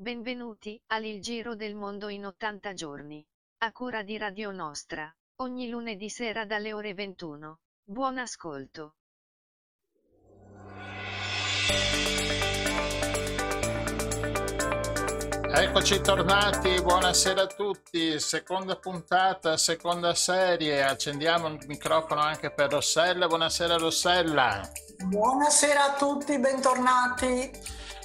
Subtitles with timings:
[0.00, 3.22] Benvenuti al Il Giro del Mondo in 80 giorni.
[3.58, 7.58] A cura di Radio Nostra, ogni lunedì sera dalle ore 21.
[7.84, 8.94] Buon ascolto.
[15.60, 23.26] Eccoci tornati, buonasera a tutti, seconda puntata, seconda serie, accendiamo il microfono anche per Rossella,
[23.26, 24.62] buonasera Rossella.
[25.04, 27.50] Buonasera a tutti, bentornati.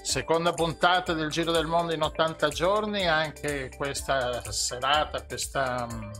[0.01, 6.11] Seconda puntata del Giro del Mondo in 80 giorni, anche questa serata, questa mm,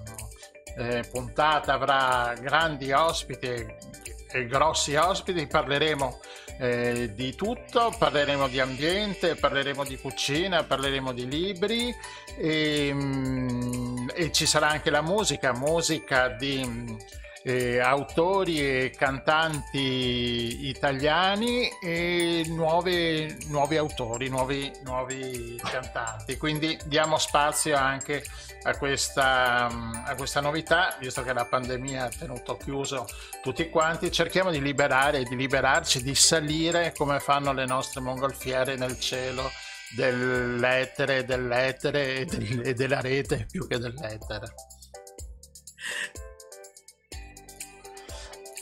[0.77, 3.47] eh, puntata avrà grandi ospiti
[4.31, 6.17] e grossi ospiti, parleremo
[6.57, 11.95] eh, di tutto, parleremo di ambiente, parleremo di cucina, parleremo di libri.
[12.37, 16.63] E, mm, e ci sarà anche la musica, musica di
[17.47, 26.37] eh, autori e cantanti italiani e nuovi, nuovi autori, nuovi, nuovi, cantanti.
[26.37, 28.23] Quindi diamo spazio anche
[28.63, 33.05] a questa, a questa novità, visto che la pandemia ha tenuto chiuso
[33.43, 38.99] tutti quanti, cerchiamo di liberare, di liberarci, di salire come fanno le nostre mongolfiere nel
[38.99, 39.51] cielo
[39.95, 44.51] dell'etere, dell'etere e, del, e della rete più che dell'etere.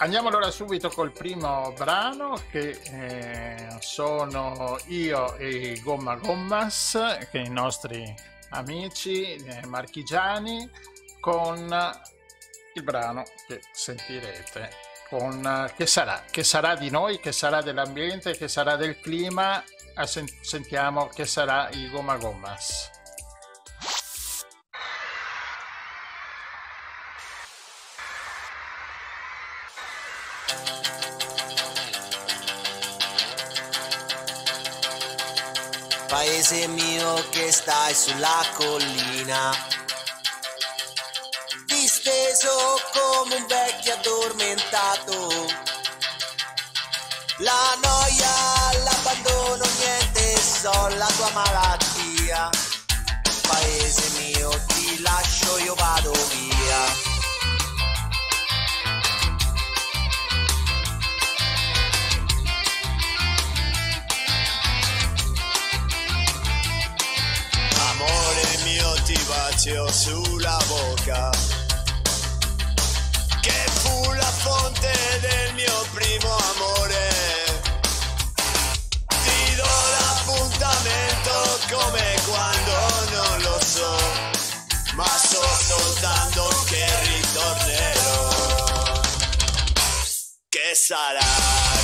[0.03, 7.49] Andiamo allora subito col primo brano che eh, sono io e Gomma Gommas, che i
[7.49, 8.13] nostri
[8.49, 10.69] amici eh, marchigiani,
[11.21, 11.73] con
[12.73, 14.71] il brano che sentirete,
[15.07, 19.63] con che sarà, che sarà di noi, che sarà dell'ambiente, che sarà del clima,
[20.41, 22.92] sentiamo che sarà i Gomma Gommas.
[36.13, 39.51] Paese mio che stai sulla collina,
[41.65, 45.45] disteso come un vecchio addormentato.
[47.37, 52.49] La noia, l'abbandono, niente, so la tua malattia.
[53.47, 57.12] Paese mio, ti lascio, io vado via.
[69.33, 71.31] Bacio sulla bocca,
[73.41, 77.09] che fu la fonte del mio primo amore.
[79.07, 82.75] Ti do l'appuntamento come quando
[83.11, 83.95] non lo so,
[84.93, 89.01] ma so soltanto che ritornerò.
[90.49, 91.82] Che sarà?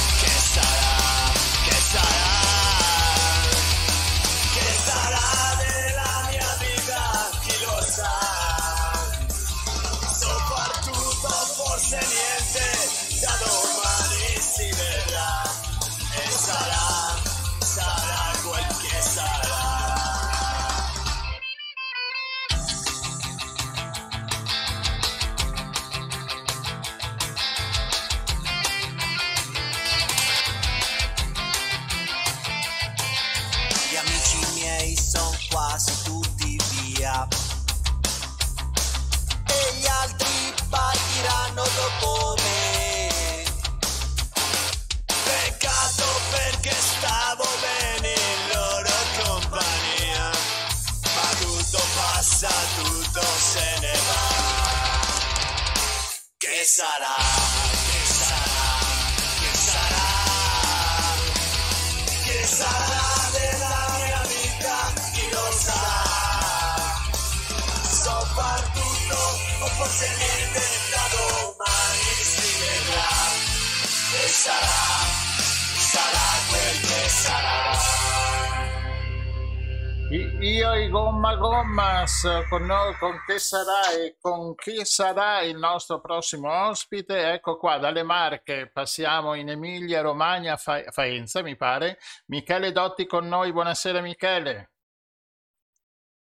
[82.21, 87.31] Con noi, con che sarà e con chi sarà il nostro prossimo ospite.
[87.31, 91.97] Ecco qua, dalle Marche passiamo in Emilia Romagna, Fa- Faenza mi pare.
[92.25, 94.71] Michele Dotti con noi, buonasera Michele.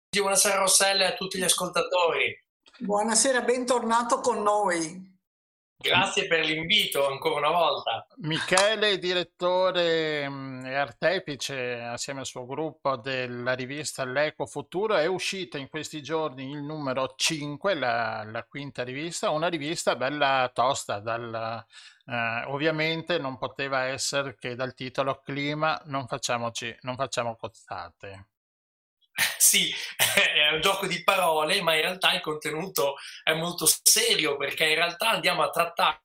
[0.10, 2.44] Buonasera Rossella e a tutti gli ascoltatori.
[2.80, 5.15] Buonasera, bentornato con noi.
[5.78, 8.08] Grazie per l'invito ancora una volta.
[8.18, 15.58] Michele, direttore mm, e artefice assieme al suo gruppo della rivista L'Eco Futuro, è uscita
[15.58, 21.66] in questi giorni il numero 5, la, la quinta rivista, una rivista bella tosta, dal,
[22.06, 28.28] eh, ovviamente non poteva essere che dal titolo Clima non, facciamoci, non facciamo cozzate.
[29.38, 34.68] Sì, è un gioco di parole, ma in realtà il contenuto è molto serio perché
[34.68, 36.00] in realtà andiamo a trattare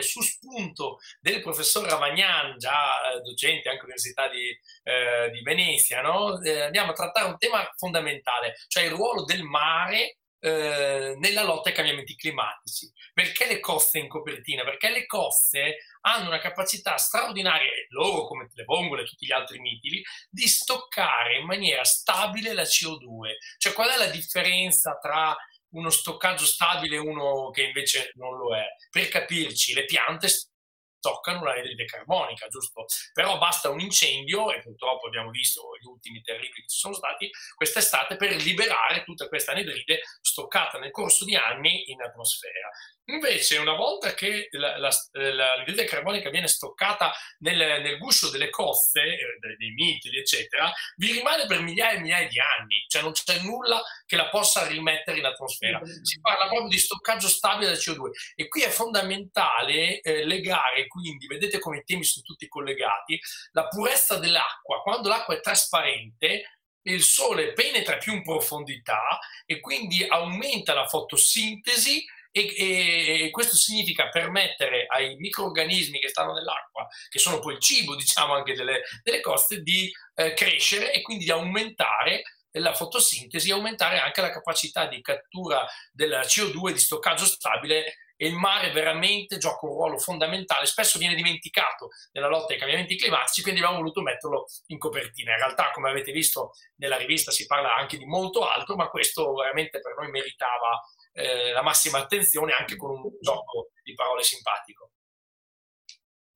[0.00, 4.48] su spunto del professor Ravagnan, già eh, docente anche all'Università di,
[4.82, 6.38] eh, di Venezia, no?
[6.42, 11.70] eh, andiamo a trattare un tema fondamentale, cioè il ruolo del mare eh, nella lotta
[11.70, 12.92] ai cambiamenti climatici.
[13.12, 14.62] Perché le coste in copertina?
[14.62, 19.58] Perché le coste hanno una capacità straordinaria, loro come le vongole e tutti gli altri
[19.58, 23.36] mitili, di stoccare in maniera stabile la CO2.
[23.58, 25.36] Cioè qual è la differenza tra
[25.70, 28.64] uno stoccaggio stabile e uno che invece non lo è?
[28.90, 32.84] Per capirci, le piante stoccano l'anidride carbonica, giusto?
[33.12, 37.30] Però basta un incendio, e purtroppo abbiamo visto gli ultimi terribili che ci sono stati
[37.54, 42.68] quest'estate, per liberare tutta questa anidride stoccata nel corso di anni in atmosfera.
[43.10, 49.70] Invece, una volta che l'anidride carbonica viene stoccata nel, nel guscio delle coste, eh, dei
[49.70, 54.16] mitili, eccetera, vi rimane per migliaia e migliaia di anni, cioè non c'è nulla che
[54.16, 55.80] la possa rimettere in atmosfera.
[56.02, 61.26] Si parla proprio di stoccaggio stabile del CO2 e qui è fondamentale eh, legare, quindi,
[61.26, 63.18] vedete come i temi sono tutti collegati,
[63.52, 64.82] la purezza dell'acqua.
[64.82, 72.04] Quando l'acqua è trasparente, il sole penetra più in profondità e quindi aumenta la fotosintesi
[72.30, 77.60] e, e, e, questo significa permettere ai microorganismi che stanno nell'acqua, che sono poi il
[77.60, 82.22] cibo, diciamo, anche delle, delle coste, di eh, crescere e quindi di aumentare
[82.52, 88.26] la fotosintesi e aumentare anche la capacità di cattura del CO2 di stoccaggio stabile e
[88.26, 93.42] il mare veramente gioca un ruolo fondamentale, spesso viene dimenticato nella lotta ai cambiamenti climatici,
[93.42, 95.32] quindi abbiamo voluto metterlo in copertina.
[95.32, 99.34] In realtà, come avete visto nella rivista, si parla anche di molto altro, ma questo
[99.34, 100.82] veramente per noi meritava
[101.18, 104.92] eh, la massima attenzione anche con un gioco di parole simpatico.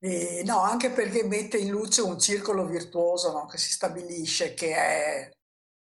[0.01, 4.75] Eh, no, anche perché mette in luce un circolo virtuoso no, che si stabilisce, che
[4.75, 5.31] è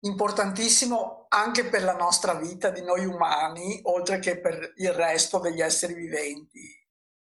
[0.00, 5.62] importantissimo anche per la nostra vita di noi umani, oltre che per il resto degli
[5.62, 6.79] esseri viventi.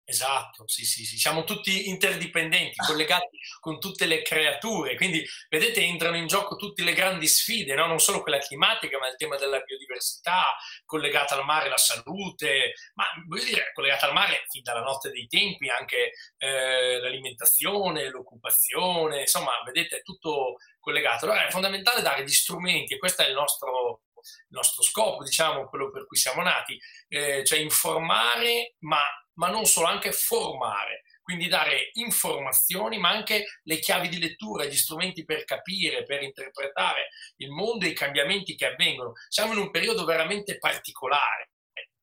[0.10, 6.18] Esatto, sì, sì, sì, siamo tutti interdipendenti, collegati con tutte le creature, quindi vedete entrano
[6.18, 7.86] in gioco tutte le grandi sfide, no?
[7.86, 13.06] non solo quella climatica, ma il tema della biodiversità, collegata al mare la salute, ma
[13.28, 19.62] voglio dire, collegata al mare fin dalla notte dei tempi anche eh, l'alimentazione, l'occupazione, insomma,
[19.64, 21.26] vedete, è tutto collegato.
[21.26, 25.68] Allora è fondamentale dare gli strumenti, e questo è il nostro il nostro scopo, diciamo,
[25.68, 29.02] quello per cui siamo nati, eh, cioè informare, ma
[29.40, 34.76] ma non solo, anche formare, quindi dare informazioni, ma anche le chiavi di lettura, gli
[34.76, 37.08] strumenti per capire, per interpretare
[37.38, 39.14] il mondo e i cambiamenti che avvengono.
[39.30, 41.52] Siamo in un periodo veramente particolare.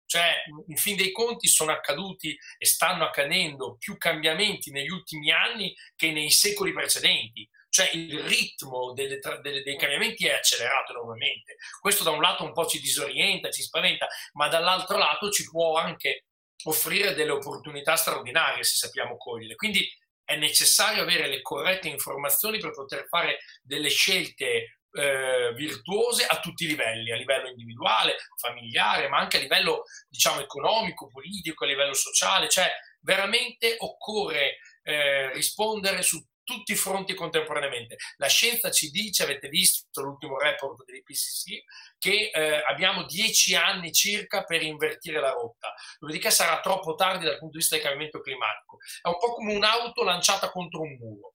[0.06, 0.34] Cioè,
[0.68, 6.12] in fin dei conti sono accaduti e stanno accadendo più cambiamenti negli ultimi anni che
[6.12, 7.46] nei secoli precedenti.
[7.76, 11.56] Cioè il ritmo delle, delle, dei cambiamenti è accelerato enormemente.
[11.78, 15.76] Questo da un lato un po' ci disorienta, ci spaventa, ma dall'altro lato ci può
[15.76, 16.24] anche
[16.64, 19.56] offrire delle opportunità straordinarie se sappiamo cogliere.
[19.56, 19.86] Quindi
[20.24, 26.64] è necessario avere le corrette informazioni per poter fare delle scelte eh, virtuose a tutti
[26.64, 31.92] i livelli, a livello individuale, familiare, ma anche a livello diciamo economico, politico, a livello
[31.92, 37.96] sociale, cioè veramente occorre eh, rispondere su tutti i fronti contemporaneamente.
[38.18, 41.64] La scienza ci dice, avete visto l'ultimo report dell'IPCC,
[41.98, 47.38] che eh, abbiamo dieci anni circa per invertire la rotta, dopodiché sarà troppo tardi dal
[47.38, 48.78] punto di vista del cambiamento climatico.
[49.02, 51.34] È un po' come un'auto lanciata contro un muro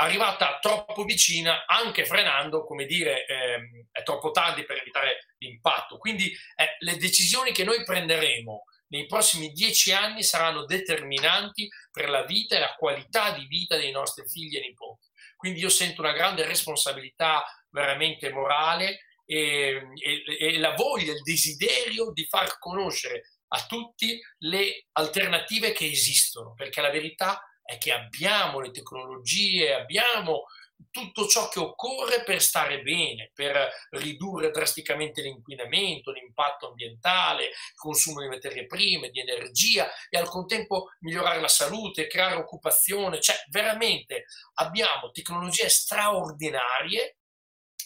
[0.00, 5.98] arrivata troppo vicina, anche frenando, come dire, ehm, è troppo tardi per evitare l'impatto.
[5.98, 12.22] Quindi eh, le decisioni che noi prenderemo nei prossimi dieci anni saranno determinanti per la
[12.24, 15.08] vita e la qualità di vita dei nostri figli e nipoti.
[15.36, 22.12] Quindi io sento una grande responsabilità veramente morale e, e, e la voglia, il desiderio
[22.12, 28.60] di far conoscere a tutti le alternative che esistono, perché la verità è che abbiamo
[28.60, 30.44] le tecnologie, abbiamo
[30.90, 38.20] tutto ciò che occorre per stare bene, per ridurre drasticamente l'inquinamento, l'impatto ambientale, il consumo
[38.20, 43.20] di materie prime, di energia e al contempo migliorare la salute, creare occupazione.
[43.20, 47.18] Cioè, veramente abbiamo tecnologie straordinarie,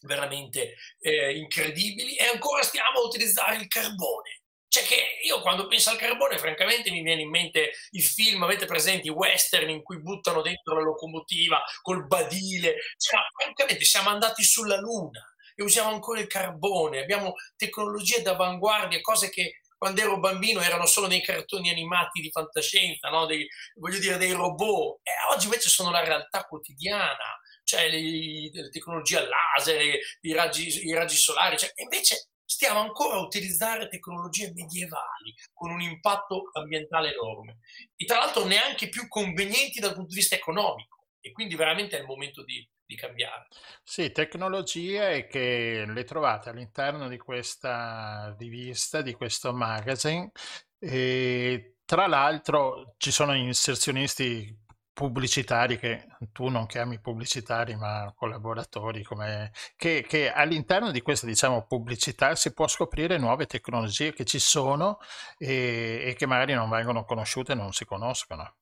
[0.03, 4.44] veramente eh, incredibili e ancora stiamo a utilizzare il carbone
[4.75, 8.67] cioè che io quando penso al carbone, francamente, mi viene in mente il film, avete
[8.67, 12.75] presenti, i western in cui buttano dentro la locomotiva col badile.
[12.97, 15.23] Cioè, francamente, siamo andati sulla Luna
[15.55, 21.07] e usiamo ancora il carbone, abbiamo tecnologie d'avanguardia, cose che quando ero bambino erano solo
[21.07, 23.27] dei cartoni animati di fantascienza, no?
[23.27, 24.99] dei, voglio dire, dei robot.
[25.05, 27.39] E oggi invece sono la realtà quotidiana.
[27.63, 29.81] cioè le, le tecnologie laser,
[30.23, 35.81] i raggi, i raggi solari, cioè, invece stiamo ancora a utilizzare tecnologie medievali con un
[35.81, 37.59] impatto ambientale enorme
[37.97, 42.01] e tra l'altro neanche più convenienti dal punto di vista economico e quindi veramente è
[42.01, 43.49] il momento di, di cambiare.
[43.83, 50.31] Sì, tecnologie che le trovate all'interno di questa rivista, di questo magazine
[50.79, 54.64] e tra l'altro ci sono inserzionisti
[54.95, 61.67] pubblicitari che tu non chiami pubblicitari ma collaboratori come, che, che, all'interno di questa diciamo
[61.67, 64.99] pubblicità si può scoprire nuove tecnologie che ci sono
[65.37, 68.57] e, e che magari non vengono conosciute non si conoscono.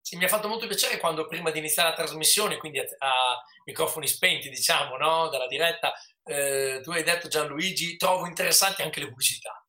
[0.00, 3.42] Sì, mi ha fatto molto piacere quando prima di iniziare la trasmissione, quindi a, a
[3.64, 5.28] microfoni spenti, diciamo, no?
[5.30, 9.63] dalla diretta, eh, tu hai detto Gianluigi, trovo interessanti anche le pubblicità.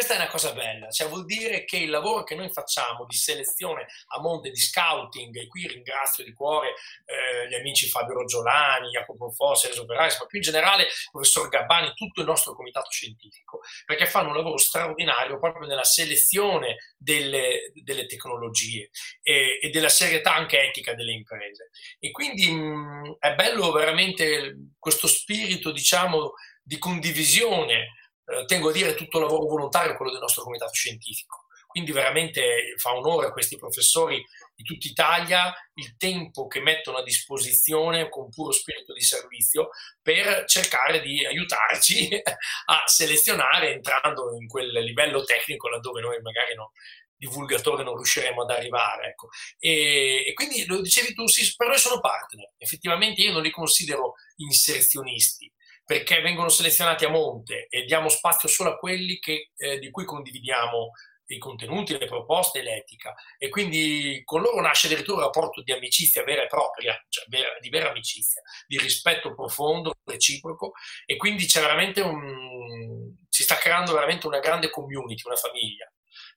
[0.00, 3.14] Questa è una cosa bella, cioè vuol dire che il lavoro che noi facciamo di
[3.14, 6.72] selezione a monte, di scouting, e qui ringrazio di cuore
[7.04, 11.50] eh, gli amici Fabio Roggiolani, Jacopo Fossi, Enzo Perais, ma più in generale il professor
[11.50, 17.70] Gabbani, tutto il nostro comitato scientifico, perché fanno un lavoro straordinario proprio nella selezione delle,
[17.74, 18.88] delle tecnologie
[19.20, 21.68] e, e, della serietà anche etica delle imprese.
[21.98, 28.94] E quindi mh, è bello veramente questo spirito, diciamo, di condivisione eh, tengo a dire
[28.94, 31.46] tutto lavoro volontario, quello del nostro comitato scientifico.
[31.66, 34.20] Quindi veramente fa onore a questi professori
[34.56, 39.68] di tutta Italia il tempo che mettono a disposizione con puro spirito di servizio
[40.02, 42.08] per cercare di aiutarci
[42.66, 46.72] a selezionare entrando in quel livello tecnico laddove noi magari no,
[47.20, 49.10] divulgatori non riusciremo ad arrivare.
[49.10, 49.28] Ecco.
[49.58, 52.54] E, e, quindi lo dicevi tu, sì, per noi sono partner.
[52.56, 55.52] Effettivamente io non li considero inserzionisti,
[55.90, 60.04] perché vengono selezionati a monte e diamo spazio solo a quelli che, eh, di cui
[60.04, 60.92] condividiamo
[61.26, 63.12] i contenuti, le proposte l'etica.
[63.36, 67.48] E quindi con loro nasce addirittura un rapporto di amicizia vera e propria, cioè vera,
[67.58, 70.74] di vera amicizia, di rispetto profondo, reciproco,
[71.06, 75.92] e quindi c'è veramente un, si sta creando veramente una grande community, una famiglia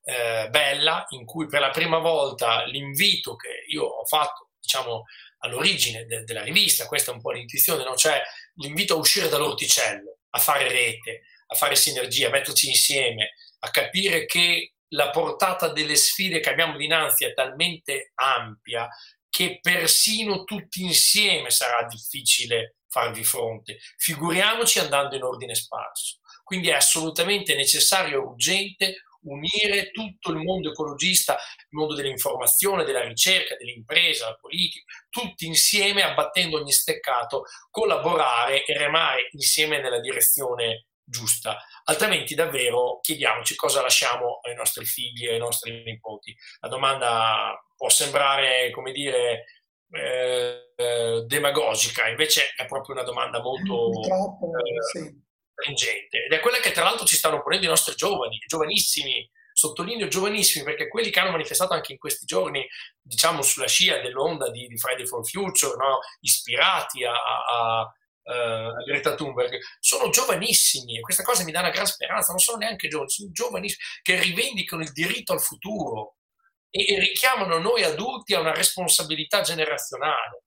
[0.06, 5.04] eh, bella, in cui per la prima volta l'invito che io ho fatto, diciamo,
[5.44, 7.96] all'origine de- della rivista, questa è un po' l'intuizione, no?
[7.96, 8.22] cioè
[8.56, 14.26] l'invito a uscire dall'orticello, a fare rete, a fare sinergia, a metterci insieme, a capire
[14.26, 18.88] che la portata delle sfide che abbiamo dinanzi è talmente ampia
[19.30, 23.80] che persino tutti insieme sarà difficile farvi fronte.
[23.98, 26.20] Figuriamoci andando in ordine sparso.
[26.44, 33.04] Quindi è assolutamente necessario e urgente unire tutto il mondo ecologista, il mondo dell'informazione, della
[33.04, 40.88] ricerca, dell'impresa, la politica, tutti insieme, abbattendo ogni steccato, collaborare e remare insieme nella direzione
[41.04, 41.58] giusta.
[41.86, 46.36] Altrimenti davvero chiediamoci cosa lasciamo ai nostri figli e ai nostri nipoti.
[46.62, 49.46] La domanda può sembrare, come dire,
[49.92, 54.00] eh, demagogica, invece è proprio una domanda molto...
[54.02, 55.23] Troppo, eh, sì
[55.54, 60.08] stringente ed è quella che tra l'altro ci stanno ponendo i nostri giovani, giovanissimi, sottolineo
[60.08, 62.68] giovanissimi perché quelli che hanno manifestato anche in questi giorni,
[63.02, 66.00] diciamo sulla scia dell'onda di, di Friday for Future, no?
[66.22, 67.94] ispirati a, a, a
[68.26, 72.58] a Greta Thunberg, sono giovanissimi e questa cosa mi dà una gran speranza, non sono
[72.60, 76.16] neanche giovani, sono giovanissimi che rivendicano il diritto al futuro
[76.70, 80.44] e richiamano noi adulti a una responsabilità generazionale.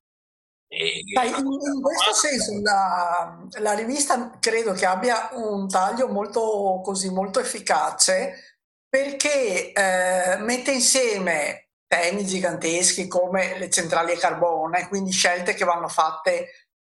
[0.69, 7.09] Dai, in, in, questo senso la, la, rivista credo che abbia un taglio molto, così,
[7.09, 8.59] molto efficace
[8.89, 15.89] perché eh, mette insieme temi giganteschi come le centrali a carbone, quindi scelte che vanno
[15.89, 16.49] fatte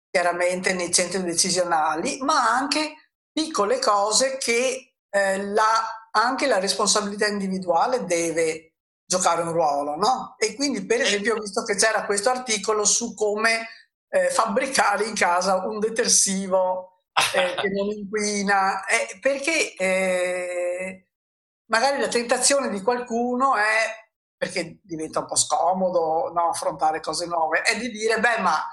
[0.09, 8.05] chiaramente nei centri decisionali, ma anche piccole cose che eh, la, anche la responsabilità individuale
[8.05, 8.68] deve
[9.09, 10.35] giocare un ruolo, no?
[10.37, 13.67] E quindi per esempio ho visto che c'era questo articolo su come
[14.07, 19.73] eh, fabbricare in casa un detersivo eh, che non inquina, eh, perché
[21.71, 27.63] magari la tentazione di qualcuno è, perché diventa un po' scomodo no, affrontare cose nuove,
[27.63, 28.63] è di dire, beh ma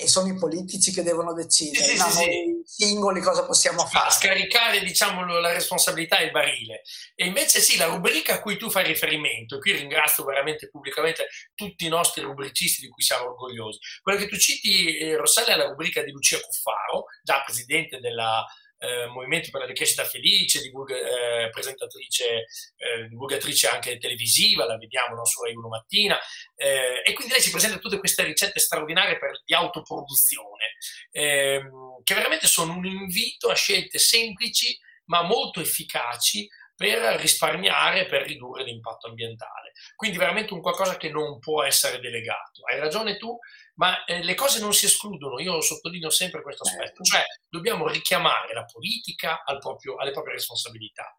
[0.00, 2.08] e sono i politici che devono decidere, sì, no?
[2.08, 2.84] sì, noi sì.
[2.86, 4.12] singoli cosa possiamo fare.
[4.12, 6.82] Scaricare diciamo, la responsabilità e il barile.
[7.16, 11.26] E invece sì, la rubrica a cui tu fai riferimento, e qui ringrazio veramente pubblicamente
[11.52, 15.56] tutti i nostri rubricisti di cui siamo orgogliosi, quella che tu citi, eh, Rossella, è
[15.56, 18.46] la rubrica di Lucia Cuffaro, già presidente della
[18.78, 25.14] eh, Movimento per la Ricrescita Felice, divulga, eh, presentatrice, eh, divulgatrice anche televisiva, la vediamo
[25.14, 26.18] no, su Rai 1 Mattina,
[26.54, 30.76] eh, e quindi lei ci presenta tutte queste ricette straordinarie per, di autoproduzione,
[31.10, 38.22] ehm, che veramente sono un invito a scelte semplici ma molto efficaci per risparmiare, per
[38.22, 39.72] ridurre l'impatto ambientale.
[39.96, 42.64] Quindi veramente un qualcosa che non può essere delegato.
[42.64, 43.36] Hai ragione tu,
[43.78, 48.52] ma eh, le cose non si escludono, io sottolineo sempre questo aspetto, cioè dobbiamo richiamare
[48.52, 51.16] la politica al proprio, alle proprie responsabilità,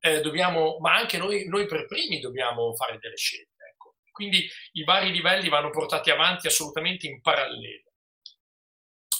[0.00, 3.64] eh, dobbiamo, ma anche noi, noi, per primi dobbiamo fare delle scelte.
[3.72, 3.94] Ecco.
[4.10, 7.92] Quindi i vari livelli vanno portati avanti assolutamente in parallelo.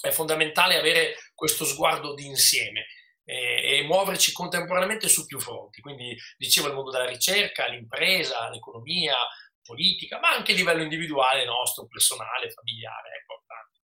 [0.00, 2.86] È fondamentale avere questo sguardo d'insieme
[3.22, 5.80] e, e muoverci contemporaneamente su più fronti.
[5.80, 9.16] Quindi dicevo il mondo della ricerca, l'impresa, l'economia,
[9.70, 13.78] politica, ma anche a livello individuale nostro, personale, familiare, è importante.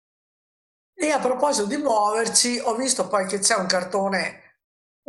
[0.95, 4.59] E a proposito di muoverci, ho visto poi che c'è un cartone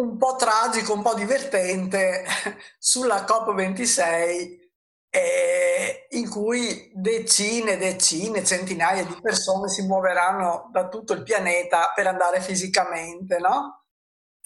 [0.01, 2.25] un po' tragico, un po' divertente
[2.79, 4.63] sulla COP26
[5.11, 12.09] eh, in cui decine, decine, centinaia di persone si muoveranno da tutto il pianeta per
[12.09, 13.84] andare fisicamente, no?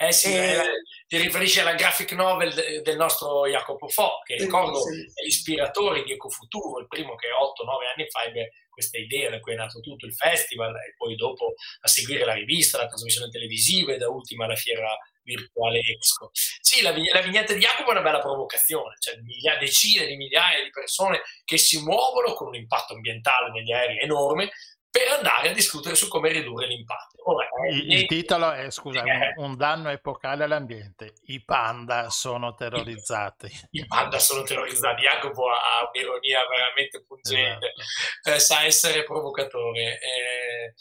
[0.01, 0.33] Eh sì.
[0.33, 0.63] Eh,
[1.09, 5.21] ti riferisci alla graphic novel del nostro Jacopo Fo, che ricordo sì, sì.
[5.21, 9.55] è l'ispiratore di Ecofuturo, il primo che 8-9 anni fa ebbe questa idea da cui
[9.55, 13.93] è nato tutto il festival e poi dopo a seguire la rivista, la trasmissione televisiva
[13.93, 16.31] e da ultima la fiera virtuale Expo.
[16.33, 20.63] Sì, la, la vignetta di Jacopo è una bella provocazione, cioè migliaia, decine di migliaia
[20.63, 24.51] di persone che si muovono con un impatto ambientale negli aerei enorme
[24.99, 27.17] per andare a discutere su come ridurre l'impatto.
[27.31, 31.15] Ora, il, il, titolo è, scusa, eh, un, un, danno epocale all'ambiente.
[31.27, 33.49] I panda sono terrorizzati.
[33.71, 35.03] I, panda sono terrorizzati.
[35.03, 38.35] Jacopo ha un'ironia veramente pungente, esatto.
[38.35, 39.99] eh, sa essere provocatore.
[40.01, 40.75] Eh,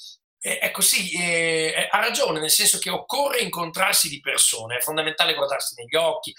[0.60, 5.76] è così, eh, ha ragione, nel senso che occorre incontrarsi di persone, è fondamentale guardarsi
[5.76, 6.34] negli occhi,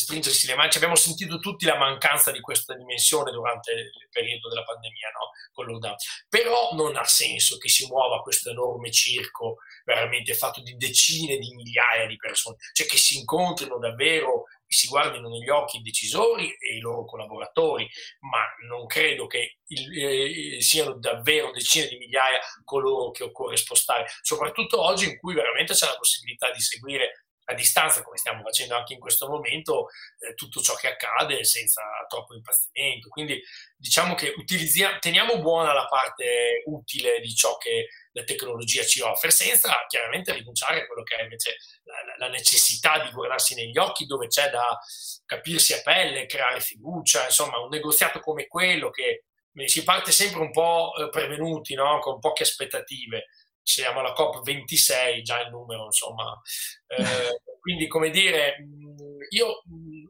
[0.00, 0.70] stringersi le mani.
[0.74, 5.30] Abbiamo sentito tutti la mancanza di questa dimensione durante il periodo della pandemia, no?
[5.52, 5.94] con lockdown.
[6.28, 11.54] Però non ha senso che si muova questo enorme circo veramente fatto di decine di
[11.54, 16.76] migliaia di persone, cioè che si incontrino davvero si guardino negli occhi i decisori e
[16.76, 23.10] i loro collaboratori, ma non credo che il, eh, siano davvero decine di migliaia coloro
[23.10, 28.02] che occorre spostare, soprattutto oggi in cui veramente c'è la possibilità di seguire a distanza,
[28.02, 33.08] come stiamo facendo anche in questo momento, eh, tutto ciò che accade senza troppo impazzimento.
[33.08, 33.42] Quindi
[33.76, 34.34] diciamo che
[35.00, 40.82] teniamo buona la parte utile di ciò che la tecnologia ci offre, senza chiaramente rinunciare
[40.82, 44.78] a quello che è invece la, la necessità di guardarsi negli occhi, dove c'è da
[45.26, 49.24] capirsi a pelle, creare fiducia, insomma un negoziato come quello che
[49.64, 51.98] si parte sempre un po' eh, prevenuti, no?
[51.98, 53.26] con poche aspettative
[53.70, 56.40] siamo alla COP26, già il numero, insomma.
[56.86, 56.96] Eh,
[57.60, 58.56] quindi, come dire,
[59.30, 59.62] io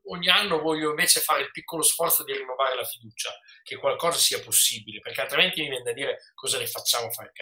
[0.07, 3.31] ogni anno voglio invece fare il piccolo sforzo di rinnovare la fiducia,
[3.63, 7.33] che qualcosa sia possibile, perché altrimenti mi viene da dire cosa ne facciamo fare.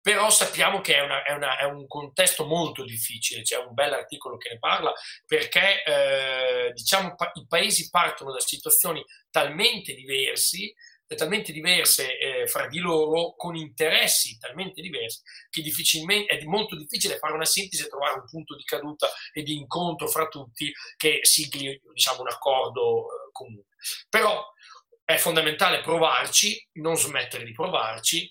[0.00, 3.92] Però sappiamo che è, una, è, una, è, un contesto molto difficile, c'è un bel
[3.92, 4.92] articolo che ne parla,
[5.26, 10.72] perché eh, diciamo, pa- i paesi partono da situazioni talmente diversi
[11.14, 17.18] talmente diverse eh, fra di loro, con interessi talmente diversi, che difficilmente, è molto difficile
[17.18, 21.20] fare una sintesi e trovare un punto di caduta e di incontro fra tutti che
[21.22, 23.66] sigli diciamo, un accordo eh, comune.
[24.08, 24.44] Però
[25.04, 28.28] è fondamentale provarci, non smettere di provarci,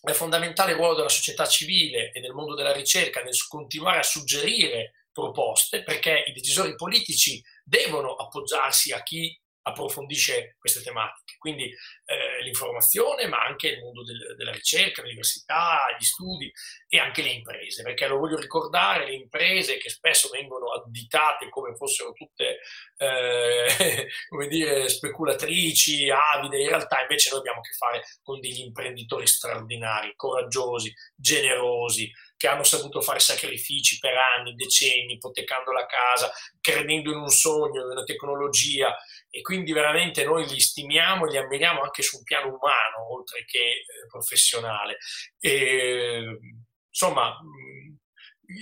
[0.00, 4.02] è fondamentale il ruolo della società civile e del mondo della ricerca nel continuare a
[4.02, 9.36] suggerire proposte, perché i decisori politici devono appoggiarsi a chi
[9.68, 11.36] approfondisce queste tematiche.
[11.38, 16.50] Quindi eh, l'informazione, ma anche il mondo del, della ricerca, l'università, gli studi
[16.88, 21.74] e anche le imprese, perché lo voglio ricordare, le imprese che spesso vengono additate come
[21.76, 22.58] fossero tutte,
[22.96, 28.60] eh, come dire, speculatrici, avide, in realtà invece noi abbiamo a che fare con degli
[28.60, 36.30] imprenditori straordinari, coraggiosi, generosi, che hanno saputo fare sacrifici per anni, decenni, ipotecando la casa,
[36.60, 38.96] credendo in un sogno, in una tecnologia
[39.30, 43.44] e quindi veramente noi li stimiamo e li ammiriamo anche su un piano umano, oltre
[43.44, 44.98] che eh, professionale.
[45.38, 46.38] E,
[46.88, 47.36] insomma,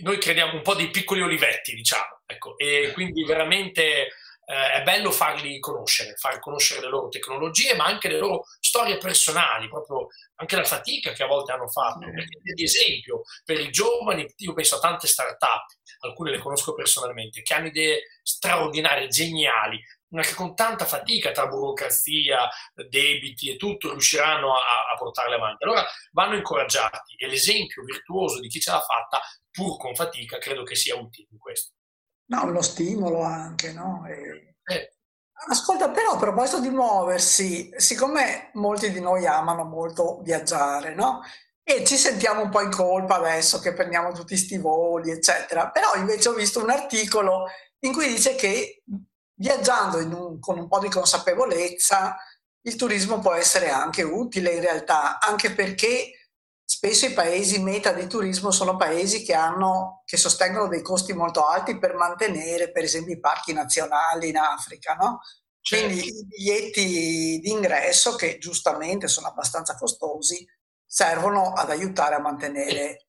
[0.02, 4.09] noi crediamo un po' dei piccoli olivetti, diciamo, ecco, e quindi veramente
[4.48, 8.96] eh, è bello farli conoscere, far conoscere le loro tecnologie, ma anche le loro storie
[8.96, 11.98] personali, proprio anche la fatica che a volte hanno fatto.
[11.98, 15.64] Perché, ad esempio, per i giovani, io penso a tante start-up,
[16.00, 19.81] alcune le conosco personalmente, che hanno idee straordinarie, geniali,
[20.22, 22.48] che con tanta fatica tra burocrazia,
[22.88, 25.64] debiti e tutto riusciranno a, a portarle avanti.
[25.64, 30.62] Allora vanno incoraggiati e l'esempio virtuoso di chi ce l'ha fatta, pur con fatica, credo
[30.62, 31.72] che sia utile in questo.
[32.29, 34.05] No, lo stimolo anche, no?
[34.07, 34.57] E...
[34.64, 34.90] Eh.
[35.48, 41.22] Ascolta, però a proposito di muoversi, siccome molti di noi amano molto viaggiare, no?
[41.62, 45.70] E ci sentiamo un po' in colpa adesso che prendiamo tutti sti voli, eccetera.
[45.70, 47.48] Però invece ho visto un articolo
[47.81, 48.83] in cui dice che
[49.37, 52.16] viaggiando un, con un po' di consapevolezza,
[52.62, 56.11] il turismo può essere anche utile in realtà, anche perché
[56.64, 61.46] spesso i paesi meta di turismo sono paesi che, hanno, che sostengono dei costi molto
[61.46, 65.20] alti per mantenere, per esempio, i parchi nazionali in Africa, no?
[65.61, 65.87] Certo.
[65.87, 70.44] Quindi i biglietti d'ingresso, che giustamente sono abbastanza costosi,
[70.85, 73.06] servono ad aiutare a mantenere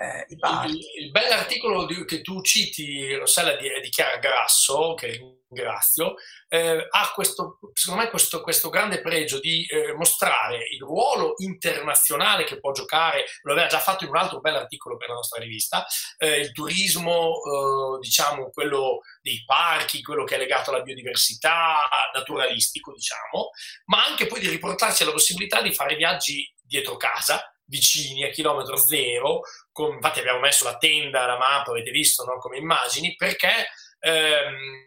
[0.00, 0.72] eh, i parchi.
[0.72, 6.14] Il, il bell'articolo di, che tu citi, Rossella, di, di Chiara Grasso, che ringrazio,
[6.48, 12.44] eh, ha questo, secondo me questo, questo grande pregio di eh, mostrare il ruolo internazionale
[12.44, 15.84] che può giocare, lo aveva già fatto in un altro bell'articolo per la nostra rivista,
[16.18, 22.92] eh, il turismo, eh, diciamo, quello dei parchi, quello che è legato alla biodiversità, naturalistico,
[22.92, 23.50] diciamo,
[23.86, 28.76] ma anche poi di riportarci alla possibilità di fare viaggi dietro casa, vicini a chilometro
[28.76, 32.36] zero, con, infatti abbiamo messo la tenda, la mappa, avete visto no?
[32.38, 33.68] come immagini, perché
[34.00, 34.86] ehm,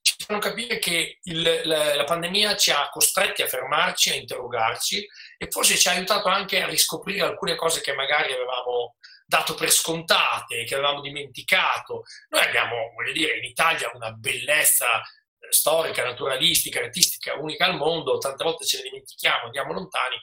[0.00, 5.06] ci fanno capire che il, la, la, pandemia ci ha costretti a fermarci, a interrogarci
[5.36, 8.94] e forse ci ha aiutato anche a riscoprire alcune cose che magari avevamo
[9.26, 12.04] dato per scontate, che avevamo dimenticato.
[12.30, 15.02] Noi abbiamo, voglio dire, in Italia una bellezza
[15.50, 20.16] storica, naturalistica, artistica unica al mondo, tante volte ce ne dimentichiamo, andiamo lontani,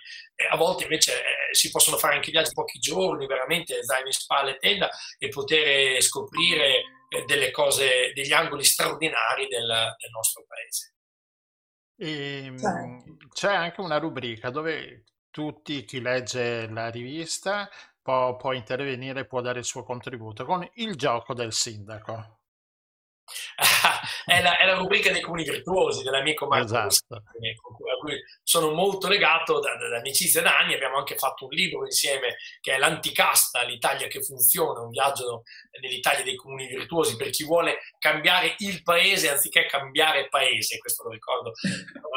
[0.49, 4.13] a volte invece eh, si possono fare anche viaggi di pochi giorni, veramente zaino in
[4.13, 10.45] spalla e tenda e poter scoprire eh, delle cose, degli angoli straordinari del, del nostro
[10.47, 10.93] paese.
[11.99, 17.69] E, ehm, c'è anche una rubrica dove tutti, chi legge la rivista,
[18.01, 22.39] può, può intervenire, può dare il suo contributo con il gioco del sindaco.
[24.27, 27.15] è, la, è, la, rubrica dei comuni virtuosi dell'amico Marco esatto.
[27.15, 30.73] a cui sono molto legato da, da, da, amicizia da anni.
[30.73, 35.43] Abbiamo anche fatto un libro insieme che è L'Anticasta, l'Italia che funziona, un viaggio
[35.79, 40.77] nell'Italia dei comuni virtuosi per chi vuole cambiare il paese anziché cambiare paese.
[40.77, 41.53] Questo lo ricordo,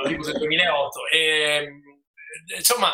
[0.02, 1.06] un libro del 2008.
[1.06, 1.68] E,
[2.56, 2.92] insomma,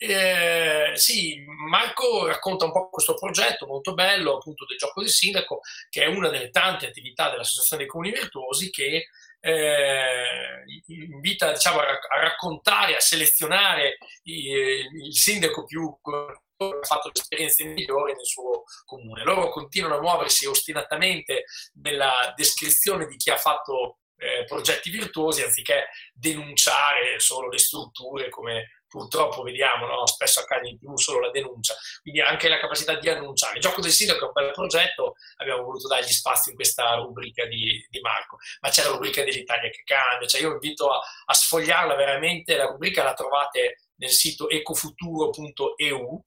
[0.00, 5.60] eh, sì, Marco racconta un po' questo progetto molto bello, appunto del gioco del sindaco,
[5.90, 9.08] che è una delle tante attività dell'Associazione dei Comuni Virtuosi che
[9.40, 17.64] eh, invita diciamo, a, raccontare, a selezionare il, il sindaco più ha fatto le esperienze
[17.64, 19.22] migliori nel suo comune.
[19.24, 21.44] Loro continuano a muoversi ostinatamente
[21.82, 28.77] nella descrizione di chi ha fatto eh, progetti virtuosi anziché denunciare solo le strutture come
[28.88, 30.06] purtroppo vediamo, no?
[30.06, 33.56] spesso accade di più solo la denuncia, quindi anche la capacità di annunciare.
[33.56, 37.46] Il gioco del sindaco è un bel progetto, abbiamo voluto dargli spazio in questa rubrica
[37.46, 41.34] di, di Marco, ma c'è la rubrica dell'Italia che cambia, cioè io invito a, a
[41.34, 46.24] sfogliarla veramente, la rubrica la trovate nel sito ecofuturo.eu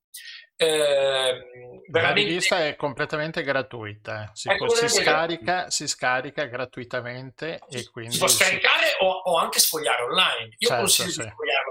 [0.62, 1.48] eh,
[1.90, 8.14] la rivista è completamente gratuita, si, può, si, scarica, si, scarica, gratuitamente e quindi...
[8.14, 9.04] Si può scaricare si...
[9.04, 10.54] O, o, anche sfogliare online.
[10.60, 11.22] Io certo, consiglio sì.
[11.24, 11.71] di sfogliarla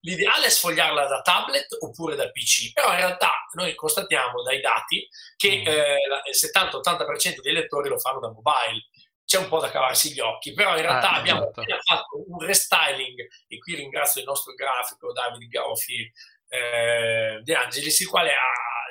[0.00, 5.08] L'ideale è sfogliarla da tablet oppure da PC, però in realtà noi constatiamo dai dati
[5.36, 5.66] che mm.
[5.66, 5.96] eh,
[6.30, 8.88] il 70-80% dei lettori lo fanno da mobile
[9.24, 11.82] c'è un po' da cavarsi gli occhi, però in realtà ah, abbiamo esatto.
[11.84, 16.12] fatto un restyling e qui ringrazio il nostro grafico Davide Gaufi
[16.48, 18.50] eh, De Angelis, il quale ha,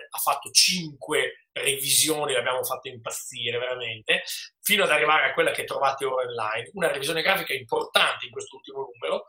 [0.10, 4.24] ha fatto cinque revisioni, l'abbiamo fatto impazzire veramente,
[4.62, 6.72] fino ad arrivare a quella che trovate ora online.
[6.74, 9.26] Una revisione grafica importante in quest'ultimo numero,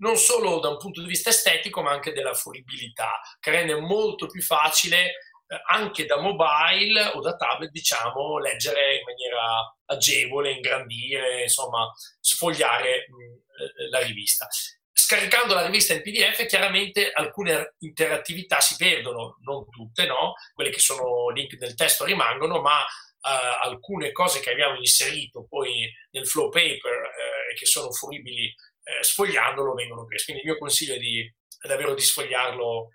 [0.00, 4.26] non solo da un punto di vista estetico, ma anche della fruibilità, che rende molto
[4.26, 5.14] più facile
[5.46, 13.06] eh, anche da mobile o da tablet, diciamo, leggere in maniera agevole, ingrandire, insomma, sfogliare
[13.08, 14.46] mh, la rivista.
[14.92, 20.34] Scaricando la rivista in PDF chiaramente alcune interattività si perdono, non tutte, no?
[20.54, 25.90] quelle che sono link nel testo rimangono, ma uh, alcune cose che abbiamo inserito poi
[26.10, 28.54] nel flow paper e uh, che sono fruibili
[28.98, 30.24] uh, sfogliandolo vengono prese.
[30.24, 31.20] Quindi il mio consiglio è, di,
[31.60, 32.88] è davvero di sfogliarlo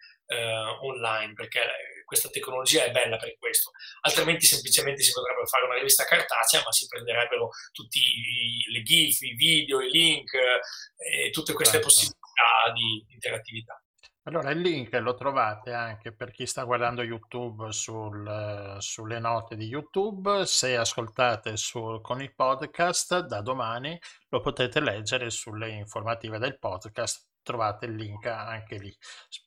[0.82, 1.62] online perché
[2.06, 6.72] questa tecnologia è bella per questo, altrimenti semplicemente si potrebbe fare una rivista cartacea, ma
[6.72, 11.88] si prenderebbero tutti i, le GIF, i video, i link eh, e tutte queste certo.
[11.88, 13.80] possibilità di interattività.
[14.28, 19.68] Allora, il link lo trovate anche per chi sta guardando YouTube sul, sulle note di
[19.68, 20.48] YouTube.
[20.48, 27.34] Se ascoltate su, con il podcast, da domani lo potete leggere sulle informative del podcast
[27.46, 28.94] trovate il link anche lì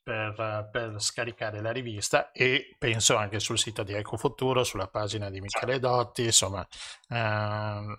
[0.05, 5.41] per, per, scaricare la rivista e penso anche sul sito di Ecofuturo, sulla pagina di
[5.41, 6.67] Michele Dotti, insomma,
[7.09, 7.99] ehm,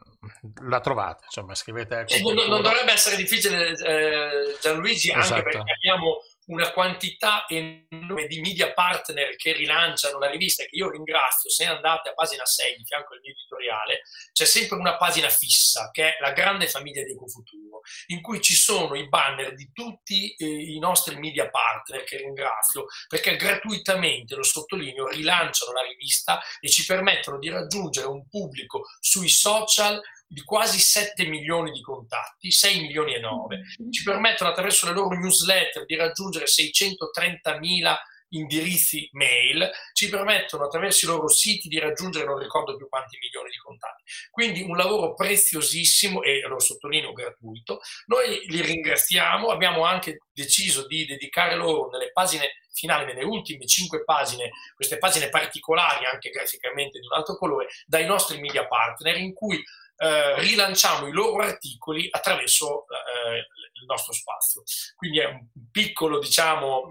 [0.69, 2.33] la trovate, insomma, scrivete Ecofuturo.
[2.33, 5.33] Non, non dovrebbe essere difficile, eh, Gianluigi, esatto.
[5.33, 10.89] anche perché abbiamo una quantità enorme di media partner che rilanciano la rivista, che io
[10.89, 14.01] ringrazio, se andate a pagina 6 di fianco al mio editoriale,
[14.33, 18.55] c'è sempre una pagina fissa che è la grande famiglia di Ecofuturo, in cui ci
[18.55, 24.43] sono i banner di tutti eh, i nostri media partner, che ringrazio, perché gratuitamente, lo
[24.43, 30.79] sottolineo, rilanciano la rivista e ci permettono di raggiungere un pubblico sui social di quasi
[30.79, 33.91] 7 milioni di contatti, 6 milioni e 9, mm-hmm.
[33.91, 41.05] ci permettono attraverso le loro newsletter di raggiungere 630 mila indirizzi mail, ci permettono attraverso
[41.05, 44.03] i loro siti di raggiungere non ricordo più quanti milioni di contatti.
[44.29, 47.79] Quindi un lavoro preziosissimo e lo sottolineo gratuito.
[48.05, 54.03] Noi li ringraziamo, abbiamo anche deciso di dedicare loro nelle pagine finali, nelle ultime cinque
[54.03, 59.33] pagine, queste pagine particolari anche graficamente di un altro colore, dai nostri media partner in
[59.33, 59.61] cui
[60.01, 64.63] eh, rilanciamo i loro articoli attraverso eh, il nostro spazio.
[64.95, 66.87] Quindi è un piccolo diciamo,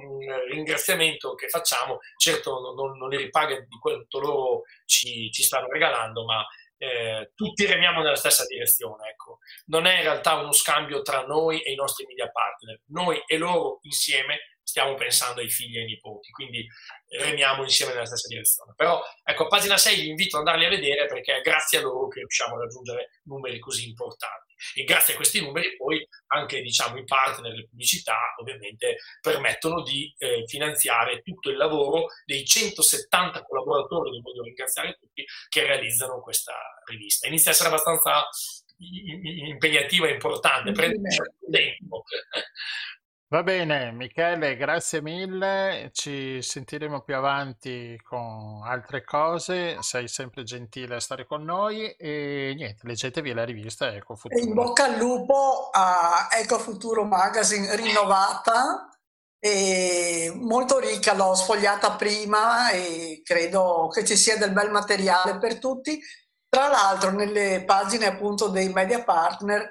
[0.51, 6.25] ringraziamento che facciamo, certo non, non li ripaga di quanto loro ci, ci stanno regalando,
[6.25, 6.45] ma
[6.77, 9.09] eh, tutti remiamo nella stessa direzione.
[9.09, 9.39] Ecco.
[9.67, 13.39] Non è in realtà uno scambio tra noi e i nostri media partner, noi e
[13.39, 16.67] loro insieme stiamo pensando ai figli e ai nipoti, quindi
[17.09, 18.75] remiamo insieme nella stessa direzione.
[18.77, 21.81] Però ecco, a pagina 6 vi invito ad andarli a vedere perché è grazie a
[21.81, 24.55] loro che riusciamo a raggiungere numeri così importanti.
[24.75, 30.15] E grazie a questi numeri poi anche diciamo, i partner, le pubblicità ovviamente permettono di
[30.19, 36.53] eh, finanziare tutto il lavoro dei 170 collaboratori, li voglio ringraziare tutti, che realizzano questa
[36.85, 37.27] rivista.
[37.27, 38.29] Inizia a essere abbastanza
[38.81, 42.05] impegnativa e importante, prende certo tempo.
[43.31, 45.91] Va bene, Michele, grazie mille.
[45.93, 49.77] Ci sentiremo più avanti con altre cose.
[49.81, 54.43] Sei sempre gentile a stare con noi e niente, leggetevi la rivista Ecofuturo.
[54.43, 58.89] In bocca al lupo a Ecofuturo Magazine rinnovata
[59.39, 65.59] e molto ricca, l'ho sfogliata prima e credo che ci sia del bel materiale per
[65.59, 66.01] tutti.
[66.49, 69.71] Tra l'altro nelle pagine appunto dei media partner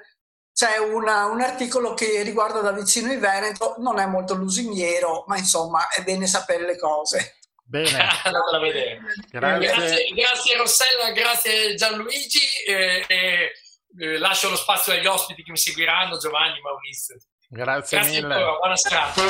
[0.58, 5.38] c'è una, un articolo che riguarda da vicino il Veneto, non è molto lusinghiero, ma
[5.38, 7.38] insomma è bene sapere le cose.
[7.62, 9.00] Bene, andatela a vedere.
[9.30, 9.68] Grazie.
[9.68, 12.40] Grazie, grazie Rossella, grazie Gianluigi.
[12.66, 13.52] Eh, eh,
[14.00, 17.18] eh, lascio lo spazio agli ospiti che mi seguiranno, Giovanni, Maurizio.
[17.48, 18.34] Grazie, grazie mille.
[18.34, 19.22] Ancora, buona serata.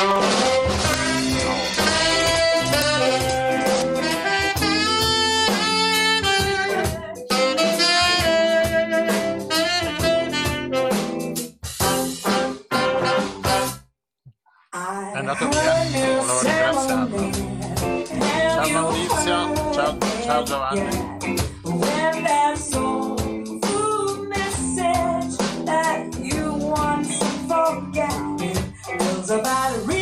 [15.28, 17.30] È andato via, volevo ringraziarlo.
[18.48, 21.16] Ciao Maurizio, ciao, ciao Giovanni.
[29.30, 29.97] about real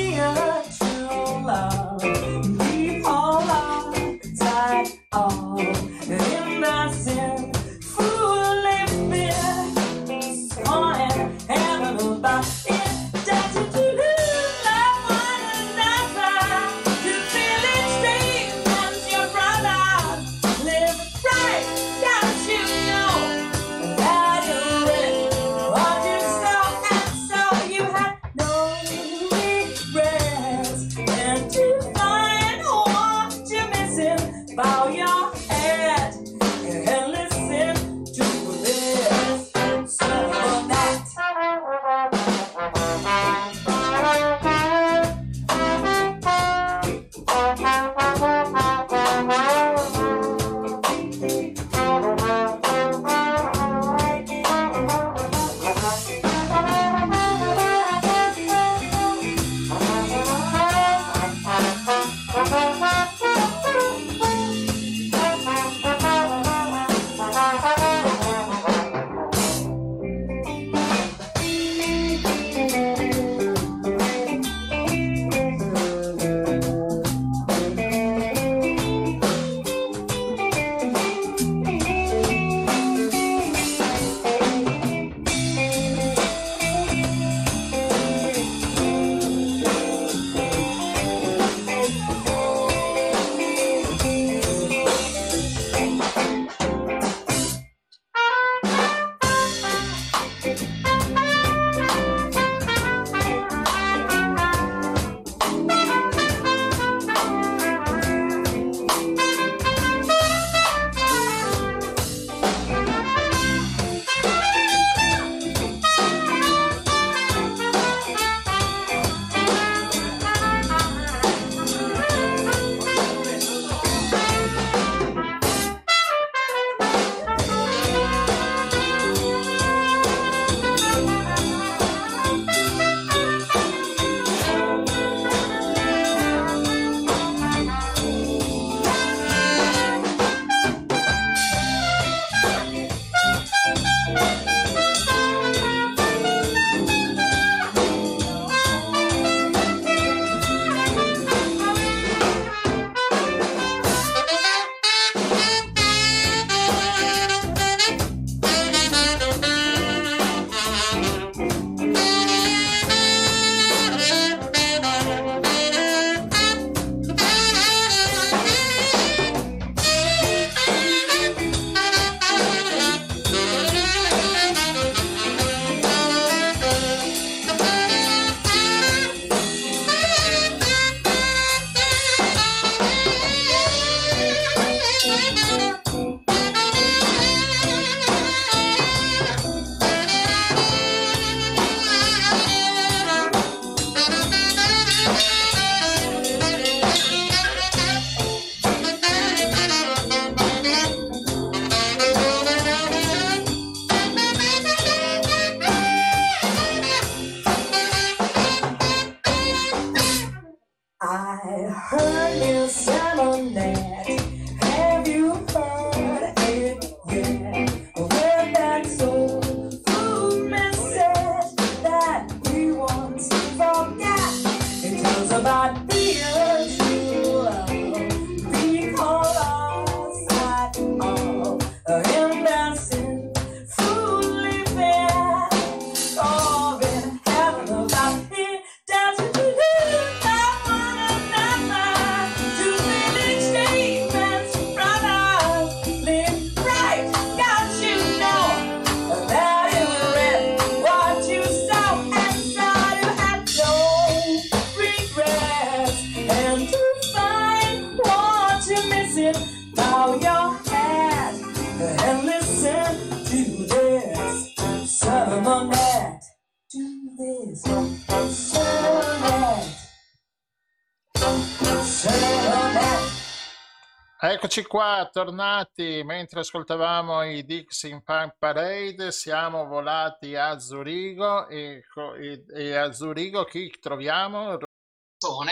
[275.05, 281.85] tornati mentre ascoltavamo i Dixie Punk Parade, siamo volati a Zurigo e,
[282.19, 284.57] e, e a Zurigo chi troviamo?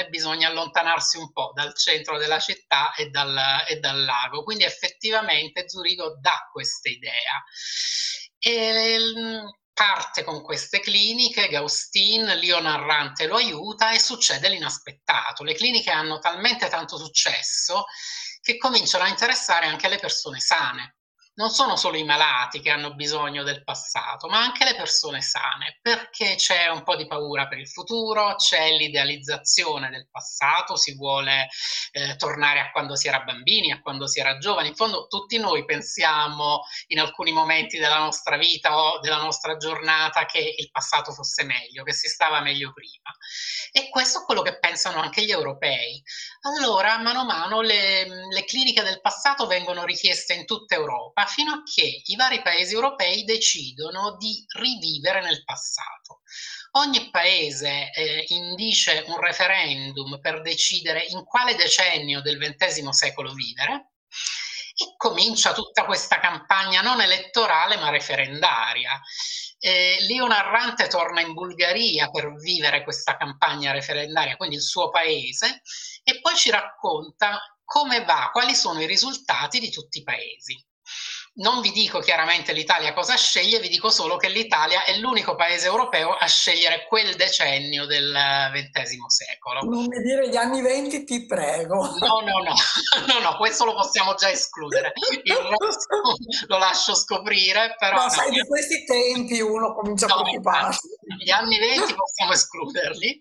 [0.09, 4.43] bisogna allontanarsi un po' dal centro della città e dal, e dal lago.
[4.43, 7.43] Quindi effettivamente Zurigo dà questa idea.
[8.39, 15.43] E, mm, parte con queste cliniche, Gaustin, Lio Narrante lo aiuta e succede l'inaspettato.
[15.43, 17.85] Le cliniche hanno talmente tanto successo
[18.45, 20.97] che cominciano a interessare anche le persone sane
[21.37, 25.79] non sono solo i malati che hanno bisogno del passato, ma anche le persone sane,
[25.83, 31.49] perché c'è un po' di paura per il futuro, c'è l'idealizzazione del passato, si vuole
[31.93, 34.69] eh, tornare a quando si era bambini, a quando si era giovani.
[34.69, 40.27] In fondo tutti noi pensiamo in alcuni momenti della nostra vita o della nostra giornata
[40.27, 43.11] che il passato fosse meglio, che si stava meglio prima.
[43.73, 46.01] E questo è quello che pensano anche gli europei.
[46.47, 51.53] Allora, mano a mano, le, le cliniche del passato vengono richieste in tutta Europa fino
[51.53, 56.21] a che i vari paesi europei decidono di rivivere nel passato.
[56.73, 63.93] Ogni paese eh, indice un referendum per decidere in quale decennio del XX secolo vivere
[64.77, 69.01] e comincia tutta questa campagna non elettorale ma referendaria.
[69.67, 75.63] Eh, Leo Narrante torna in Bulgaria per vivere questa campagna referendaria, quindi il suo paese,
[76.03, 80.63] e poi ci racconta come va, quali sono i risultati di tutti i paesi.
[81.37, 85.67] Non vi dico chiaramente l'Italia cosa sceglie, vi dico solo che l'Italia è l'unico paese
[85.67, 88.17] europeo a scegliere quel decennio del
[88.53, 89.63] XX secolo.
[89.63, 91.97] Non mi dire gli anni venti, ti prego.
[91.99, 92.55] No, no, no,
[93.13, 94.93] no, no questo lo possiamo già escludere.
[95.25, 96.03] Il resto
[96.47, 98.05] lo lascio scoprire, però...
[98.05, 100.87] No, sai, di questi tempi uno comincia no, a preoccuparsi.
[101.19, 103.21] Gli anni venti possiamo escluderli.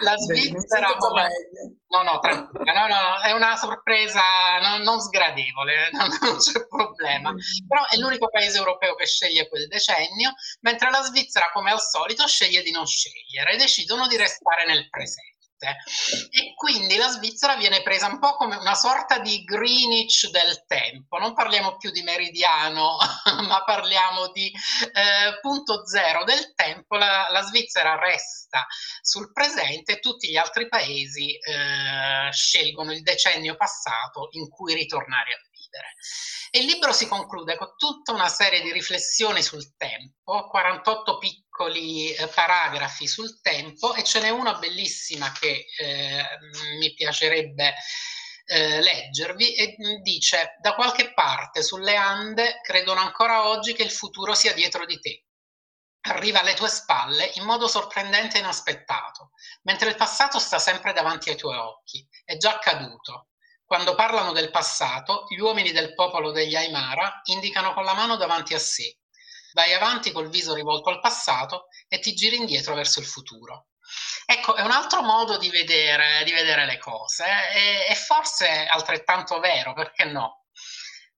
[0.00, 0.96] La Svizzera...
[1.12, 4.22] Bene, No, no, no, no, è una sorpresa
[4.62, 7.34] non, non sgradevole, non, non, c'è problema.
[7.68, 12.26] Però è l'unico paese europeo che sceglie quel decennio, mentre la Svizzera, come al solito,
[12.26, 15.31] sceglie di non scegliere, decidono di restare nel presente
[15.70, 21.18] e quindi la Svizzera viene presa un po' come una sorta di Greenwich del tempo.
[21.18, 22.96] Non parliamo più di meridiano,
[23.46, 26.96] ma parliamo di eh, punto zero del tempo.
[26.96, 28.66] La, la, Svizzera resta
[29.00, 35.42] sul presente tutti gli altri paesi eh, scelgono il decennio passato in cui ritornare
[35.72, 35.94] vivere.
[36.50, 42.12] E il libro si conclude con tutta una serie di riflessioni sul tempo, 48 piccoli
[42.12, 46.24] eh, paragrafi sul tempo e ce n'è una bellissima che eh,
[46.78, 47.74] mi piacerebbe
[48.44, 54.34] eh, leggervi e dice da qualche parte sulle Ande credono ancora oggi che il futuro
[54.34, 55.24] sia dietro di te.
[56.04, 59.30] Arriva alle tue spalle in modo sorprendente e inaspettato,
[59.62, 62.04] mentre il passato sta sempre davanti ai tuoi occhi.
[62.24, 63.28] È già accaduto,
[63.72, 68.52] quando parlano del passato, gli uomini del popolo degli Aymara indicano con la mano davanti
[68.52, 68.98] a sé.
[69.54, 73.68] Vai avanti col viso rivolto al passato e ti giri indietro verso il futuro.
[74.26, 79.40] Ecco, è un altro modo di vedere, di vedere le cose e, e forse altrettanto
[79.40, 80.44] vero, perché no?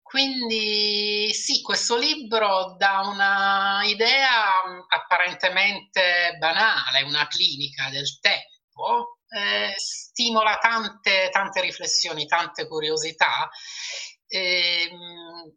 [0.03, 10.57] Quindi sì, questo libro dà una idea apparentemente banale, una clinica del tempo, eh, stimola
[10.57, 13.49] tante, tante riflessioni, tante curiosità,
[14.27, 14.89] eh,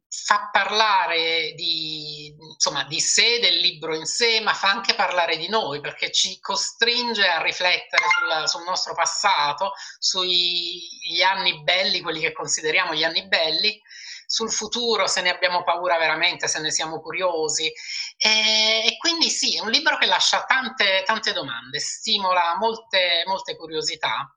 [0.08, 5.48] fa parlare di, insomma, di sé, del libro in sé, ma fa anche parlare di
[5.48, 12.32] noi perché ci costringe a riflettere sul, sul nostro passato, sugli anni belli, quelli che
[12.32, 13.80] consideriamo gli anni belli,
[14.26, 17.72] sul futuro, se ne abbiamo paura veramente, se ne siamo curiosi.
[18.16, 23.56] E, e quindi sì, è un libro che lascia tante, tante domande, stimola molte, molte
[23.56, 24.30] curiosità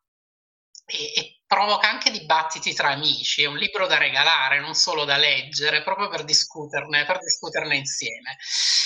[0.86, 3.42] e, e, provoca anche dibattiti tra amici.
[3.44, 8.38] È un libro da regalare, non solo da leggere, proprio per discuterne, per discuterne insieme.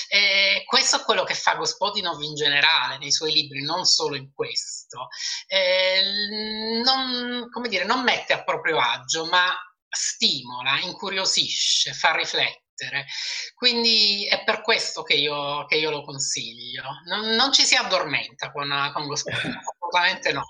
[0.07, 4.31] E questo è quello che fa Gospodinov in generale nei suoi libri, non solo in
[4.33, 5.09] questo.
[5.47, 9.53] Eh, non, come dire, non mette a proprio agio, ma
[9.93, 13.05] stimola, incuriosisce, fa riflettere.
[13.53, 16.83] Quindi è per questo che io, che io lo consiglio.
[17.05, 20.43] Non, non, ci si addormenta con, con Gospodino, assolutamente no.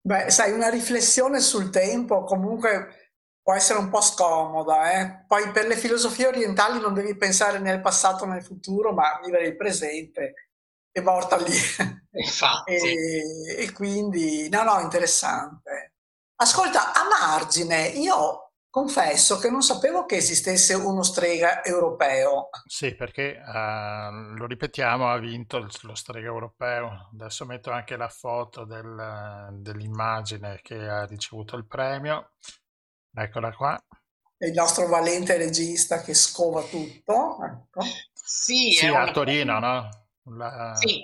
[0.00, 3.08] Beh, sai, una riflessione sul tempo comunque
[3.42, 4.92] può essere un po' scomoda.
[4.92, 5.24] Eh?
[5.26, 9.46] Poi per le filosofie orientali non devi pensare nel passato o nel futuro, ma vivere
[9.46, 10.50] il presente
[10.90, 11.52] è morta lì.
[12.12, 12.74] Infatti.
[12.74, 15.94] e, e quindi, no, no, interessante.
[16.36, 18.47] Ascolta, a margine, io
[18.78, 22.50] confesso che non sapevo che esistesse uno strega europeo.
[22.64, 27.08] Sì, perché eh, lo ripetiamo, ha vinto lo strega europeo.
[27.12, 32.32] Adesso metto anche la foto del- dell'immagine che ha ricevuto il premio.
[33.12, 33.76] Eccola qua.
[34.40, 37.38] Il nostro valente regista che scova tutto.
[37.42, 37.80] Ecco.
[38.12, 39.88] Sì, Sì, è a un Torino, no?
[40.36, 41.00] La- Sì,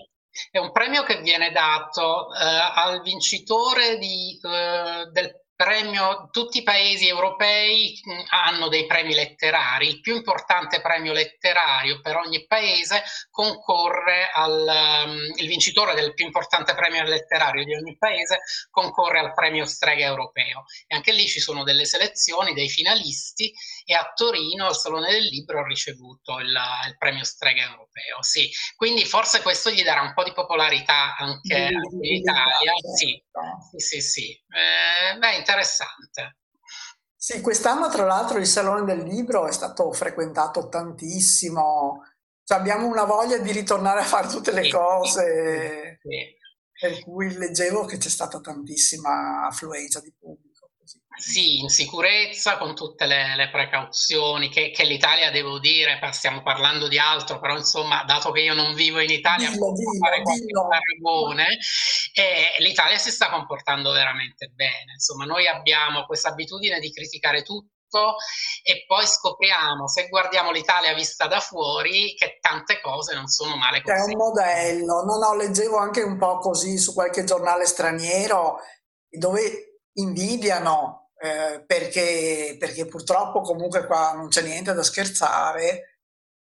[0.53, 2.39] è un premio che viene dato eh,
[2.75, 6.29] al vincitore di, eh, del premio.
[6.31, 7.99] Tutti i paesi europei
[8.29, 9.89] hanno dei premi letterari.
[9.89, 15.05] Il più importante premio letterario per ogni paese concorre al.
[15.07, 18.41] um, il vincitore del più importante premio letterario di ogni paese
[18.71, 20.65] concorre al premio Strega Europeo.
[20.87, 23.53] E anche lì ci sono delle selezioni dei finalisti
[23.85, 28.23] e a Torino al Salone del Libro ha ricevuto il, il premio Strega Europeo.
[28.23, 31.71] Sì, quindi forse questo gli darà un po' di popolarità anche
[32.01, 32.73] in Italia.
[32.95, 33.77] Sì, certo.
[33.77, 34.31] sì, sì, sì.
[34.31, 36.39] Eh, beh, interessante.
[37.17, 42.03] Sì, quest'anno tra l'altro il Salone del Libro è stato frequentato tantissimo,
[42.45, 46.37] Cioè, abbiamo una voglia di ritornare a fare tutte le cose, sì.
[46.79, 50.44] per cui leggevo che c'è stata tantissima affluenza di pubblico.
[51.15, 51.31] Così.
[51.31, 56.89] Sì, in sicurezza, con tutte le, le precauzioni che, che l'Italia, devo dire, stiamo parlando
[56.89, 60.23] di altro, però insomma, dato che io non vivo in Italia, Dillo, posso dillo, fare
[60.23, 60.69] qualche dillo.
[60.69, 61.59] paragone,
[62.15, 64.93] e l'Italia si sta comportando veramente bene.
[64.95, 68.17] Insomma, noi abbiamo questa abitudine di criticare tutto
[68.65, 73.83] e poi scopriamo, se guardiamo l'Italia vista da fuori, che tante cose non sono male
[73.83, 74.11] Che è così.
[74.13, 75.05] un modello.
[75.05, 78.59] No, no, leggevo anche un po' così su qualche giornale straniero
[79.09, 86.01] dove invidiano eh, perché, perché purtroppo comunque qua non c'è niente da scherzare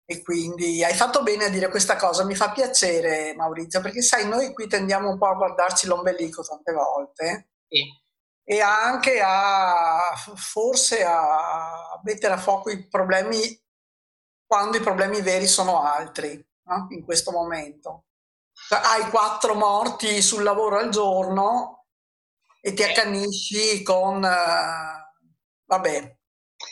[0.06, 4.30] e quindi hai fatto bene a dire questa cosa, mi fa piacere Maurizio, perché sai,
[4.30, 7.84] noi qui tendiamo un po' a guardarci l'ombelico tante volte Sì.
[8.46, 13.62] e anche a forse a mettere a fuoco i problemi
[14.46, 16.34] quando i problemi veri sono altri,
[16.68, 16.88] no?
[16.92, 18.06] in questo momento.
[18.70, 21.81] Cioè, hai quattro morti sul lavoro al giorno
[22.62, 25.14] e ti accanisci con, eh,
[25.66, 26.16] vabbè,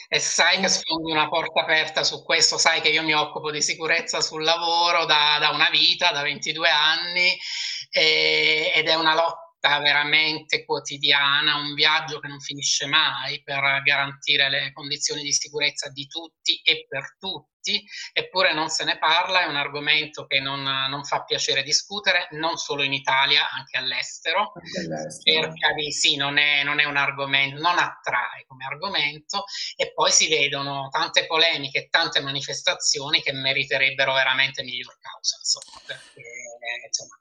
[0.08, 3.62] E sai che sfondi una porta aperta su questo, sai che io mi occupo di
[3.62, 7.36] sicurezza sul lavoro da, da una vita, da 22 anni,
[7.92, 14.50] e- ed è una lotta veramente quotidiana, un viaggio che non finisce mai per garantire
[14.50, 17.84] le condizioni di sicurezza di tutti e per tutti,
[18.14, 22.58] eppure non se ne parla, è un argomento che non, non fa piacere discutere, non
[22.58, 25.42] solo in Italia, anche all'estero anche all'estero.
[25.42, 29.44] cerca di sì, non è, non è un argomento, non attrae come argomento,
[29.76, 35.82] e poi si vedono tante polemiche e tante manifestazioni che meriterebbero veramente miglior causa, insomma,
[35.86, 36.22] perché
[36.88, 37.20] insomma,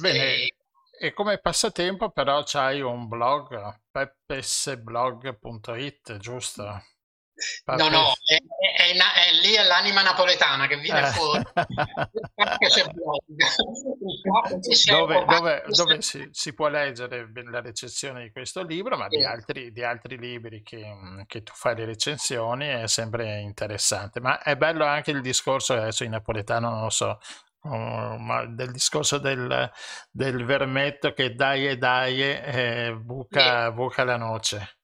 [0.00, 0.54] Bene, eh,
[1.02, 6.62] e come passatempo però c'hai un blog, peppesblog.it, giusto?
[7.64, 11.06] no, no, è, è- è è lì è l'anima napoletana che viene Eh.
[11.06, 11.42] fuori.
[14.84, 19.72] Dove, dove- dove si, si può leggere la recensione di questo libro, ma di altri,
[19.72, 20.84] di altri libri che,
[21.26, 24.20] che tu fai le recensioni è sempre interessante.
[24.20, 27.18] Ma è bello anche il discorso, adesso in napoletano non lo so,
[27.62, 29.70] oh, ma del discorso del,
[30.10, 34.79] del vermetto che dai e dai eh, buca, buca la noce.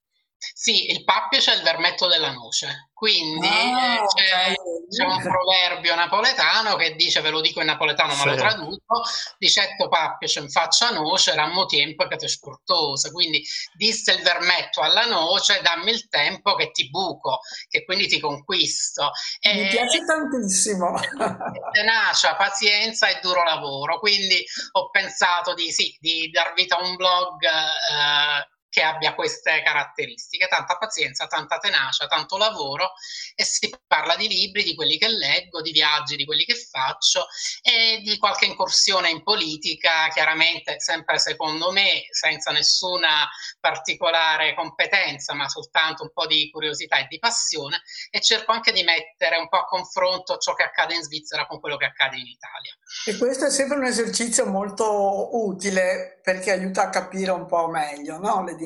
[0.53, 4.55] Sì, il pappice è il vermetto della noce, quindi eh, c'è,
[4.89, 8.39] c'è un proverbio napoletano che dice, ve lo dico in napoletano ma lo Sì.
[8.39, 9.03] traduco,
[9.39, 13.45] dicetto pappice in faccia noce, rammo tempo che te sportosa, quindi
[13.75, 19.11] disse il vermetto alla noce, dammi il tempo che ti buco, che quindi ti conquisto.
[19.43, 20.95] Mi E- piace tantissimo.
[21.73, 23.99] tenacia, pazienza e duro lavoro.
[23.99, 29.63] Quindi ho pensato di, sì, di dar vita a un blog eh, che abbia queste
[29.63, 32.93] caratteristiche, tanta pazienza, tanta tenacia, tanto lavoro
[33.35, 37.27] e si parla di libri, di quelli che leggo, di viaggi, di quelli che faccio
[37.63, 43.27] e di qualche incursione in politica, chiaramente sempre secondo me, senza nessuna
[43.59, 48.83] particolare competenza, ma soltanto un po' di curiosità e di passione e cerco anche di
[48.83, 52.27] mettere un po' a confronto ciò che accade in Svizzera con quello che accade in
[52.27, 52.77] Italia.
[53.07, 58.19] E questo è sempre un esercizio molto utile perché aiuta a capire un po' meglio,
[58.19, 58.45] no?
[58.45, 58.65] Le dinamiche.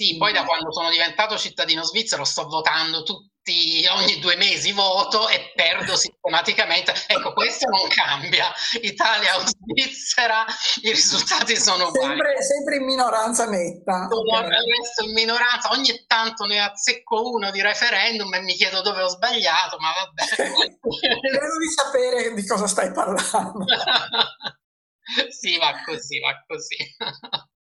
[0.00, 5.28] Sì, poi da quando sono diventato cittadino svizzero sto votando tutti, ogni due mesi voto
[5.28, 6.94] e perdo sistematicamente.
[7.06, 8.50] Ecco, questo non cambia.
[8.80, 10.46] Italia o Svizzera,
[10.84, 12.16] i risultati sono uguali.
[12.16, 14.08] Sempre, sempre in minoranza netta.
[14.08, 19.02] Sono resto in minoranza, ogni tanto ne azzecco uno di referendum e mi chiedo dove
[19.02, 20.22] ho sbagliato, ma vabbè.
[20.32, 23.66] Spero di sapere di cosa stai parlando.
[25.28, 26.76] sì, va così, va così.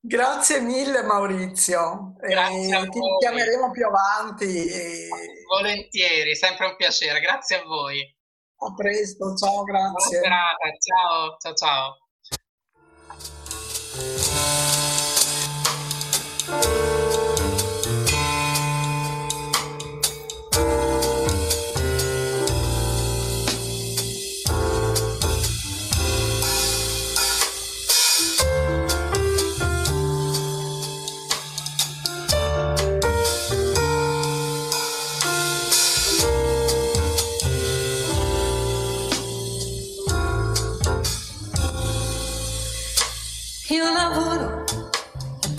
[0.04, 4.68] Grazie mille Maurizio, Grazie a e ti chiameremo più avanti.
[4.68, 5.08] e
[5.48, 7.20] Volentieri, sempre un piacere.
[7.20, 8.00] Grazie a voi.
[8.64, 10.20] A presto, ciao, Buona grazie.
[10.20, 10.58] serata.
[10.80, 11.54] Ciao, ciao,
[16.48, 16.91] ciao.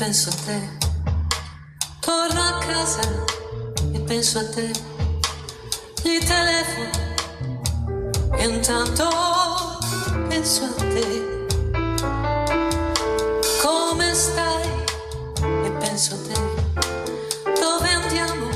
[0.04, 0.58] Penso a te.
[2.00, 3.02] Torno a casa
[3.92, 4.68] e penso a te.
[6.02, 6.90] Gli telefono
[8.36, 9.08] e intanto
[10.28, 11.46] penso a te.
[13.62, 14.68] Come stai?
[15.66, 16.40] E penso a te.
[17.60, 18.48] Dove andiamo?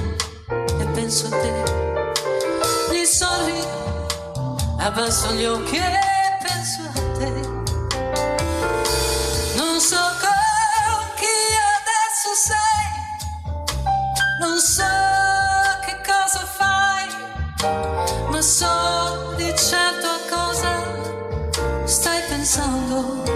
[0.51, 1.53] E penso a te.
[2.91, 5.79] Gli sorrido, abbasso gli occhi
[22.47, 23.36] stai pensando.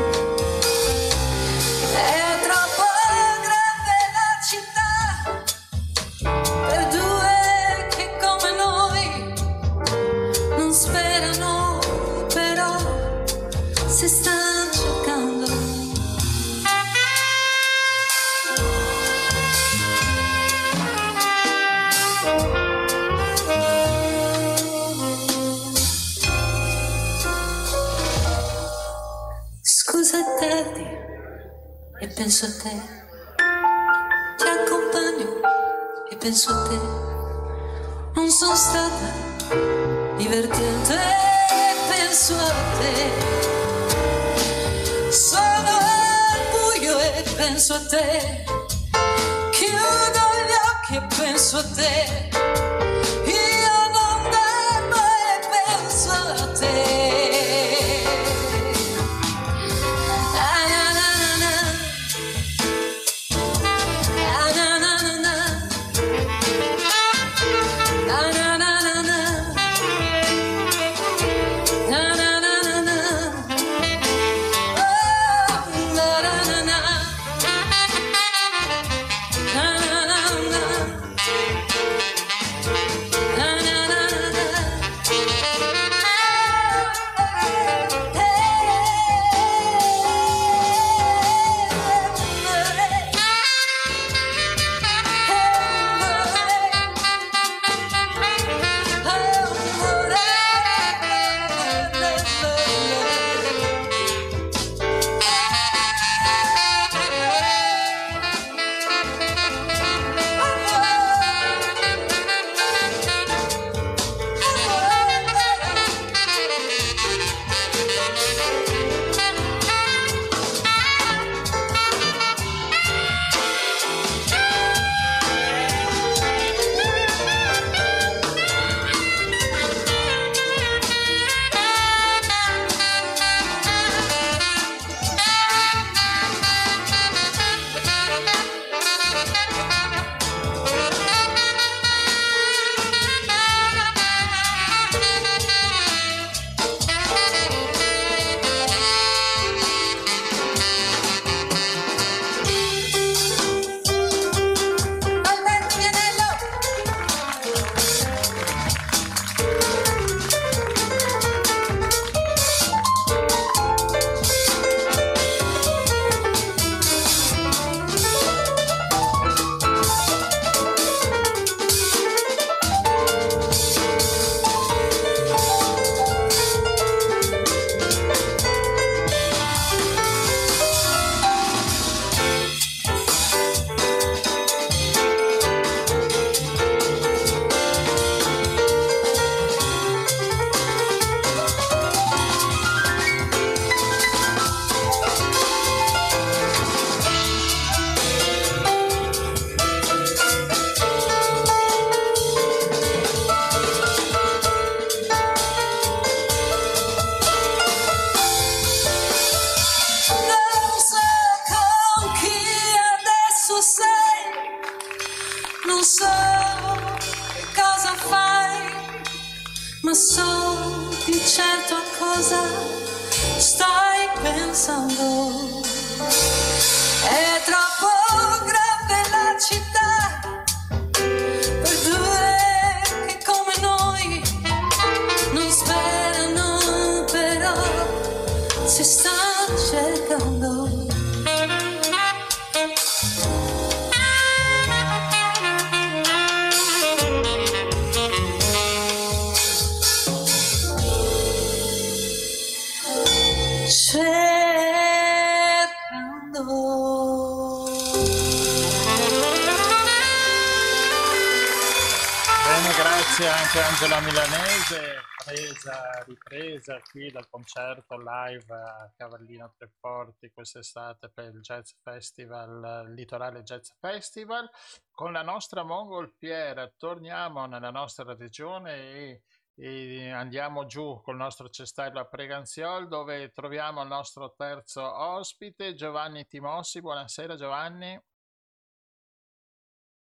[266.50, 273.42] Ripresa qui dal concerto live a Cavallino Treforti quest'estate per il Jazz Festival, il Litorale
[273.42, 274.50] Jazz Festival.
[274.90, 279.22] Con la nostra mongolfiera torniamo nella nostra regione e,
[279.54, 286.26] e andiamo giù col nostro cestello a Preganziol dove troviamo il nostro terzo ospite, Giovanni
[286.26, 286.80] Timossi.
[286.80, 288.00] Buonasera Giovanni.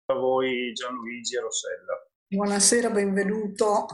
[0.07, 2.09] A voi Gianluigi e Rossella.
[2.27, 3.87] Buonasera, benvenuto.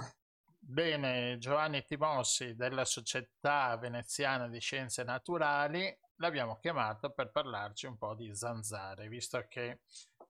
[0.68, 8.16] Bene, Giovanni Timossi della Società Veneziana di Scienze Naturali l'abbiamo chiamato per parlarci un po'
[8.16, 9.82] di zanzare, visto che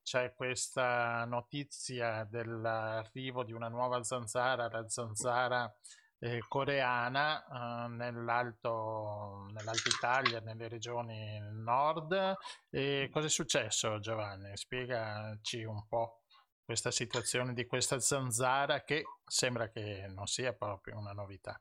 [0.02, 5.74] c'è questa notizia dell'arrivo di una nuova zanzara, la zanzara
[6.18, 12.36] eh, coreana, eh, nell'alto, nell'Alto Italia, nelle regioni nord.
[12.68, 14.54] E cosa è successo, Giovanni?
[14.54, 16.24] Spiegaci un po'
[16.66, 21.58] questa situazione di questa zanzara che sembra che non sia proprio una novità.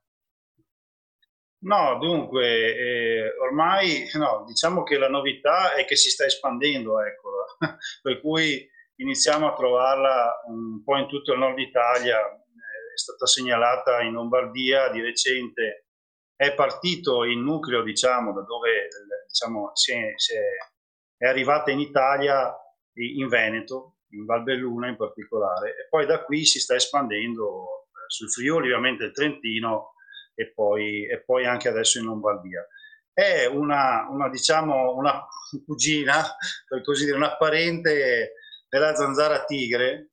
[1.59, 7.29] No, dunque, eh, ormai no, diciamo che la novità è che si sta espandendo, ecco,
[8.01, 13.27] per cui iniziamo a trovarla un po' in tutto il nord Italia, eh, è stata
[13.27, 15.87] segnalata in Lombardia di recente,
[16.35, 18.87] è partito il nucleo, diciamo, da dove
[19.27, 22.53] diciamo, si è, si è, è arrivata in Italia,
[22.93, 28.67] in Veneto, in Valbelluna in particolare, e poi da qui si sta espandendo sul Friuli,
[28.67, 29.93] ovviamente il Trentino
[30.33, 32.65] e poi, e poi anche adesso in Lombardia.
[33.13, 35.25] È una, una, diciamo, una
[35.65, 36.21] cugina,
[36.67, 38.33] per così dire, una parente
[38.67, 40.09] della zanzara tigre,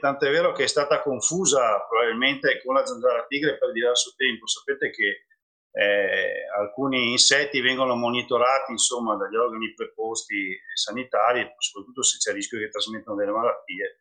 [0.00, 4.46] tanto è vero che è stata confusa probabilmente con la zanzara tigre per diverso tempo.
[4.46, 5.26] Sapete che
[5.72, 12.58] eh, alcuni insetti vengono monitorati insomma, dagli organi preposti sanitari, soprattutto se c'è il rischio
[12.58, 13.96] che trasmettano delle malattie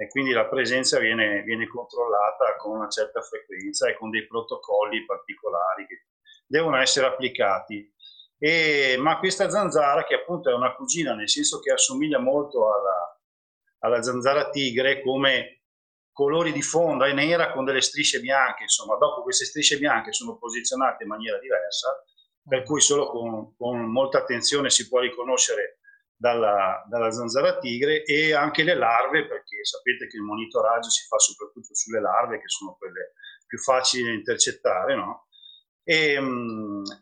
[0.00, 5.04] e quindi la presenza viene, viene, controllata con una certa frequenza e con dei protocolli
[5.04, 6.04] particolari che
[6.46, 7.92] devono essere applicati.
[8.38, 13.20] E, ma questa zanzara, che appunto è una cugina, nel senso che assomiglia molto alla,
[13.80, 15.57] alla zanzara tigre come
[16.18, 20.36] colori di fondo, è nera con delle strisce bianche, insomma, dopo queste strisce bianche sono
[20.36, 21.94] posizionate in maniera diversa,
[22.42, 25.78] per cui solo con, con molta attenzione si può riconoscere
[26.16, 31.18] dalla, dalla, zanzara tigre e anche le larve, perché sapete che il monitoraggio si fa
[31.18, 33.12] soprattutto sulle larve, che sono quelle
[33.46, 35.28] più facili da intercettare, no?
[35.84, 36.18] E,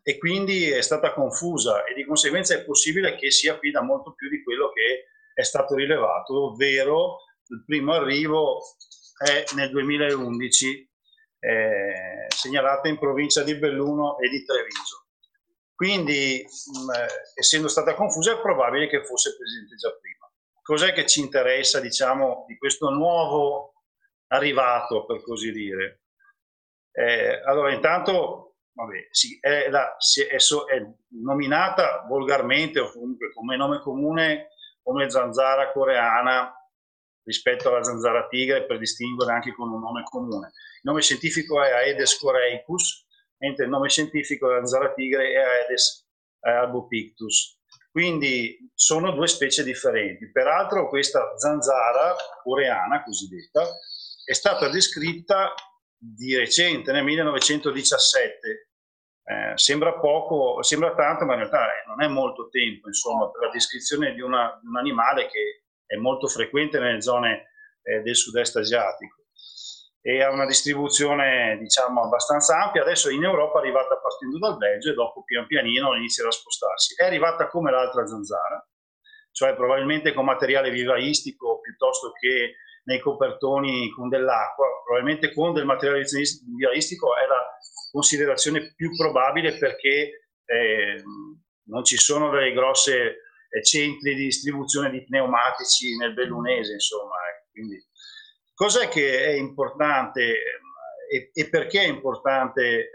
[0.02, 4.12] e, quindi è stata confusa e di conseguenza è possibile che sia qui da molto
[4.12, 7.16] più di quello che è stato rilevato, ovvero
[7.48, 8.60] il primo arrivo
[9.16, 10.90] è nel 2011,
[11.38, 15.06] eh, segnalata in provincia di Belluno e di Treviso.
[15.74, 20.30] Quindi, mh, eh, essendo stata confusa, è probabile che fosse presente già prima.
[20.62, 23.74] Cos'è che ci interessa, diciamo, di questo nuovo
[24.28, 26.02] arrivato, per così dire?
[26.92, 29.96] Eh, allora, intanto, vabbè, sì, è, la,
[30.30, 30.82] è, so, è,
[31.22, 34.48] nominata volgarmente o comunque come nome comune
[34.82, 36.54] come zanzara coreana
[37.26, 40.46] rispetto alla zanzara tigre per distinguere anche con un nome comune.
[40.46, 43.04] Il nome scientifico è Aedes coreicus,
[43.38, 46.06] mentre il nome scientifico della zanzara tigre è Aedes
[46.40, 47.58] albopictus.
[47.90, 50.30] Quindi sono due specie differenti.
[50.30, 53.66] Peraltro questa zanzara coreana cosiddetta
[54.24, 55.52] è stata descritta
[55.96, 58.70] di recente, nel 1917.
[59.28, 63.50] Eh, sembra poco, sembra tanto, ma in realtà non è molto tempo, insomma, per la
[63.50, 67.50] descrizione di, una, di un animale che è molto frequente nelle zone
[67.82, 69.26] eh, del sud-est asiatico
[70.06, 72.82] e ha una distribuzione diciamo abbastanza ampia.
[72.82, 76.94] Adesso in Europa è arrivata partendo dal Belgio e dopo pian pianino inizia a spostarsi.
[76.94, 78.64] È arrivata come l'altra zanzara,
[79.32, 86.04] cioè probabilmente con materiale vivaistico piuttosto che nei copertoni con dell'acqua, probabilmente con del materiale
[86.04, 87.44] vivaistico è la
[87.90, 91.02] considerazione più probabile perché eh,
[91.64, 93.25] non ci sono delle grosse
[93.62, 97.16] centri di distribuzione di pneumatici nel bellunese, insomma.
[97.34, 97.84] Ecco Quindi,
[98.54, 100.38] cos'è che è importante
[101.10, 102.90] e, e perché è importante eh,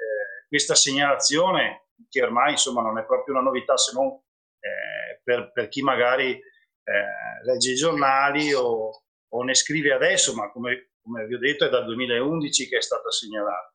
[0.48, 5.68] questa segnalazione, che ormai insomma non è proprio una novità se non eh, per, per,
[5.70, 11.36] chi magari eh, legge i giornali o, o, ne scrive adesso, ma come, come vi
[11.36, 13.74] ho detto è dal 2011 che è stata segnalata.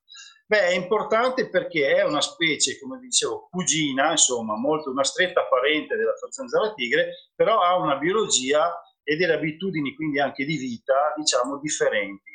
[0.49, 5.97] Beh, è importante perché è una specie, come dicevo, cugina, insomma, molto una stretta parente
[5.97, 8.73] della zanzara tigre, però ha una biologia
[9.03, 12.31] e delle abitudini, quindi anche di vita, diciamo, differenti.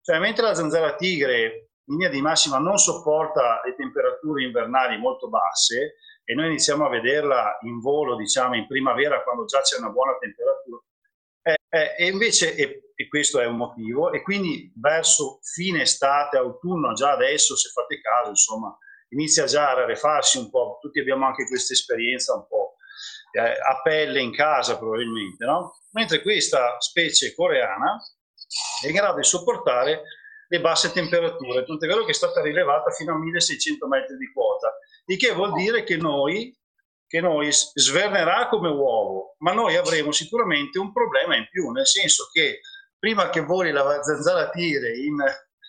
[0.00, 5.28] Cioè, mentre la zanzara tigre in linea di massima non sopporta le temperature invernali molto
[5.28, 9.90] basse e noi iniziamo a vederla in volo, diciamo, in primavera quando già c'è una
[9.90, 10.80] buona temperatura,
[11.70, 16.92] eh, e invece, e, e, questo è un motivo, e quindi verso fine estate, autunno,
[16.92, 18.76] già adesso, se fate caso, insomma,
[19.10, 22.74] inizia già a rarefarsi un po', tutti abbiamo anche questa esperienza un po'
[23.32, 25.78] eh, a pelle in casa probabilmente, no?
[25.92, 28.00] Mentre questa specie coreana
[28.82, 30.02] è in grado di sopportare
[30.48, 34.76] le basse temperature, tant'è vero che è stata rilevata fino a 1600 metri di quota,
[35.06, 36.52] il che vuol dire che noi
[37.10, 42.28] che noi svernerà come uovo, ma noi avremo sicuramente un problema in più, nel senso
[42.32, 42.60] che
[42.98, 45.16] prima che voli la zanzara tigre in,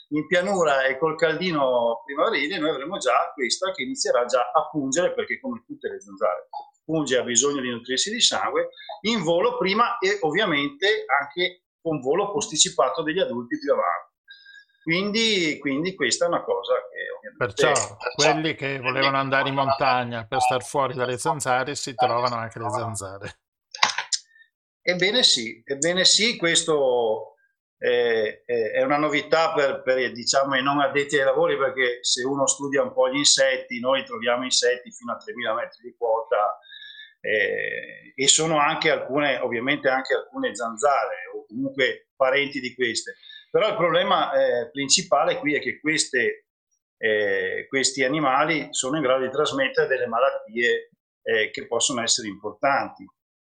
[0.10, 5.14] in pianura e col caldino primaverile, noi avremo già questa che inizierà già a pungere,
[5.14, 6.50] perché come tutte le zanzare
[6.84, 8.70] punge ha bisogno di nutrirsi di sangue,
[9.02, 14.10] in volo prima e ovviamente anche con volo posticipato degli adulti più avanti.
[14.84, 17.72] Quindi, quindi, questa è una cosa che Perciò
[18.16, 22.70] quelli che volevano andare in montagna per star fuori dalle zanzare si trovano anche le
[22.70, 23.41] zanzare.
[24.82, 27.36] Ebbene sì, ebbene sì, questo
[27.78, 32.48] è, è una novità per, per diciamo, i non addetti ai lavori perché se uno
[32.48, 36.58] studia un po' gli insetti, noi troviamo insetti fino a 3.000 metri di quota
[37.20, 43.16] eh, e sono anche alcune, ovviamente anche alcune zanzare o comunque parenti di queste
[43.52, 46.46] però il problema eh, principale qui è che queste,
[46.98, 53.06] eh, questi animali sono in grado di trasmettere delle malattie eh, che possono essere importanti.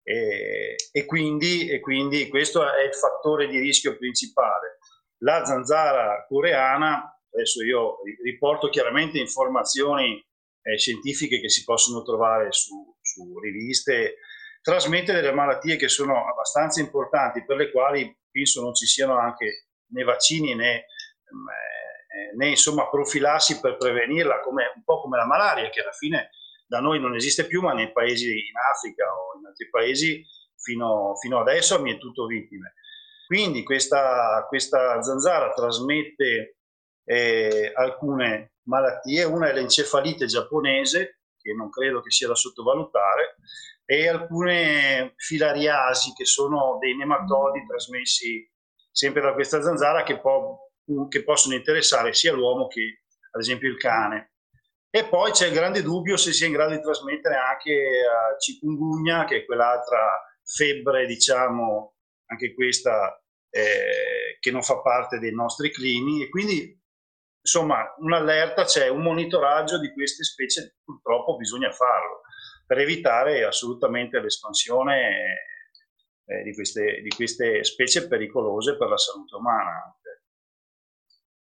[0.02, 4.78] E quindi, e, quindi, questo è il fattore di rischio principale.
[5.18, 10.24] La zanzara coreana, adesso io riporto chiaramente informazioni
[10.62, 14.16] eh, scientifiche che si possono trovare su, su riviste,
[14.60, 19.68] trasmette delle malattie che sono abbastanza importanti, per le quali penso non ci siano anche
[19.92, 20.86] né vaccini né,
[21.34, 25.92] mm, eh, né insomma profilassi per prevenirla, come, un po' come la malaria che alla
[25.92, 26.30] fine
[26.72, 30.24] da noi non esiste più, ma nei paesi in Africa o in altri paesi
[30.56, 32.72] fino, fino adesso ha mietuto vittime.
[33.26, 36.56] Quindi questa, questa zanzara trasmette
[37.04, 43.36] eh, alcune malattie, una è l'encefalite giapponese, che non credo che sia da sottovalutare,
[43.84, 48.50] e alcune filariasi, che sono dei nematodi trasmessi
[48.90, 50.56] sempre da questa zanzara che, può,
[51.10, 54.31] che possono interessare sia l'uomo che ad esempio il cane.
[54.94, 59.24] E poi c'è il grande dubbio se sia in grado di trasmettere anche uh, chikungunya,
[59.24, 61.94] che è quell'altra febbre, diciamo,
[62.26, 63.18] anche questa
[63.48, 66.22] eh, che non fa parte dei nostri clini.
[66.22, 66.78] E quindi,
[67.40, 72.20] insomma, un'allerta c'è, un monitoraggio di queste specie, purtroppo bisogna farlo
[72.66, 75.36] per evitare assolutamente l'espansione
[76.26, 79.96] eh, di, queste, di queste specie pericolose per la salute umana.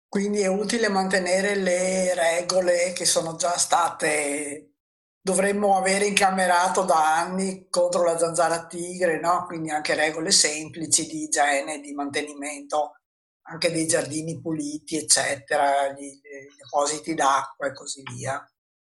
[0.09, 4.73] Quindi è utile mantenere le regole che sono già state,
[5.21, 9.45] dovremmo avere incamerato da anni contro la zanzara tigre, no?
[9.47, 13.01] quindi anche regole semplici di igiene, di mantenimento,
[13.49, 16.21] anche dei giardini puliti, eccetera, gli,
[16.57, 18.43] depositi d'acqua e così via.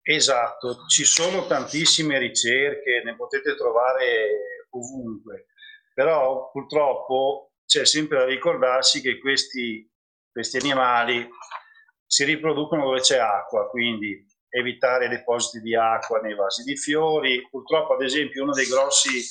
[0.00, 5.46] Esatto, ci sono tantissime ricerche, ne potete trovare ovunque
[5.94, 9.90] però purtroppo c'è sempre da ricordarsi che questi,
[10.32, 11.28] questi animali
[12.06, 17.46] si riproducono dove c'è acqua, quindi evitare depositi di acqua nei vasi di fiori.
[17.48, 19.22] Purtroppo, ad esempio, uno dei grossi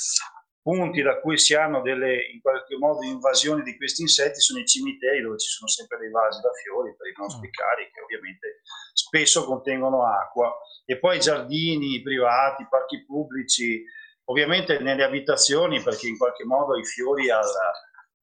[0.61, 4.65] punti da cui si hanno delle in qualche modo invasioni di questi insetti sono i
[4.65, 7.51] cimiteri dove ci sono sempre dei vasi da fiori per i nostri mm.
[7.51, 8.61] cari che ovviamente
[8.93, 13.83] spesso contengono acqua e poi giardini privati, parchi pubblici,
[14.25, 17.71] Ovviamente nelle abitazioni, perché in qualche modo ai fiori, alla,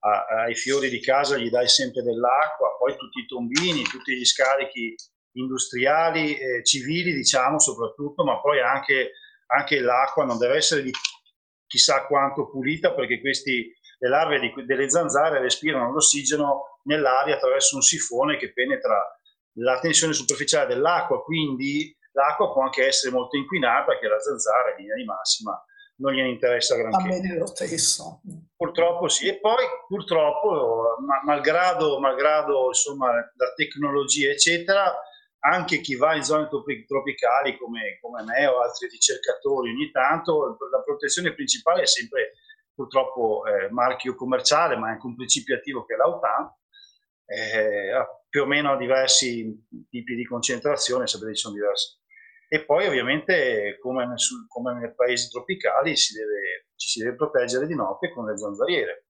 [0.00, 4.24] a, ai fiori di casa gli dai sempre dell'acqua, poi tutti i tombini, tutti gli
[4.24, 4.94] scarichi
[5.32, 9.12] industriali, eh, civili diciamo soprattutto, ma poi anche,
[9.46, 10.92] anche, l'acqua non deve essere di
[11.66, 17.82] chissà quanto pulita perché questi, le larve di, delle zanzare respirano l'ossigeno nell'aria attraverso un
[17.82, 18.96] sifone che penetra
[19.58, 24.76] la tensione superficiale dell'acqua, quindi l'acqua può anche essere molto inquinata perché la zanzara in
[24.76, 25.62] linea di massima
[25.98, 27.08] non gliene interessa granché.
[27.08, 28.20] bene lo stesso.
[28.56, 34.94] Purtroppo sì, e poi purtroppo, ma- malgrado, malgrado insomma, la tecnologia, eccetera,
[35.40, 40.56] anche chi va in zone tropi- tropicali come, come me o altri ricercatori ogni tanto,
[40.70, 42.32] la protezione principale è sempre
[42.74, 46.52] purtroppo eh, marchio commerciale, ma è anche un principio attivo che è l'autan,
[47.26, 51.96] eh, ha più o meno diversi tipi di concentrazione, sapete ci sono diversi.
[52.50, 57.14] E poi ovviamente come, nel, sul- come nei paesi tropicali si deve, ci si deve
[57.14, 59.06] proteggere di notte con le zanzariere.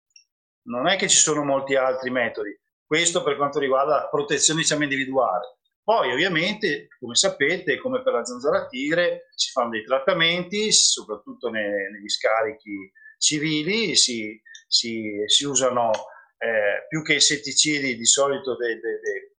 [0.68, 4.84] Non è che ci sono molti altri metodi, questo per quanto riguarda la protezione diciamo,
[4.84, 5.58] individuale.
[5.84, 11.90] Poi ovviamente, come sapete, come per la zanzara tigre, si fanno dei trattamenti, soprattutto ne-
[11.92, 15.92] negli scarichi civili, si, si- si usano
[16.40, 19.36] eh, più che insetticidi di solito dei, dei- dei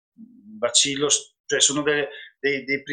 [0.58, 2.10] bacillos, cioè sono delle-
[2.40, 2.84] dei, dei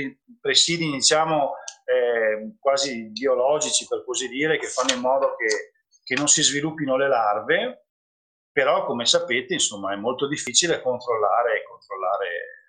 [0.41, 5.73] presidi diciamo eh, quasi biologici per così dire, che fanno in modo che,
[6.03, 7.87] che non si sviluppino le larve,
[8.51, 12.29] però come sapete insomma è molto difficile controllare, controllare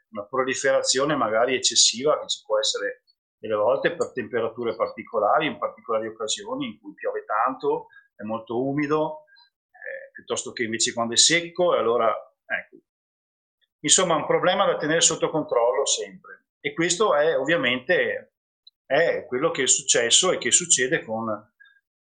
[0.10, 3.04] una proliferazione magari eccessiva che ci può essere
[3.38, 9.26] delle volte per temperature particolari, in particolari occasioni in cui piove tanto, è molto umido,
[9.70, 12.08] eh, piuttosto che invece quando è secco, e allora
[12.46, 12.78] ecco.
[13.82, 16.45] Insomma, un problema da tenere sotto controllo sempre.
[16.66, 18.38] E questo è ovviamente
[18.88, 21.28] è quello che è successo e che succede con,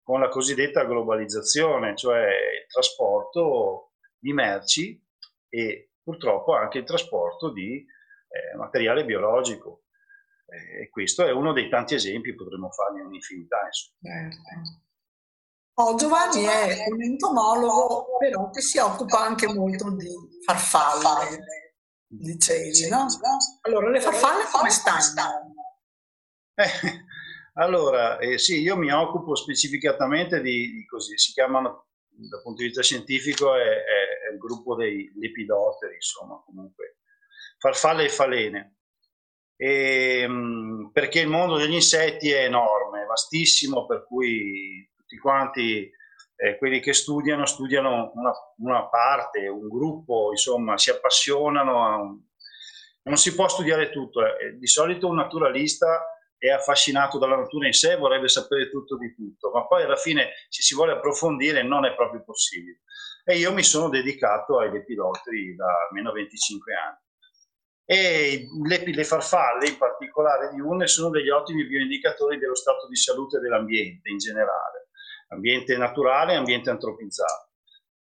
[0.03, 5.01] con la cosiddetta globalizzazione, cioè il trasporto di merci
[5.49, 9.85] e purtroppo anche il trasporto di eh, materiale biologico.
[10.47, 13.69] Eh, E questo è uno dei tanti esempi, potremmo farne un'infinità.
[13.71, 14.39] Certo.
[15.75, 20.11] Oh, Giovanni è un entomologo, però che si occupa anche molto di
[20.45, 21.39] farfalle,
[22.11, 23.07] dicevi, no?
[23.63, 25.55] Allora, le farfalle come stanno?
[26.55, 26.65] Eh,
[27.55, 32.69] allora, eh, sì, io mi occupo specificatamente di, di così, si chiamano dal punto di
[32.69, 36.99] vista scientifico è, è- è il gruppo dei lepidoteri, insomma, comunque,
[37.59, 38.75] farfalle e falene.
[39.57, 45.91] E, mh, perché il mondo degli insetti è enorme, vastissimo, per cui tutti quanti
[46.43, 52.03] eh, quelli che studiano, studiano una, una parte, un gruppo, insomma, si appassionano.
[52.03, 52.21] un-
[53.03, 54.25] Non si può studiare tutto.
[54.25, 54.57] eh.
[54.59, 56.05] Di solito un naturalista
[56.39, 60.31] è affascinato dalla natura in sé, vorrebbe sapere tutto di tutto, ma poi alla fine
[60.49, 62.81] se si vuole approfondire non è proprio possibile.
[63.25, 66.97] E io mi sono dedicato ai lepidotteri da almeno 25 anni.
[67.85, 72.97] E le, le farfalle, in particolare di une, sono degli ottimi bioindicatori dello stato di
[72.97, 74.89] salute dell'ambiente in generale,
[75.31, 77.49] ambiente naturale e ambiente antropizzato.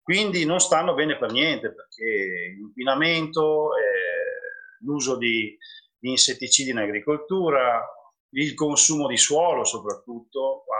[0.01, 5.57] Quindi non stanno bene per niente perché l'inquinamento, eh, l'uso di,
[5.97, 7.81] di insetticidi in agricoltura,
[8.31, 10.77] il consumo di suolo soprattutto, qua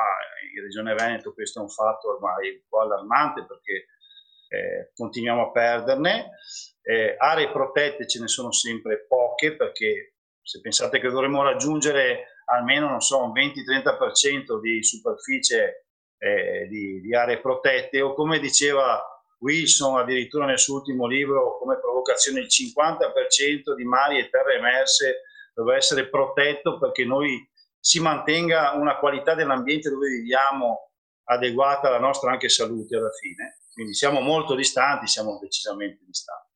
[0.53, 3.85] in Regione Veneto questo è un fatto ormai un po' allarmante perché
[4.49, 6.31] eh, continuiamo a perderne.
[6.81, 12.89] Eh, aree protette ce ne sono sempre poche perché se pensate che dovremmo raggiungere almeno
[12.89, 15.87] non so, un 20-30% di superficie
[16.23, 19.01] eh, di, di aree protette o come diceva
[19.39, 25.23] Wilson addirittura nel suo ultimo libro come provocazione il 50% di mari e terre emerse
[25.53, 27.45] deve essere protetto perché noi
[27.77, 30.91] si mantenga una qualità dell'ambiente dove viviamo
[31.25, 33.57] adeguata alla nostra anche salute alla fine.
[33.73, 36.52] Quindi siamo molto distanti, siamo decisamente distanti.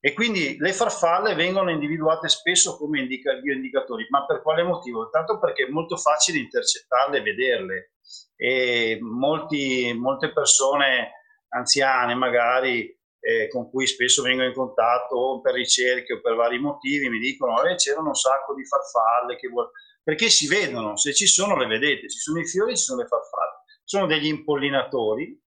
[0.00, 5.10] E quindi le farfalle vengono individuate spesso come indica- bioindicatori, ma per quale motivo?
[5.10, 7.92] Tanto perché è molto facile intercettarle e vederle.
[8.36, 11.12] E molti, molte persone
[11.48, 17.08] anziane magari eh, con cui spesso vengo in contatto per ricerche o per vari motivi
[17.08, 19.70] mi dicono eh, c'erano un sacco di farfalle che vuol...
[20.02, 23.08] perché si vedono, se ci sono le vedete, ci sono i fiori, ci sono le
[23.08, 25.40] farfalle, sono degli impollinatori,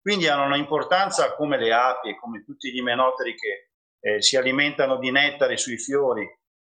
[0.00, 3.65] quindi hanno un'importanza come le api e come tutti gli imenoteri che
[4.06, 6.24] eh, si alimentano di nettare sui fiori,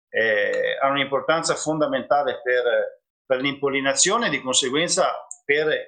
[0.08, 5.86] eh, hanno un'importanza fondamentale per, per l'impollinazione e di conseguenza per,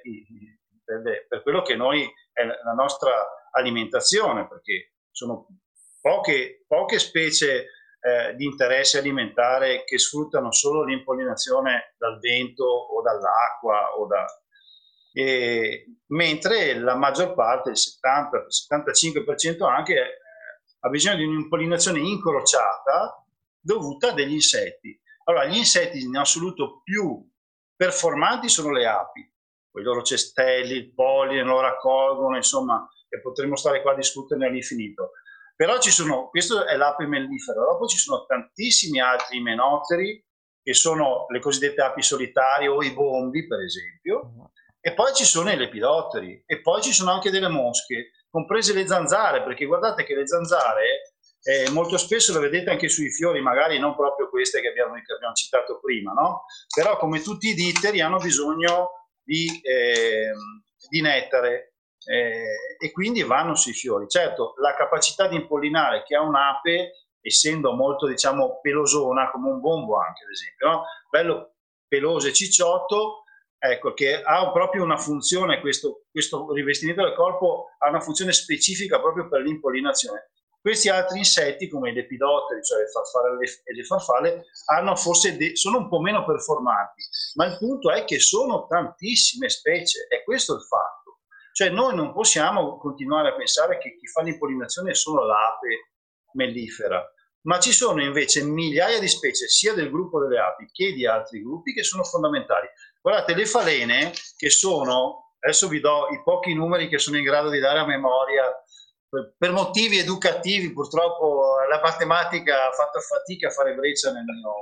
[0.83, 3.11] per, per quello che noi è la nostra
[3.51, 5.47] alimentazione, perché sono
[5.99, 7.67] poche, poche specie
[7.99, 14.25] eh, di interesse alimentare che sfruttano solo l'impollinazione dal vento o dall'acqua o da,
[15.11, 20.19] e- mentre la maggior parte, il 70-75% anche,
[20.83, 23.25] ha bisogno di un'impollinazione incrociata
[23.59, 24.99] dovuta a degli insetti.
[25.25, 27.23] Allora, gli insetti in assoluto più
[27.75, 29.31] performanti sono le api,
[29.71, 34.47] con i loro cestelli, il polline, lo raccolgono, insomma, e potremmo stare qua a discuterne
[34.47, 35.11] all'infinito.
[35.55, 40.23] Però ci sono, questo è l'ape mellifera, dopo ci sono tantissimi altri imenoteri
[40.63, 44.49] che sono le cosiddette api solitarie o i bombi, per esempio,
[44.83, 48.87] E poi ci sono i lepidotteri, e poi ci sono anche delle mosche, comprese le
[48.87, 51.13] zanzare, perché guardate che le zanzare
[51.43, 55.13] eh, molto spesso le vedete anche sui fiori, magari non proprio queste che abbiamo, che
[55.13, 56.45] abbiamo citato prima, no?
[56.73, 60.31] Però come tutti i ditteri hanno bisogno di, eh,
[60.89, 61.73] di nettare
[62.05, 64.07] eh, e quindi vanno sui fiori.
[64.07, 69.97] Certo, la capacità di impollinare che ha un'ape, essendo molto diciamo pelosona, come un bombo
[69.97, 70.83] anche ad esempio, no?
[71.09, 71.55] bello
[71.87, 73.20] peloso e cicciotto,
[73.63, 78.99] ecco, che ha proprio una funzione, questo, questo rivestimento del corpo ha una funzione specifica
[78.99, 80.31] proprio per l'impollinazione.
[80.59, 85.77] Questi altri insetti, come i lepidotteri, cioè le farfalle e le farfalle, hanno forse sono
[85.77, 87.03] un po' meno performanti,
[87.35, 91.19] ma il punto è che sono tantissime specie, è questo il fatto.
[91.53, 95.91] Cioè noi non possiamo continuare a pensare che chi fa l'impollinazione è solo l'ape
[96.33, 97.03] mellifera,
[97.43, 101.41] ma ci sono invece migliaia di specie sia del gruppo delle api che di altri
[101.41, 102.67] gruppi che sono fondamentali.
[103.01, 107.49] Guardate, le falene che sono, adesso vi do i pochi numeri che sono in grado
[107.49, 108.43] di dare a memoria,
[109.37, 114.53] per motivi educativi purtroppo la matematica ha fatto fatica a fare breccia nel mio,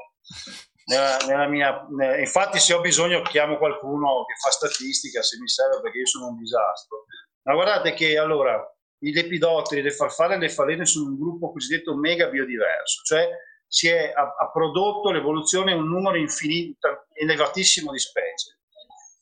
[0.86, 5.82] nella, nella mia, infatti se ho bisogno chiamo qualcuno che fa statistica se mi serve
[5.82, 7.06] perché io sono un disastro.
[7.44, 8.60] Ma guardate che allora
[9.04, 13.30] i lepidotteri, le farfalle e le falene sono un gruppo cosiddetto mega biodiverso, cioè
[13.70, 18.58] si è, ha, ha prodotto l'evoluzione un numero infinito, elevatissimo di specie.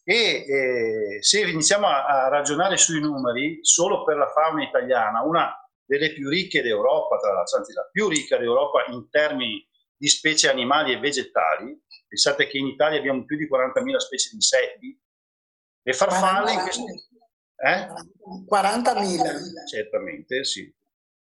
[0.03, 5.53] E eh, se iniziamo a, a, ragionare sui numeri, solo per la fauna italiana, una
[5.85, 9.67] delle più ricche d'Europa, tra l'altro, anzi la più ricca d'Europa in termini
[9.97, 11.77] di specie animali e vegetali,
[12.07, 15.01] pensate che in Italia abbiamo più di 40.000 specie di insetti,
[15.81, 16.83] le farfalle in questo,
[17.57, 17.87] eh?
[18.49, 19.67] 40.000.
[19.69, 20.73] Certamente, sì.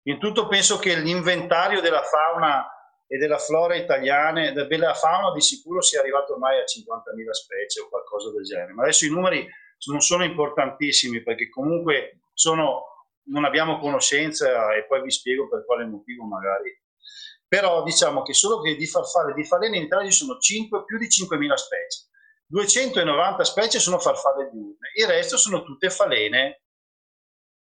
[0.04, 2.66] In tutto penso che l'inventario della fauna
[3.12, 7.88] e della flora italiane, della fauna di sicuro sia arrivato ormai a 50.000 specie o
[7.88, 8.72] qualcosa del genere.
[8.72, 9.44] Ma adesso i numeri
[9.86, 12.84] non sono importantissimi perché comunque sono,
[13.24, 16.72] non abbiamo conoscenza e poi vi spiego per quale motivo magari.
[17.48, 20.96] Però diciamo che solo che di farfalle di falene in Italia ci sono 5, più
[20.96, 22.04] di 5.000 specie
[22.46, 26.62] 290 specie sono farfalle diurne, il resto sono tutte falene.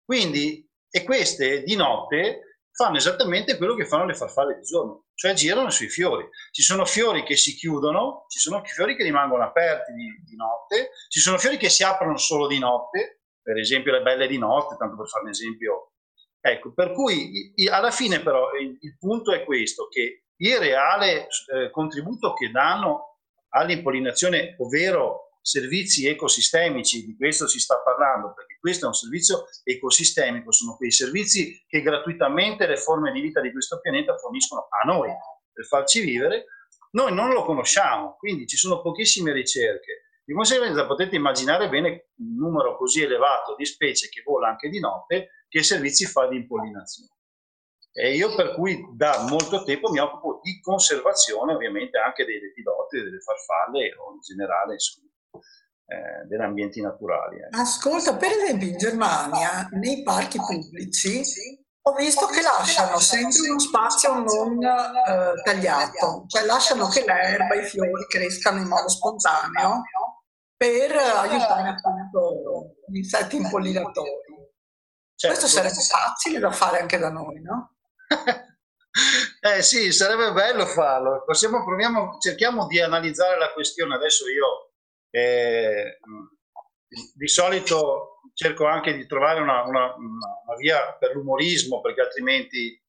[0.04, 5.32] Quindi, e queste di notte fanno esattamente quello che fanno le farfalle di giorno, cioè
[5.32, 6.28] girano sui fiori.
[6.50, 10.90] Ci sono fiori che si chiudono, ci sono fiori che rimangono aperti di, di notte,
[11.08, 14.76] ci sono fiori che si aprono solo di notte, per esempio le belle di notte,
[14.76, 15.92] tanto per fare un esempio.
[16.40, 21.70] Ecco, per cui alla fine però il, il punto è questo, che il reale eh,
[21.70, 23.18] contributo che danno
[23.50, 30.50] all'impollinazione, ovvero servizi ecosistemici, di questo si sta parlando, perché questo è un servizio ecosistemico,
[30.52, 35.10] sono quei servizi che gratuitamente le forme di vita di questo pianeta forniscono a noi
[35.52, 36.46] per farci vivere,
[36.92, 40.04] noi non lo conosciamo, quindi ci sono pochissime ricerche.
[40.24, 44.80] Di conseguenza potete immaginare bene un numero così elevato di specie che vola anche di
[44.80, 47.10] notte, che servizi fa di impollinazione.
[47.92, 52.96] E io per cui da molto tempo mi occupo di conservazione ovviamente anche dei lepidotti,
[52.96, 55.12] delle farfalle o in generale insomma,
[55.86, 57.38] eh, degli ambienti naturali.
[57.38, 57.48] Eh.
[57.50, 61.22] Ascolta, per esempio in Germania nei parchi pubblici
[61.86, 67.64] ho visto che lasciano sempre uno spazio non eh, tagliato, cioè lasciano che l'erba, i
[67.64, 69.82] fiori crescano in modo spontaneo
[70.56, 74.32] per aiutare appunto gli insetti impollinatori.
[75.14, 75.38] Certo.
[75.38, 77.74] Questo sarebbe facile da fare anche da noi, no?
[79.40, 81.22] eh sì, sarebbe bello farlo.
[81.24, 83.94] Possiamo, proviamo, cerchiamo di analizzare la questione.
[83.94, 84.63] Adesso io
[85.14, 85.98] eh,
[87.14, 92.80] di solito cerco anche di trovare una, una, una via per l'umorismo, perché altrimenti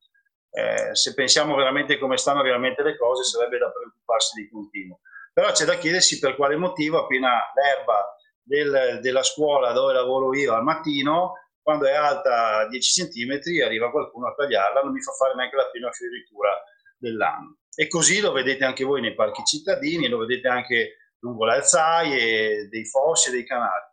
[0.49, 5.01] eh, se pensiamo veramente come stanno realmente le cose sarebbe da preoccuparsi di continuo.
[5.31, 10.53] Però c'è da chiedersi per quale motivo appena l'erba del, della scuola dove lavoro io
[10.53, 15.35] al mattino quando è alta 10 cm arriva qualcuno a tagliarla, non mi fa fare
[15.35, 16.49] neanche la prima fioritura
[16.97, 17.57] dell'anno.
[17.75, 20.95] E così lo vedete anche voi nei parchi cittadini, lo vedete anche
[21.25, 23.83] lungo le alzaie, dei fossi e dei canali.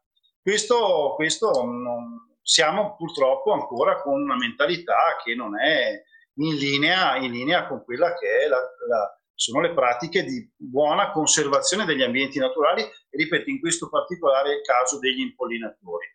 [0.40, 6.02] Questo, questo non, siamo purtroppo ancora con una mentalità che non è
[6.34, 8.58] in linea, in linea con quella che la,
[8.88, 14.98] la, sono le pratiche di buona conservazione degli ambienti naturali ripeto in questo particolare caso
[14.98, 16.06] degli impollinatori.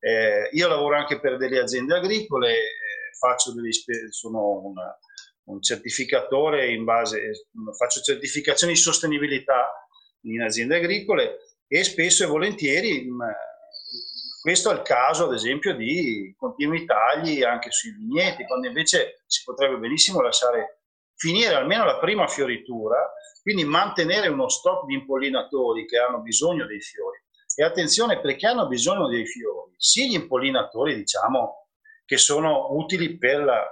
[0.00, 3.70] Eh, io lavoro anche per delle aziende agricole, eh, faccio delle,
[4.10, 4.98] sono una,
[5.44, 7.46] un certificatore in base,
[7.76, 9.70] faccio certificazioni di sostenibilità
[10.34, 13.24] in aziende agricole e spesso e volentieri mh,
[14.46, 19.42] questo è il caso ad esempio di continui tagli anche sui vigneti, quando invece si
[19.42, 20.82] potrebbe benissimo lasciare
[21.16, 22.96] finire almeno la prima fioritura,
[23.42, 27.18] quindi mantenere uno stock di impollinatori che hanno bisogno dei fiori.
[27.56, 31.66] E attenzione perché hanno bisogno dei fiori, sia gli impollinatori, diciamo,
[32.04, 33.66] che sono utili per la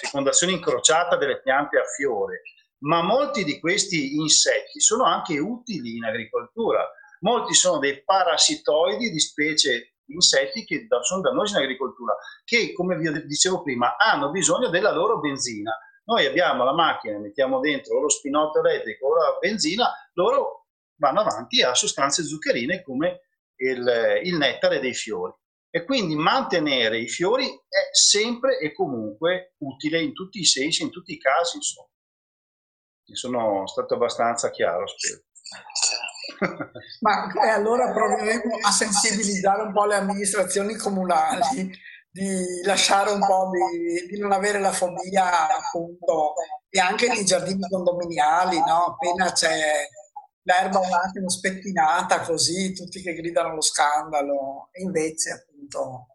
[0.00, 2.42] fecondazione incrociata delle piante a fiore,
[2.82, 6.88] ma molti di questi insetti sono anche utili in agricoltura.
[7.20, 13.26] Molti sono dei parassitoidi di specie insetti che sono dannosi in agricoltura, che come vi
[13.26, 15.76] dicevo prima hanno bisogno della loro benzina.
[16.04, 20.66] Noi abbiamo la macchina, mettiamo dentro lo spinotto elettrico o la benzina, loro
[20.96, 23.20] vanno avanti a sostanze zuccherine come
[23.56, 25.32] il, il nettare dei fiori.
[25.70, 30.90] E quindi mantenere i fiori è sempre e comunque utile in tutti i sensi, in
[30.90, 31.88] tutti i casi, insomma.
[33.04, 35.22] Sono stato abbastanza chiaro, spero.
[37.00, 41.70] Ma eh, allora proveremo a sensibilizzare un po' le amministrazioni comunali
[42.10, 46.34] di lasciare un po' di, di non avere la fobia appunto
[46.68, 48.84] e anche nei giardini condominiali, no?
[48.84, 49.86] Appena c'è
[50.42, 56.06] l'erba un attimo spettinata così, tutti che gridano lo scandalo, e invece appunto...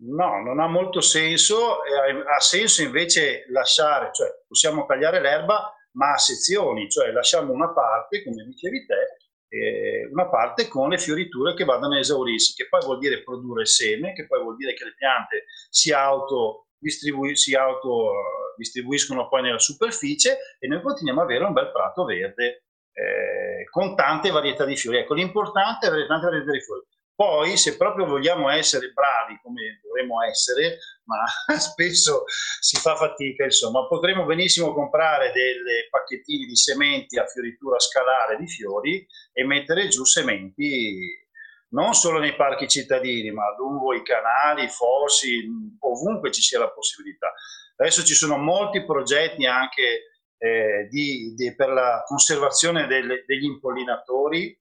[0.00, 6.18] No, non ha molto senso, ha senso invece lasciare, cioè possiamo tagliare l'erba ma a
[6.18, 9.16] sezioni, cioè lasciamo una parte, come dicevi te,
[9.48, 13.64] eh, una parte con le fioriture che vadano a esaurirsi, che poi vuol dire produrre
[13.64, 18.12] seme, che poi vuol dire che le piante si auto distribu- si auto
[18.56, 23.94] distribuiscono poi nella superficie e noi continuiamo ad avere un bel prato verde eh, con
[23.94, 24.98] tante varietà di fiori.
[24.98, 26.82] Ecco, l'importante è avere tante varietà di fiori.
[27.14, 30.78] Poi, se proprio vogliamo essere bravi, come dovremmo essere,
[31.08, 32.24] ma spesso
[32.60, 38.46] si fa fatica, insomma, potremmo benissimo comprare dei pacchettini di sementi a fioritura scalare di
[38.46, 41.26] fiori e mettere giù sementi
[41.70, 45.46] non solo nei parchi cittadini, ma lungo i canali, i fossi,
[45.80, 47.32] ovunque ci sia la possibilità.
[47.76, 50.04] Adesso ci sono molti progetti anche
[50.38, 54.58] eh, di, di, per la conservazione delle, degli impollinatori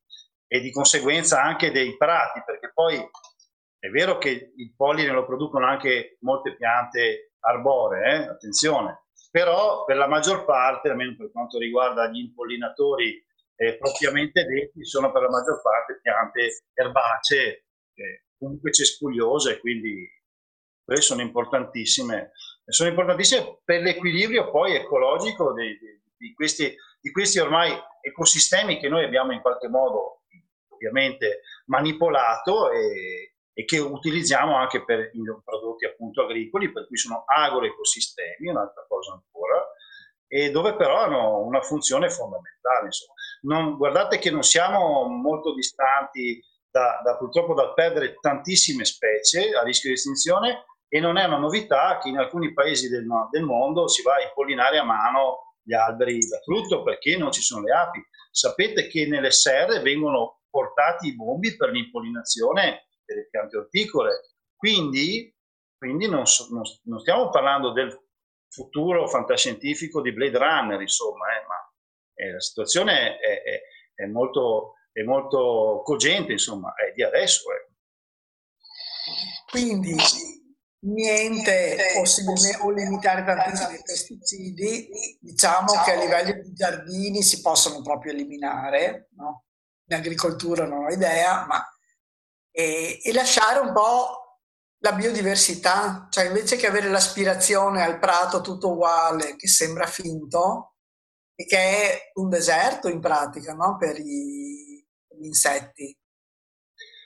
[0.48, 2.98] e di conseguenza anche dei prati, perché poi
[3.88, 8.28] è vero che il polline lo producono anche molte piante arboree, eh?
[8.28, 14.84] attenzione, però per la maggior parte, almeno per quanto riguarda gli impollinatori eh, propriamente detti,
[14.86, 20.06] sono per la maggior parte piante erbacee, eh, comunque cespugliose, quindi
[20.84, 22.32] quelle sono importantissime.
[22.66, 28.90] Sono importantissime per l'equilibrio poi ecologico di, di, di, questi, di questi ormai ecosistemi che
[28.90, 30.24] noi abbiamo in qualche modo
[30.68, 37.24] ovviamente manipolato e, e che utilizziamo anche per i prodotti appunto agricoli, per cui sono
[37.26, 39.66] agroecosistemi, un'altra cosa ancora,
[40.28, 42.86] e dove però hanno una funzione fondamentale.
[42.86, 43.14] Insomma.
[43.42, 46.40] Non, guardate che non siamo molto distanti
[46.70, 51.40] da, da, purtroppo dal perdere tantissime specie a rischio di estinzione e non è una
[51.40, 55.74] novità che in alcuni paesi del, del mondo si va a impollinare a mano gli
[55.74, 58.06] alberi da frutto perché non ci sono le api.
[58.30, 64.36] Sapete che nelle serre vengono portati i bombi per l'impollinazione delle piante orticole.
[64.56, 65.34] Quindi,
[65.78, 67.98] quindi non, non, non, stiamo parlando del
[68.50, 71.74] futuro fantascientifico di Blade Runner, insomma, eh, ma
[72.16, 73.62] eh, la situazione è, è,
[73.96, 77.44] è, molto, è, molto, cogente, insomma, è di adesso.
[77.52, 77.76] Eh.
[79.50, 79.96] Quindi
[80.80, 84.90] niente possibile o limitare tantissimi pesticidi,
[85.20, 89.46] diciamo che a livello di giardini si possono proprio eliminare, no?
[89.90, 91.64] in agricoltura non ho idea, ma
[92.58, 94.40] e, e lasciare un po'
[94.80, 100.78] la biodiversità, cioè invece che avere l'aspirazione al prato tutto uguale, che sembra finto,
[101.36, 103.78] e che è un deserto in pratica no?
[103.78, 105.96] per, i, per gli insetti.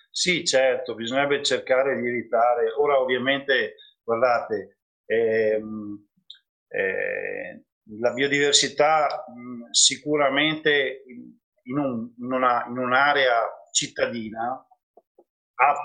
[0.10, 2.72] Sì, certo, bisognerebbe cercare di evitare.
[2.78, 6.08] Ora ovviamente, guardate, ehm,
[6.70, 7.64] eh,
[8.00, 11.04] la biodiversità mh, sicuramente
[11.64, 14.66] in, un, in, una, in un'area cittadina
[15.62, 15.76] ha,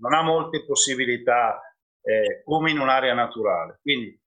[0.00, 1.60] non ha molte possibilità
[2.02, 3.78] eh, come in un'area naturale.
[3.82, 4.18] Quindi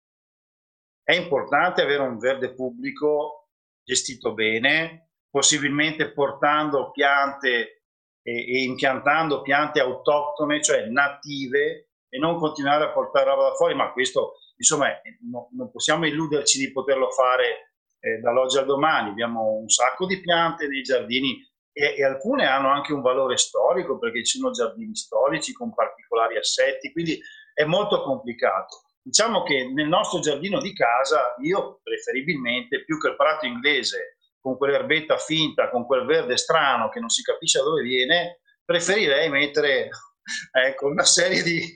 [1.03, 3.49] è importante avere un verde pubblico
[3.85, 7.83] gestito bene, possibilmente portando piante
[8.23, 13.75] e, e impiantando piante autoctone, cioè native, e non continuare a portare roba da fuori,
[13.75, 14.89] ma questo insomma
[15.31, 19.09] no, non possiamo illuderci di poterlo fare eh, dall'oggi al domani.
[19.09, 21.41] Abbiamo un sacco di piante nei giardini
[21.73, 26.37] e, e, alcune hanno anche un valore storico perché ci sono giardini storici con particolari
[26.37, 27.21] assetti, quindi
[27.55, 28.83] è molto complicato.
[29.03, 34.57] Diciamo che nel nostro giardino di casa io preferibilmente più che il prato inglese con
[34.57, 39.89] quell'erbetta finta, con quel verde strano che non si capisce da dove viene, preferirei mettere
[40.53, 41.75] ecco, una serie di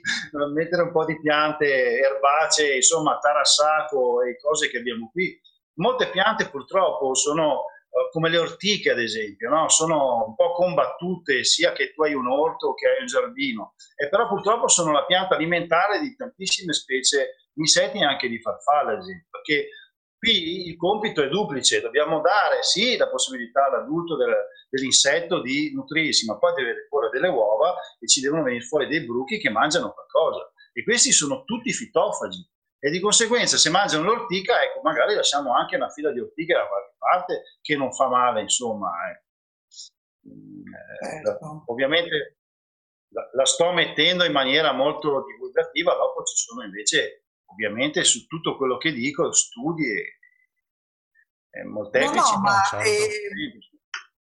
[0.53, 5.39] mettere un po' di piante erbacee, insomma, tarassaco e cose che abbiamo qui.
[5.75, 7.65] Molte piante purtroppo sono
[8.11, 9.69] come le ortiche ad esempio, no?
[9.69, 14.09] sono un po' combattute sia che tu hai un orto che hai un giardino, e
[14.09, 18.93] però purtroppo sono la pianta alimentare di tantissime specie di insetti e anche di farfalle
[18.93, 19.69] ad esempio, perché
[20.17, 24.33] qui il compito è duplice, dobbiamo dare sì la possibilità all'adulto del,
[24.69, 29.05] dell'insetto di nutrirsi, ma poi deve porre delle uova e ci devono venire fuori dei
[29.05, 30.51] bruchi che mangiano qualcosa.
[30.73, 32.47] E questi sono tutti fitofagi,
[32.79, 36.67] e di conseguenza se mangiano l'ortica, ecco, magari lasciamo anche una fila di ortiche da
[36.67, 38.91] qualche parte che non fa male, insomma.
[39.09, 39.25] Eh.
[40.27, 41.37] Eh,
[41.67, 42.37] ovviamente
[43.09, 48.57] la, la, sto mettendo in maniera molto divulgativa, dopo ci sono invece, ovviamente, su tutto
[48.57, 50.17] quello che dico, studi e,
[51.49, 52.15] e molteplici.
[52.15, 52.87] No, no, ma, certo.
[52.87, 53.57] eh,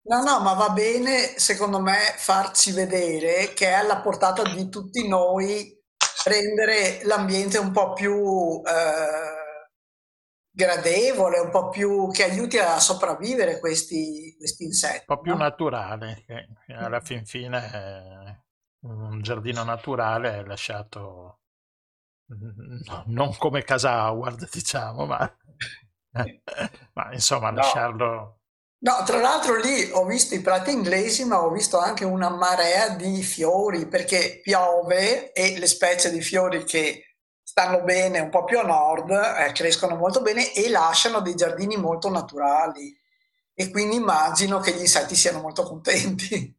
[0.01, 5.07] no, no, ma va bene, secondo me, farci vedere che è alla portata di tutti
[5.07, 5.81] noi
[6.25, 9.43] rendere l'ambiente un po' più eh,
[10.49, 15.05] gradevole, un po' più che aiuti a sopravvivere questi, questi insetti.
[15.07, 15.39] Un po' più no?
[15.39, 18.43] naturale, che alla fin fine eh,
[18.87, 21.39] un giardino naturale è lasciato
[22.27, 25.37] no, non come casa Howard, diciamo, ma,
[26.93, 27.57] ma insomma no.
[27.57, 28.42] lasciarlo
[28.83, 32.89] No, tra l'altro lì ho visto i prati inglesi, ma ho visto anche una marea
[32.89, 38.59] di fiori perché piove e le specie di fiori che stanno bene un po' più
[38.59, 42.93] a nord eh, crescono molto bene e lasciano dei giardini molto naturali
[43.53, 46.53] e quindi immagino che gli insetti siano molto contenti.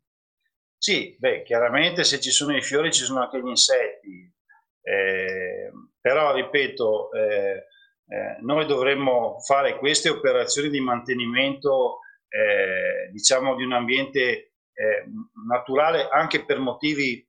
[0.79, 4.33] Sì, beh, chiaramente se ci sono i fiori ci sono anche gli insetti,
[4.81, 5.71] eh,
[6.01, 7.67] però ripeto, eh,
[8.09, 11.99] eh noi dovremmo fare queste operazioni di mantenimento
[12.35, 15.05] eh, diciamo di un ambiente eh,
[15.47, 17.25] naturale anche per motivi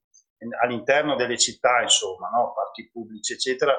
[0.61, 2.53] all'interno delle città, insomma, no?
[2.53, 3.75] parchi pubblici, eccetera,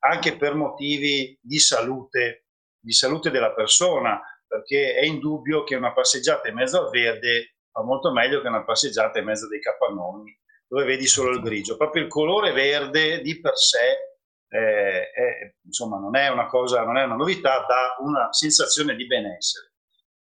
[0.00, 2.46] anche per motivi di salute,
[2.78, 7.82] di salute della persona, perché è indubbio che una passeggiata in mezzo al verde fa
[7.82, 10.36] molto meglio che una passeggiata in mezzo dei capannoni,
[10.66, 11.76] dove vedi solo il grigio.
[11.76, 14.16] Proprio il colore verde di per sé
[14.48, 19.06] eh, è, insomma, non è una cosa, non è una novità, dà una sensazione di
[19.06, 19.70] benessere.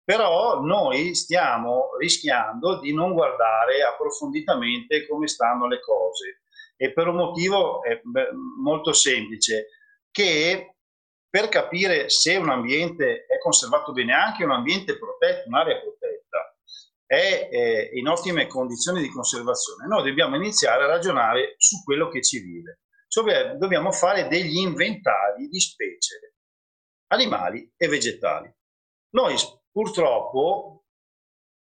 [0.05, 6.41] Però noi stiamo rischiando di non guardare approfonditamente come stanno le cose
[6.77, 7.81] e per un motivo
[8.61, 9.67] molto semplice,
[10.11, 10.75] che
[11.27, 16.55] per capire se un ambiente è conservato bene, anche un ambiente protetto, un'area protetta,
[17.05, 22.21] è eh, in ottime condizioni di conservazione, noi dobbiamo iniziare a ragionare su quello che
[22.21, 22.81] ci vive.
[23.07, 26.35] Cioè, dobbiamo fare degli inventari di specie
[27.07, 28.53] animali e vegetali.
[29.11, 29.35] Noi
[29.75, 30.85] purtroppo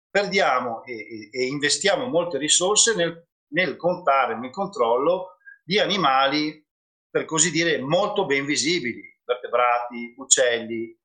[0.08, 6.64] perdiamo e, e investiamo molte risorse nel, nel contare, nel controllo di animali,
[7.10, 10.96] per così dire, molto ben visibili, vertebrati, uccelli,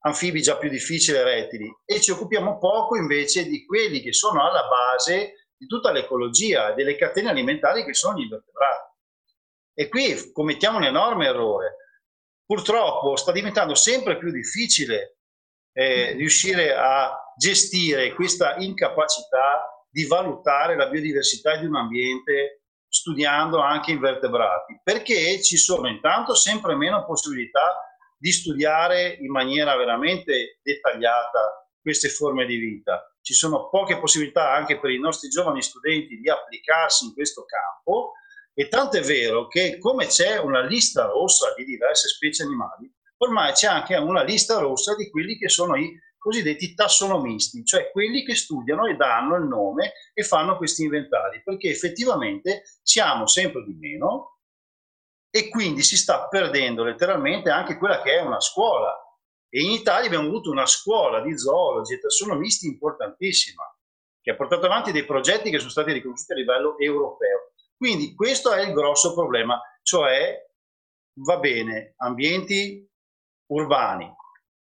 [0.00, 4.66] anfibi già più difficili, rettili, e ci occupiamo poco invece di quelli che sono alla
[4.66, 8.92] base di tutta l'ecologia delle catene alimentari che sono gli invertebrati.
[9.74, 11.76] E qui commettiamo un enorme errore.
[12.44, 15.13] Purtroppo sta diventando sempre più difficile
[15.74, 23.90] eh, riuscire a gestire questa incapacità di valutare la biodiversità di un ambiente studiando anche
[23.90, 27.76] invertebrati, perché ci sono intanto sempre meno possibilità
[28.16, 33.12] di studiare in maniera veramente dettagliata queste forme di vita.
[33.20, 38.12] Ci sono poche possibilità anche per i nostri giovani studenti di applicarsi in questo campo
[38.54, 43.52] e tanto è vero che come c'è una lista rossa di diverse specie animali, ormai
[43.52, 48.34] c'è anche una lista rossa di quelli che sono i cosiddetti tassonomisti, cioè quelli che
[48.34, 54.38] studiano e danno il nome e fanno questi inventari, perché effettivamente siamo sempre di meno
[55.30, 58.96] e quindi si sta perdendo letteralmente anche quella che è una scuola.
[59.50, 63.62] E in Italia abbiamo avuto una scuola di zoologi e tassonomisti importantissima,
[64.22, 67.52] che ha portato avanti dei progetti che sono stati riconosciuti a livello europeo.
[67.76, 70.42] Quindi questo è il grosso problema, cioè
[71.20, 72.88] va bene, ambienti
[73.46, 74.12] urbani,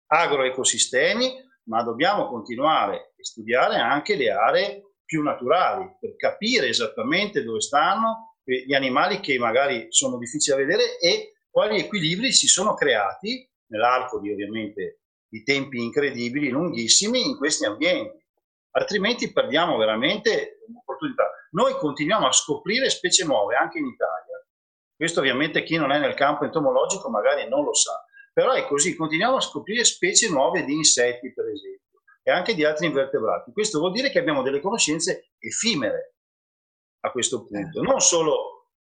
[0.08, 7.62] agroecosistemi, ma dobbiamo continuare a studiare anche le aree più naturali per capire esattamente dove
[7.62, 13.50] stanno gli animali che magari sono difficili da vedere e quali equilibri si sono creati
[13.68, 18.24] nell'arco di ovviamente di tempi incredibili, lunghissimi in questi ambienti.
[18.72, 21.30] Altrimenti perdiamo veramente un'opportunità.
[21.52, 24.46] Noi continuiamo a scoprire specie nuove anche in Italia.
[24.96, 28.05] Questo ovviamente chi non è nel campo entomologico magari non lo sa,
[28.36, 32.66] però è così, continuiamo a scoprire specie nuove di insetti, per esempio, e anche di
[32.66, 33.54] altri invertebrati.
[33.54, 36.16] Questo vuol dire che abbiamo delle conoscenze effimere
[37.00, 38.72] a questo punto, non solo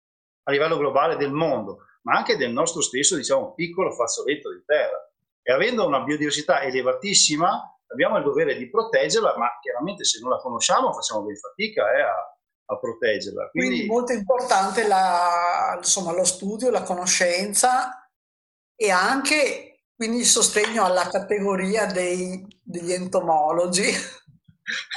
[0.43, 4.99] a livello globale del mondo, ma anche del nostro stesso, diciamo, piccolo fazzoletto di terra.
[5.41, 10.39] e avendo una biodiversità elevatissima abbiamo il dovere di proteggerla, ma chiaramente se non la
[10.39, 13.51] conosciamo facciamo ben fatica eh, a, a, proteggerla.
[13.51, 18.04] Quindi, Quindi molto importante la, insomma, lo studio, la conoscenza
[18.77, 23.85] e anche quindi il sostegno alla categoria dei, degli entomologi.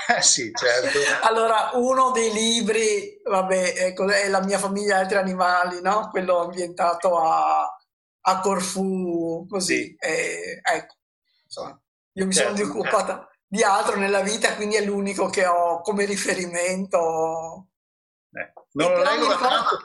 [0.08, 0.98] Eh sì, certo.
[1.28, 6.08] Allora, uno dei libri, vabbè, ecco, è La mia famiglia e altri animali, no?
[6.10, 7.78] Quello ambientato a,
[8.22, 9.76] a Corfù, così.
[9.76, 9.96] Sì.
[10.00, 10.96] E, ecco,
[11.44, 11.82] insomma,
[12.14, 13.30] io mi certo, sono occupata certo.
[13.46, 17.68] di altro nella vita, quindi è l'unico che ho come riferimento.
[18.32, 19.80] Eh, non, lo leggo, tanto,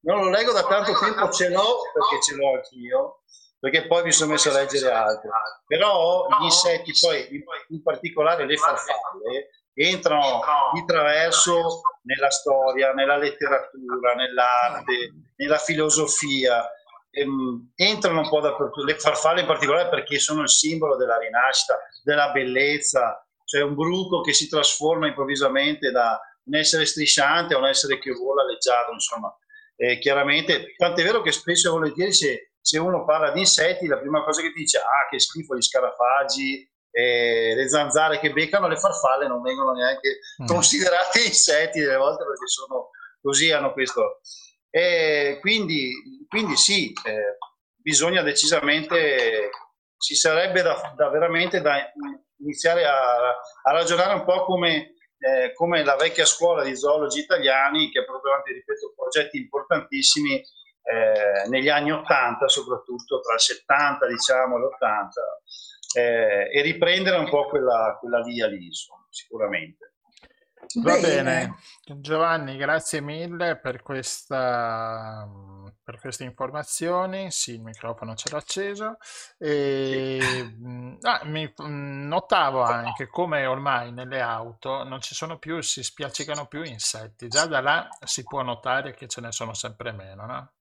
[0.00, 3.22] non lo leggo da tanto tempo, ce l'ho perché ce l'ho anch'io
[3.58, 5.30] perché poi mi sono messo a leggere altro.
[5.66, 7.28] Però gli insetti, poi
[7.68, 10.40] in particolare le farfalle, entrano
[10.74, 16.68] di traverso nella storia, nella letteratura, nell'arte, nella filosofia.
[17.10, 21.78] Ehm, entrano un po' dappertutto, le farfalle in particolare perché sono il simbolo della rinascita,
[22.02, 27.66] della bellezza, cioè un bruco che si trasforma improvvisamente da un essere strisciante a un
[27.66, 29.34] essere che vola leggiadro, insomma.
[29.74, 33.98] Eh, chiaramente, tant'è vero che spesso e volentieri se se uno parla di insetti, la
[33.98, 38.68] prima cosa che ti dice, ah, che schifo gli scarafaggi, eh, le zanzare che beccano,
[38.68, 40.46] le farfalle non vengono neanche mm.
[40.46, 42.90] considerate insetti delle volte perché sono
[43.22, 44.20] così, hanno questo.
[44.68, 47.38] E quindi, quindi sì, eh,
[47.74, 49.48] bisogna decisamente,
[49.96, 51.90] ci sarebbe da, da veramente da
[52.40, 53.30] iniziare a,
[53.62, 58.04] a, ragionare un po' come, eh, come la vecchia scuola di zoologi italiani che ha
[58.04, 60.44] portato avanti, ripeto, progetti importantissimi
[60.90, 67.28] eh, negli anni 80, soprattutto tra il 70 diciamo, e l'80, eh, e riprendere un
[67.28, 69.92] po' quella, quella via lì, insomma, sicuramente.
[70.82, 71.22] Va bene.
[71.22, 71.54] bene.
[72.00, 75.26] Giovanni, grazie mille per, questa,
[75.82, 77.30] per queste informazioni.
[77.30, 78.96] Sì, il microfono ce l'ho acceso.
[79.38, 80.98] E, sì.
[81.02, 86.62] ah, mi, notavo anche come ormai nelle auto non ci sono più, si spiaccicano più
[86.62, 87.28] insetti.
[87.28, 90.52] Già da là si può notare che ce ne sono sempre meno, no?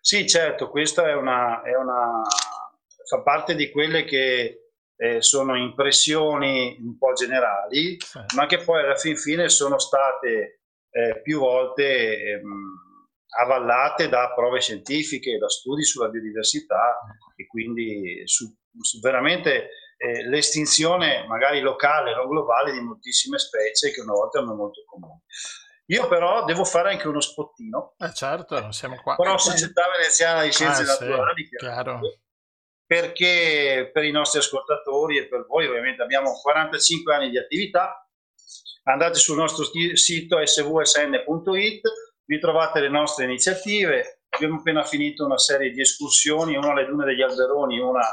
[0.00, 2.22] Sì, certo, questa è una, è una,
[3.08, 8.20] fa parte di quelle che eh, sono impressioni un po' generali, sì.
[8.36, 10.60] ma che poi alla fin fine sono state
[10.90, 12.84] eh, più volte ehm,
[13.38, 16.98] avallate da prove scientifiche, da studi sulla biodiversità
[17.34, 18.46] e quindi su,
[18.80, 19.68] su veramente
[19.98, 25.20] eh, l'estinzione magari locale, non globale, di moltissime specie che una volta erano molto comuni.
[25.86, 27.94] Io però devo fare anche uno spottino.
[27.98, 29.14] Eh certo, non siamo qua.
[29.14, 31.44] Però Società Veneziana di Scienze ah, Naturali.
[31.44, 32.00] Sì, chiaro.
[32.84, 38.04] Perché per i nostri ascoltatori e per voi ovviamente abbiamo 45 anni di attività.
[38.84, 39.64] Andate sul nostro
[39.94, 41.80] sito svsn.it,
[42.24, 44.22] vi trovate le nostre iniziative.
[44.28, 48.04] Abbiamo appena finito una serie di escursioni, una alle Dune degli Alberoni, una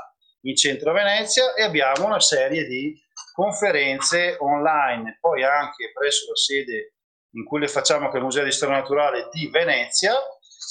[0.45, 2.99] in centro Venezia e abbiamo una serie di
[3.33, 6.93] conferenze online, poi anche presso la sede
[7.33, 10.13] in cui le facciamo che è il Museo di Storia Naturale di Venezia,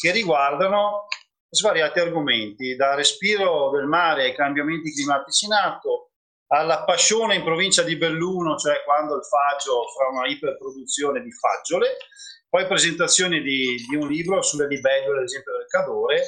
[0.01, 1.07] che riguardano
[1.49, 6.13] svariati argomenti, da respiro del mare ai cambiamenti climatici in atto,
[6.47, 11.97] alla passione in provincia di Belluno, cioè quando il faggio fa una iperproduzione di faggiole,
[12.49, 16.25] poi presentazioni di, di un libro sulle libellule, ad esempio del Cadore,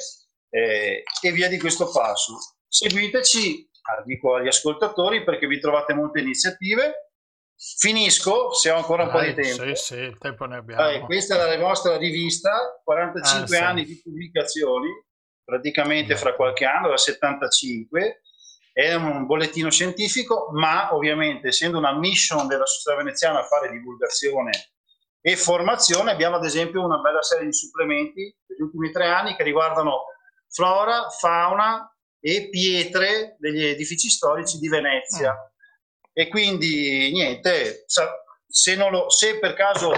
[0.49, 2.33] eh, e via di questo passo.
[2.67, 3.69] Seguiteci,
[4.05, 7.11] dico agli ascoltatori, perché vi trovate molte iniziative,
[7.57, 9.63] Finisco, se ho ancora un po' di tempo.
[9.63, 10.89] Sì, sì, il tempo ne abbiamo.
[10.89, 13.55] Eh, questa è la nostra rivista, 45 ah, sì.
[13.55, 14.89] anni di pubblicazioni,
[15.43, 18.21] praticamente fra qualche anno, da 75.
[18.73, 24.51] È un bollettino scientifico, ma ovviamente essendo una mission della società veneziana a fare divulgazione
[25.21, 29.43] e formazione, abbiamo ad esempio una bella serie di supplementi degli ultimi tre anni che
[29.43, 30.03] riguardano
[30.49, 35.31] flora, fauna e pietre degli edifici storici di Venezia.
[35.31, 35.53] Mm
[36.17, 37.83] e quindi niente,
[38.47, 39.91] se, lo, se per caso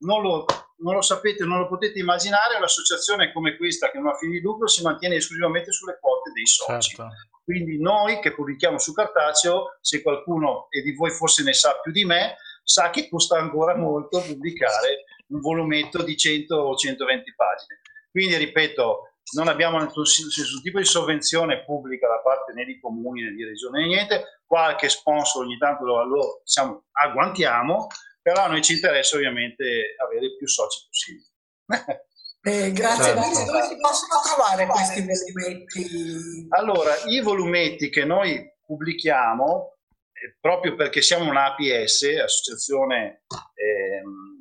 [0.00, 0.44] non lo,
[0.80, 4.40] non lo, sapete, non lo potete immaginare, un'associazione come questa che non ha fini di
[4.42, 6.94] lucro si mantiene esclusivamente sulle quote dei soci.
[6.94, 7.08] Certo.
[7.42, 11.90] Quindi noi che pubblichiamo su cartaceo, se qualcuno e di voi forse ne sa più
[11.90, 17.80] di me, sa che costa ancora molto pubblicare un volumetto di 100 o 120 pagine.
[18.10, 23.22] Quindi ripeto, non abbiamo nessun, nessun, tipo di sovvenzione pubblica da parte né di comuni
[23.22, 27.86] né di regione né niente, qualche sponsor ogni tanto lo, lo diciamo, agguantiamo,
[28.20, 31.26] però a noi ci interessa ovviamente avere più soci possibili.
[32.44, 33.20] Eh, grazie certo.
[33.44, 36.46] dove si possono trovare questi volumetti?
[36.48, 39.76] Allora, i volumetti che noi pubblichiamo,
[40.12, 43.22] eh, proprio perché siamo una APS, Associazione
[43.54, 44.31] ehm,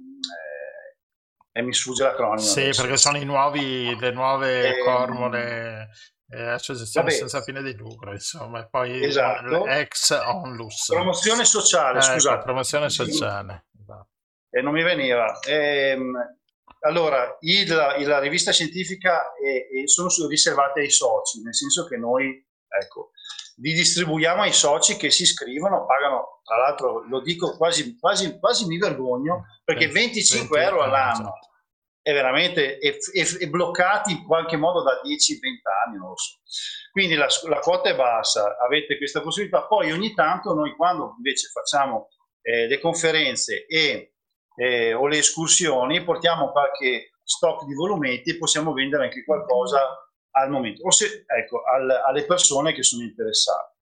[1.51, 2.39] e mi sfugge l'acronimo.
[2.39, 2.81] Sì, adesso.
[2.81, 5.89] perché sono i nuovi, le nuove Ehm, formule
[6.33, 7.17] eh, associazione vabbè.
[7.17, 9.65] senza fine di lucro, insomma, e poi Esatto.
[9.67, 10.85] ex onlus.
[10.87, 12.35] Promozione sociale, Eh, scusate.
[12.35, 13.65] ecco, promozione sociale.
[14.53, 15.39] e non mi veniva.
[15.47, 16.13] Ehm,
[16.81, 22.45] allora, il- la rivista scientifica è- è- sono riservate ai soci, nel senso che noi,
[22.79, 23.11] ecco,
[23.57, 28.65] li distribuiamo ai soci che si iscrivono, pagano, tra l'altro lo dico quasi, quasi, quasi
[28.65, 31.49] mi vergogno, perché 25 20 euro euro, all'anno esatto.
[32.01, 36.39] è veramente è, è- è bloccati in qualche modo da 10-20 anni, non lo so.
[36.91, 39.65] Quindi la, la quota è bassa, avete questa possibilità.
[39.65, 42.09] Poi ogni tanto noi quando invece facciamo
[42.41, 44.13] eh, le conferenze e,
[44.55, 49.79] eh, o le escursioni portiamo qualche stock di volumetti e possiamo vendere anche qualcosa
[50.31, 53.75] al momento, o se, ecco, al- alle persone che sono interessate.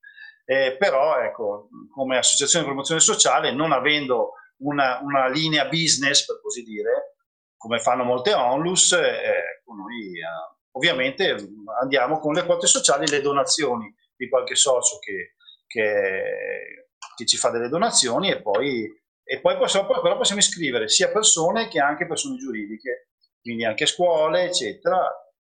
[0.45, 6.41] Eh, però ecco, come associazione di promozione sociale, non avendo una, una linea business, per
[6.41, 7.15] così dire,
[7.55, 11.35] come fanno molte onlus, eh, ecco, noi eh, ovviamente
[11.81, 15.35] andiamo con le quote sociali e le donazioni di qualche socio che,
[15.67, 18.89] che- che ci fa delle donazioni e poi,
[19.23, 23.09] e poi possiamo, però possiamo iscrivere sia persone che anche persone giuridiche,
[23.41, 24.97] quindi anche scuole, eccetera.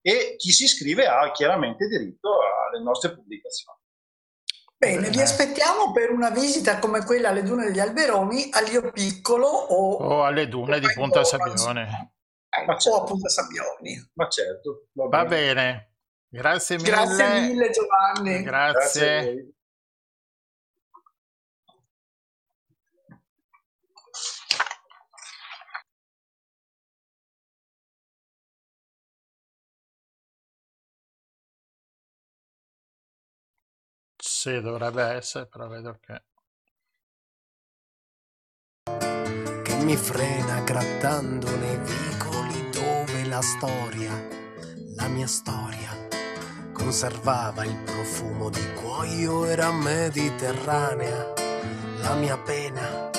[0.03, 3.79] E chi si iscrive ha chiaramente diritto alle nostre pubblicazioni.
[4.77, 9.47] Bene, vi aspettiamo per una visita come quella alle Dune degli Alberoni a Lio Piccolo
[9.47, 12.15] o, O alle dune di Punta Sabbione.
[12.91, 14.11] o a Punta Sabbioni.
[14.15, 15.55] Ma certo, va Va bene.
[15.55, 15.95] bene,
[16.29, 16.91] grazie mille.
[16.91, 18.43] Grazie mille Giovanni.
[18.43, 19.53] Grazie a Grazie.
[34.43, 36.20] Sì, dovrebbe essere, però vedo che...
[39.62, 44.10] che mi frena grattando nei vicoli dove la storia,
[44.97, 45.90] la mia storia,
[46.73, 51.32] conservava il profumo di cuoio era mediterranea,
[51.98, 53.10] la mia pena,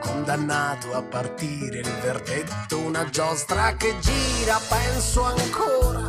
[0.00, 6.05] condannato a partire il verdetto, una giostra che gira, penso ancora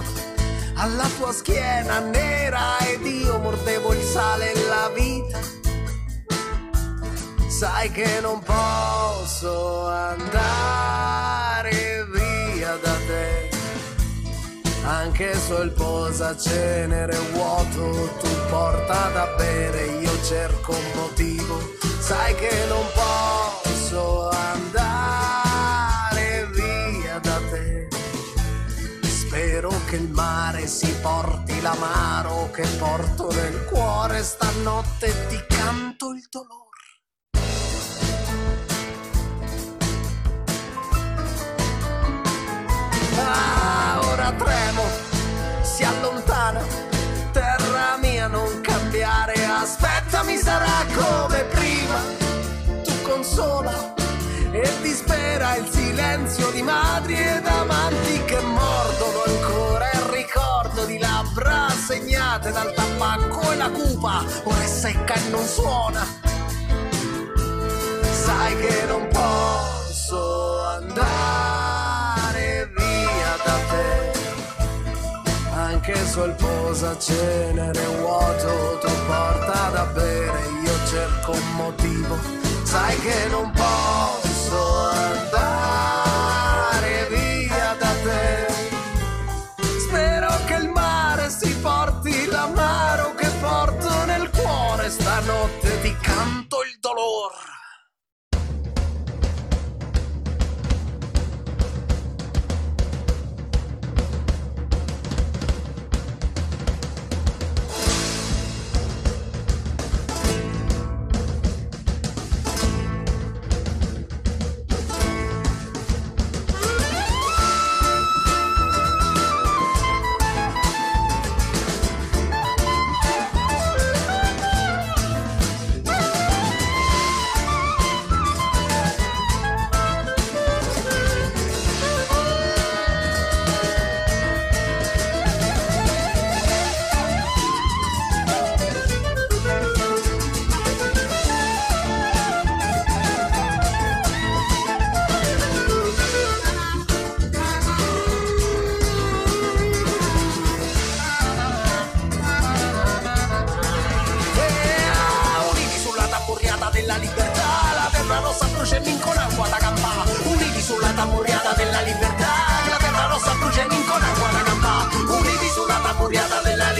[0.77, 5.39] alla tua schiena nera ed io mordevo il sale e la vita
[7.57, 10.37] sai che non posso andare
[12.13, 13.49] via da te.
[14.83, 21.59] Anche sul posacenere vuoto, tu porta da bere, io cerco un motivo.
[21.99, 24.86] Sai che non posso andare
[29.57, 36.23] Spero che il mare si porti l'amaro che porto nel cuore stanotte ti canto il
[36.29, 36.85] dolore.
[43.15, 44.83] Ah, ora tremo,
[45.63, 46.63] si allontana,
[47.31, 51.99] terra mia non cambiare, aspettami sarà come prima,
[52.83, 53.95] tu consola
[54.51, 58.96] e dispera il silenzio di madri ed amanti che mordono
[63.69, 66.05] cupa, ora è secca e non suona,
[68.11, 74.11] sai che non posso andare via da te.
[75.53, 82.17] Anche sul posacenere vuoto tu porta da bere io cerco un motivo.
[82.63, 84.26] Sai che non posso
[96.87, 97.66] canto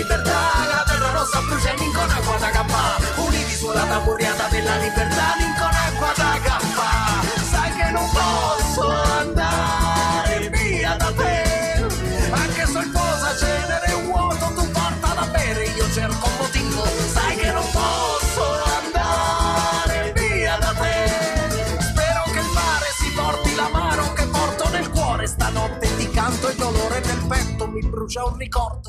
[0.07, 0.39] libertà
[0.71, 5.53] La terra rossa brucia in con acqua da campà Uniti sulla tamburiata della libertà in
[5.59, 7.21] con acqua da campà
[7.51, 11.85] Sai che non posso andare via da te.
[12.31, 17.35] Anche se il posa cenere vuoto tu porta da bere Io cerco un motivo, sai
[17.37, 18.43] che non posso
[18.81, 21.79] andare via da te.
[21.79, 25.27] Spero che il mare si porti l'amaro che porto nel cuore.
[25.27, 28.86] Stanotte ti canto il dolore nel petto mi brucia un ricordo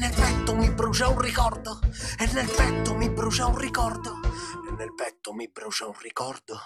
[0.00, 1.78] nel petto mi brucia un ricordo
[2.18, 4.18] E nel petto mi brucia un ricordo
[4.66, 6.58] E nel petto mi brucia un ricordo.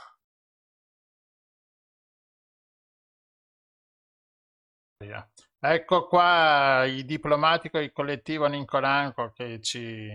[5.59, 10.09] Ecco qua i diplomatico e il collettivo Nincolanco che ci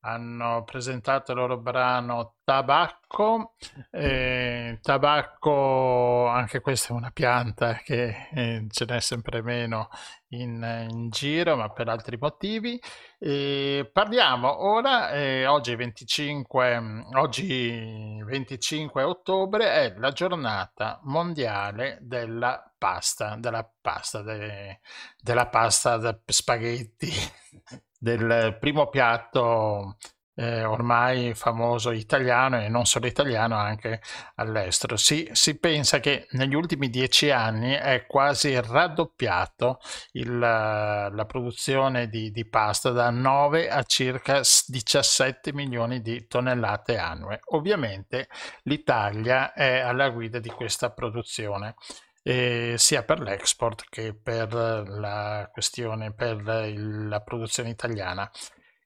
[0.00, 3.54] hanno presentato il loro brano Tabacco.
[3.90, 9.88] Eh, tabacco, anche questa è una pianta che eh, ce n'è sempre meno
[10.30, 12.80] in, in giro, ma per altri motivi.
[13.18, 23.36] E parliamo ora, eh, oggi, 25, oggi 25 ottobre è la giornata mondiale della pasta,
[23.36, 24.80] della pasta, de-
[25.20, 27.10] della pasta da spaghetti,
[28.00, 29.96] del primo piatto
[30.40, 34.00] eh, ormai famoso italiano e non solo italiano anche
[34.36, 34.96] all'estero.
[34.96, 39.80] Si, si pensa che negli ultimi dieci anni è quasi raddoppiato
[40.12, 47.40] il, la produzione di, di pasta da 9 a circa 17 milioni di tonnellate annue.
[47.50, 48.28] Ovviamente
[48.62, 51.74] l'Italia è alla guida di questa produzione.
[52.22, 58.30] Eh, sia per l'export che per la questione, per la produzione italiana.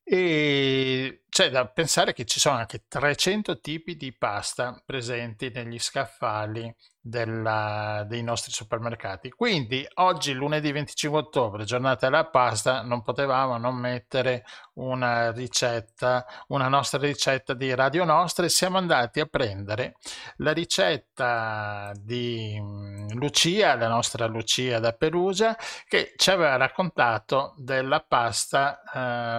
[0.07, 6.75] E c'è da pensare che ci sono anche 300 tipi di pasta presenti negli scaffali
[7.07, 9.29] della- dei nostri supermercati.
[9.31, 14.45] Quindi oggi, lunedì 25 ottobre, giornata della pasta, non potevamo non mettere
[14.75, 19.97] una ricetta, una nostra ricetta di Radio Nostra e siamo andati a prendere
[20.37, 25.55] la ricetta di mm, Lucia, la nostra Lucia da Perugia,
[25.87, 28.81] che ci aveva raccontato della pasta,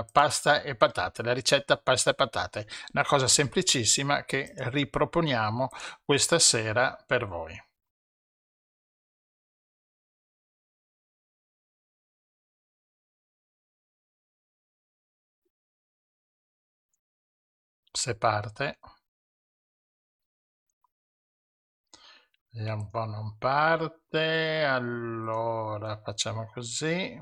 [0.02, 5.70] eh, pasta e patate, la ricetta pasta e patate, una cosa semplicissima che riproponiamo
[6.04, 7.55] questa sera per voi.
[18.06, 18.78] Se parte,
[22.52, 27.20] vediamo un po', non parte, allora facciamo così.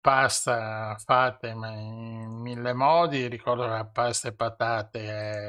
[0.00, 1.58] Pasta fatta in
[2.40, 5.00] mille modi, ricordo che la pasta e patate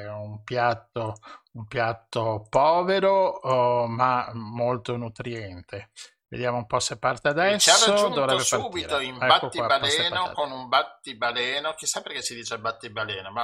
[0.04, 1.16] è un piatto,
[1.54, 5.92] un piatto povero, oh, ma molto nutriente.
[6.32, 9.04] Vediamo un po' se parte Ci ha adesso, raggiunto subito partire.
[9.04, 13.44] in Ecco battibaleno con un battibaleno, chissà perché si dice battibaleno, ma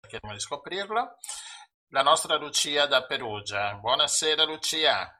[0.00, 1.16] cerchiamo di scoprirlo.
[1.90, 3.74] La nostra Lucia da Perugia.
[3.74, 5.16] Buonasera Lucia.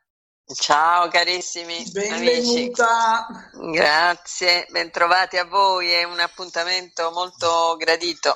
[0.56, 3.26] Ciao carissimi amici, Benvenuta.
[3.72, 8.34] grazie, bentrovati a voi, è un appuntamento molto gradito,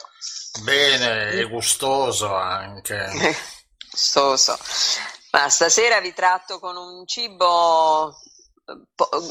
[0.62, 3.10] Bene e gustoso anche.
[3.90, 4.56] gustoso.
[5.32, 8.16] Ma stasera vi tratto con un cibo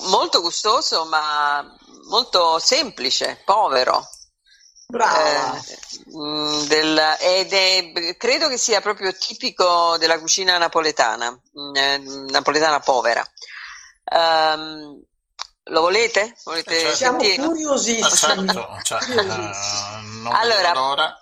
[0.09, 1.63] molto gustoso ma
[2.09, 4.07] molto semplice, povero.
[4.87, 5.57] Brava.
[5.57, 5.79] Eh,
[6.17, 11.97] mm, del- ed è, credo che sia proprio tipico della cucina napoletana, mm, eh,
[12.29, 13.25] napoletana povera.
[14.05, 15.01] Ehm,
[15.69, 16.37] lo volete?
[16.45, 16.95] Volete Eh, certo.
[16.95, 17.45] Siamo sentirlo?
[17.45, 18.15] Ah, curiosissimi.
[18.15, 19.49] certo, cioè, Curiosissimi.
[19.91, 21.17] eh, non Allora.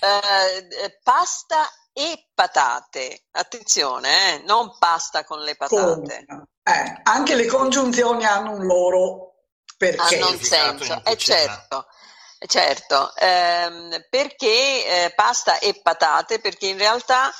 [0.00, 5.68] Eh, eh, pasta e patate, attenzione, eh, non pasta con le Con.
[5.68, 6.24] patate,
[6.64, 9.34] Eh, anche le congiunzioni hanno un loro
[9.76, 10.16] perché.
[10.16, 11.16] hanno un senso, è cucina.
[11.16, 11.86] certo,
[12.38, 16.38] è certo, ehm, perché eh, pasta e patate?
[16.40, 17.32] Perché in realtà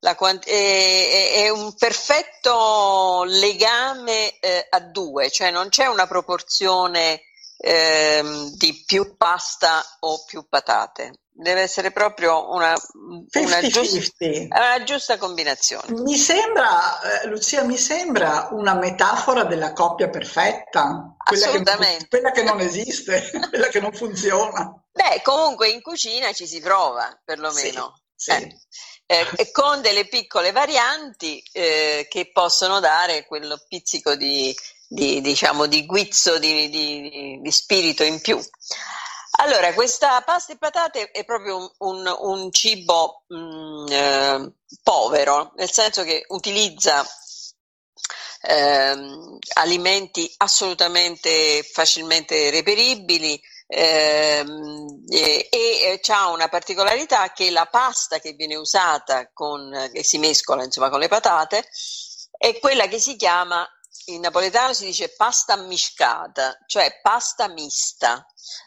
[0.00, 6.06] la quant- è, è- è un perfetto legame eh, a due, cioè non c'è una
[6.06, 7.22] proporzione
[7.58, 12.74] ehm, di più pasta o più patate, deve essere proprio una,
[13.34, 14.46] una giusta, 50-50.
[14.46, 16.00] una giusta combinazione.
[16.00, 22.30] Mi sembra, eh, Lucia, mi sembra una metafora della coppia perfetta, quella che, non, quella
[22.30, 24.82] che non esiste, quella che non funziona.
[24.90, 28.00] Beh, comunque in cucina ci si prova, perlomeno.
[28.14, 28.56] Sì, Eh,
[29.08, 34.56] eh, e con delle piccole varianti eh, che possono dare quello pizzico di,
[34.88, 36.70] di, diciamo, di guizzo, di-
[37.42, 38.40] di spirito in più.
[39.38, 44.52] Allora, questa pasta e patate è proprio un, un- un cibo mm, eh,
[44.82, 47.04] povero, nel senso che utilizza
[48.42, 58.32] ehm, alimenti assolutamente facilmente reperibili ehm, e, e ha una particolarità che la pasta che
[58.32, 61.66] viene usata con, che si mescola insomma con le patate
[62.38, 63.66] è quella che si chiama
[64.06, 68.24] in napoletano si dice pasta miscata, cioè pasta mista,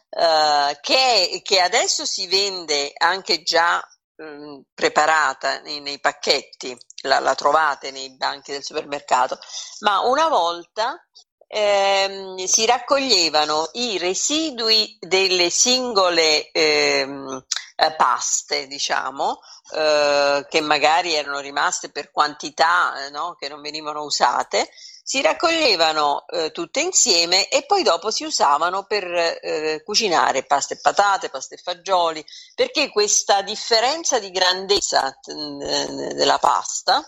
[0.10, 3.81] eh, che, che, adesso si vende anche già
[4.15, 9.39] mh, mm, preparata nei, nei pacchetti, la, la, trovate nei banchi del supermercato,
[9.80, 11.01] ma una volta
[11.47, 17.45] ehm, si raccoglievano i residui delle singole ehm,
[17.76, 19.39] eh, paste, diciamo,
[19.73, 24.69] eh, che magari erano rimaste per quantità eh, no, che non venivano usate,
[25.10, 30.80] si raccoglievano eh, tutte insieme e poi dopo si usavano per eh, cucinare pasta e
[30.80, 32.23] patate, pasta e fagioli,
[32.53, 37.03] perché questa differenza di grandezza eh, della pasta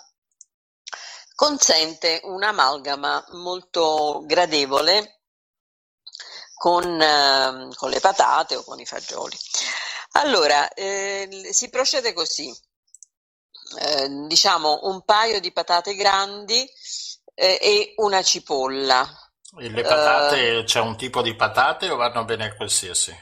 [1.36, 5.20] consente un'amalgama molto gradevole
[6.56, 9.38] con, eh, con, le patate o con i fagioli.
[10.14, 12.52] Allora, eh, si procede così.
[13.80, 16.68] Eh, diciamo un paio di patate grandi,
[17.34, 19.08] eh, e una cipolla.
[19.60, 23.16] E le patate, uh, c'è un tipo di patate o vanno bene qualsiasi?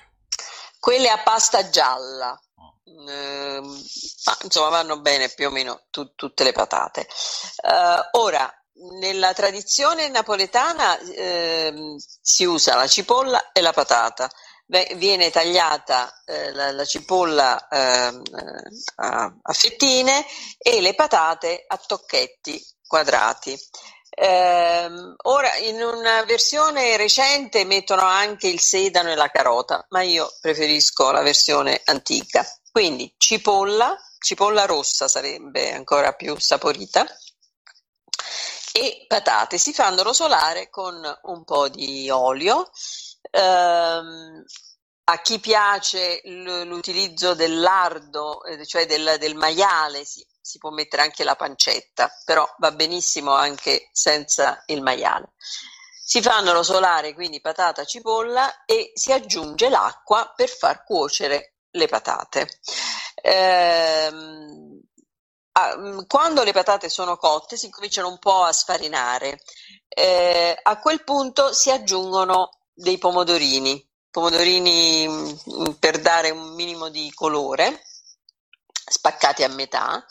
[0.80, 2.40] Quelle a pasta gialla.
[2.84, 3.62] Uh,
[4.26, 7.08] ma, insomma vanno bene più o meno tu, tutte le patate.
[7.64, 8.52] Uh, ora,
[9.00, 14.30] nella tradizione napoletana ehm, si usa la cipolla e la patata.
[14.96, 18.22] viene tagliata eh, la, la, cipolla eh,
[18.98, 20.24] a, a fettine
[20.58, 23.58] e le patate a tocchetti quadrati.
[24.22, 30.30] Eh, ora in una versione recente mettono anche il sedano e la carota, ma io
[30.42, 32.46] preferisco la versione antica.
[32.70, 37.06] Quindi cipolla, cipolla rossa sarebbe ancora più saporita
[38.74, 42.70] e patate si fanno rosolare con un po' di olio.
[43.32, 44.02] Eh,
[45.12, 51.04] a chi piace l'utilizzo del lardo, eh, cioè del, del maiale, si si può mettere
[51.04, 55.34] anche la pancetta, però va benissimo anche senza il maiale.
[56.04, 62.62] Si fanno rosolare quindi patata, cipolla e si aggiunge l'acqua per far cuocere le patate.
[63.22, 64.82] Ehm,
[66.08, 69.42] quando le patate sono cotte si cominciano un po' a sfarinare.
[69.88, 77.12] Eh, a quel punto si aggiungono dei pomodorini, pomodorini mm, per dare un minimo di
[77.14, 77.84] colore
[78.90, 80.06] spaccati a metà.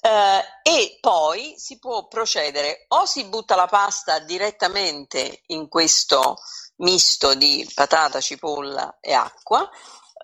[0.00, 6.36] Eh, e poi si può procedere o si butta la pasta direttamente in questo
[6.76, 9.68] misto di patata, cipolla e acqua,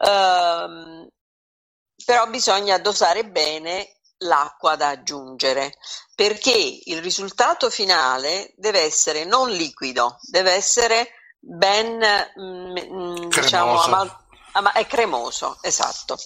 [0.03, 1.09] ehm,
[2.05, 5.75] però bisogna dosare bene l'acqua da aggiungere
[6.15, 11.09] perché il risultato finale deve essere non liquido, deve essere
[11.41, 11.99] ben
[12.39, 14.21] mm, mm diciamo amal-
[14.53, 16.19] Ah, ma è cremoso, esatto.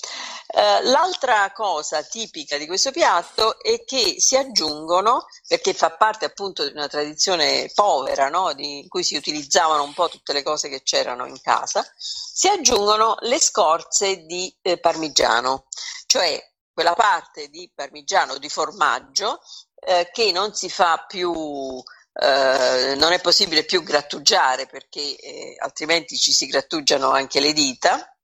[0.47, 6.65] Eh, l'altra cosa tipica di questo piatto è che si aggiungono, perché fa parte appunto
[6.65, 8.55] di una tradizione povera, no?
[8.55, 12.49] di, in cui si utilizzavano un po' tutte le cose che c'erano in casa, si
[12.49, 15.67] aggiungono le scorze di eh, parmigiano,
[16.07, 16.43] cioè
[16.73, 19.41] quella parte di parmigiano, di formaggio,
[19.87, 21.83] eh, che non si fa più
[22.15, 28.17] Uh, non è possibile più grattugiare perché eh, altrimenti ci si grattugiano anche le dita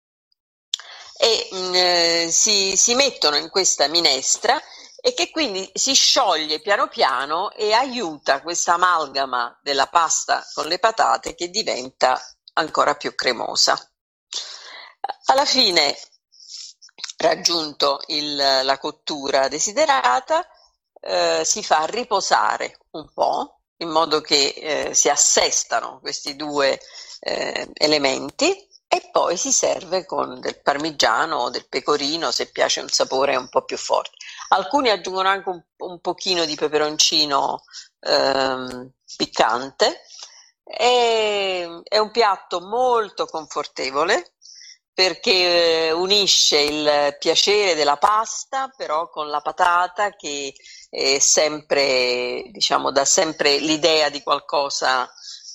[1.16, 4.60] e mh, mm, eh, si, si mettono in questa minestra
[5.02, 10.78] e che quindi si scioglie piano piano e aiuta questa amalgama della pasta con le
[10.78, 12.20] patate che diventa
[12.54, 13.78] ancora più cremosa.
[15.26, 15.96] Alla fine,
[17.18, 20.46] raggiunto il, la cottura desiderata,
[21.00, 26.80] eh, si fa riposare un po' in modo che eh, si assestano questi due
[27.20, 32.88] eh, elementi e poi si serve con del parmigiano o del pecorino se piace un
[32.88, 34.16] sapore un po' più forte.
[34.48, 37.62] Alcuni aggiungono anche un, un pochino di peperoncino
[38.00, 40.02] ehm, piccante.
[40.64, 44.32] E, è un piatto molto confortevole
[44.92, 50.52] perché eh, unisce il piacere della pasta però con la patata che
[50.88, 55.10] è sempre, diciamo, dà sempre l'idea di qualcosa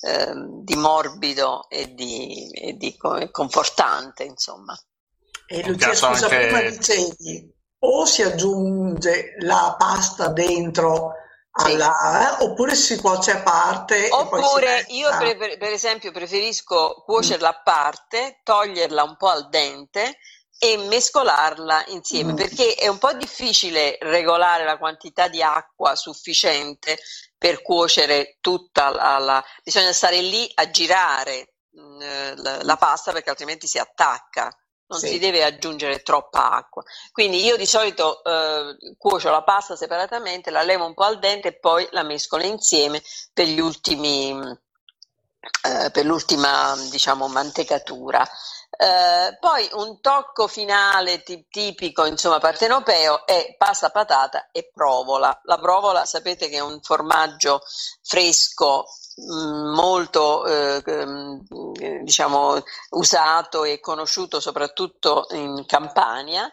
[0.06, 2.96] Ehm, di morbido e di, e di
[3.30, 4.78] confortante, insomma.
[5.46, 6.46] E Lucia, scusa, anche...
[6.46, 11.12] prima dicevi, o si aggiunge la pasta dentro
[11.56, 14.08] alla, eh, oppure si cuoce a parte.
[14.10, 20.18] Oppure io per, per, esempio preferisco cuocerla a parte, toglierla un po' al dente
[20.58, 22.36] e mescolarla insieme Mm.
[22.36, 26.98] perché è un po' difficile regolare la quantità di acqua sufficiente
[27.36, 33.12] per cuocere tutta la, la- bisogna stare lì a girare mh, eh, la, la pasta
[33.12, 34.50] perché altrimenti si attacca
[34.88, 35.08] non Sì.
[35.08, 36.82] si deve aggiungere troppa acqua
[37.12, 41.48] quindi io di solito eh, cuocio la pasta separatamente la levo un po' al dente
[41.48, 43.02] e poi la mescolo insieme
[43.32, 44.30] per gli ultimi
[45.62, 48.26] eh, per l'ultima diciamo mantecatura
[48.78, 55.38] eh, poi un tocco finale ti- tipico, insomma, partenopeo è pasta patata e provola.
[55.44, 57.62] La provola sapete che è un formaggio
[58.02, 58.84] fresco,
[59.18, 61.42] molto eh, ehm,
[62.02, 66.50] diciamo usato e conosciuto soprattutto in Campania.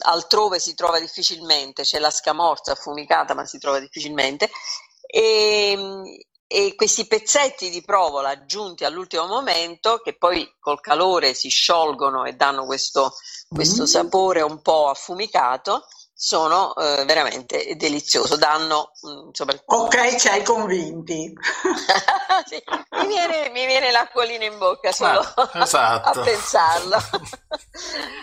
[0.00, 4.50] Altrove si trova difficilmente, c'è la scamorza affumicata, ma si trova difficilmente.
[5.06, 12.24] E, e questi pezzetti di provola aggiunti all'ultimo momento, che poi col calore si sciolgono
[12.24, 13.14] e danno questo,
[13.48, 13.86] questo Mm.
[13.86, 15.86] sapore un po' affumicato,
[16.18, 18.36] sono eh, veramente delizioso.
[18.36, 21.32] Danno, mm, insomma, il- Ok, ci hai convinti.
[22.46, 22.62] Sì,
[23.00, 26.20] mi, viene, mi viene l'acquolina in bocca solo Ah, esatto.
[26.20, 26.98] a pensarlo.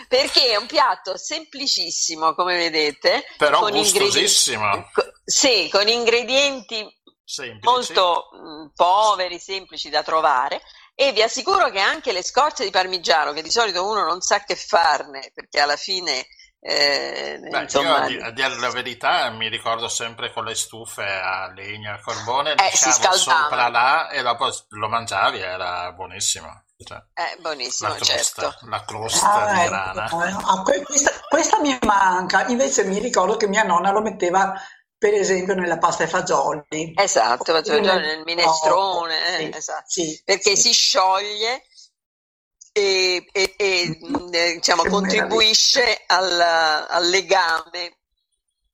[0.08, 4.90] Perché è un piatto semplicissimo, come vedete, Però con ingredienti, gustosissimo.
[4.94, 6.86] co- sì, con ingredienti
[7.26, 7.66] Semplici.
[7.66, 10.62] molto mh, poveri, semplici da trovare
[10.96, 14.44] e vi assicuro che anche le scorze di parmigiano, che di solito uno non sa
[14.44, 16.26] che farne, perché alla fine
[16.66, 20.56] eh, Beh, insomma, io a, di- a dire la verità mi ricordo sempre con le
[20.56, 26.66] stufe a legna, a carbone, Eh, si sopra là e dopo lo mangiavi, era buonissimo.
[26.84, 28.68] Cioè, è buonissimo, la crosta, certo.
[28.68, 30.06] la crosta Ah, di ecco, rana.
[30.26, 34.54] eh, ah, que- questa, questa mi manca, invece mi ricordo che mia nonna lo metteva
[34.98, 36.94] per esempio nella pasta ai fagioli.
[36.96, 39.84] Esatto, faccio nel minestrone, eh, Sì, esatto.
[39.86, 40.62] sì, perché sì.
[40.62, 41.64] si scioglie
[42.74, 48.00] e, e- e, mh, eh, diciamo, contribuisce al, al legame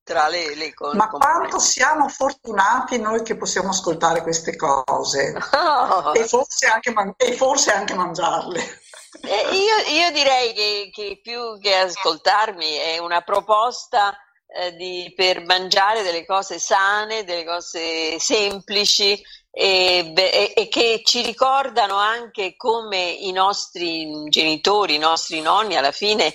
[0.04, 5.38] tra le, le con- Ma quanto siamo fortunati noi che possiamo ascoltare queste cose.
[5.52, 8.80] Oh, e forse anche, e forse anche mangiarle.
[9.22, 14.18] io, io direi che, che più che ascoltarmi è una proposta
[14.48, 19.22] eh, di- per mangiare delle cose sane, delle cose semplici
[19.52, 25.92] e, e- e che ci ricordano anche come i nostri genitori, i nostri nonni alla
[25.92, 26.34] fine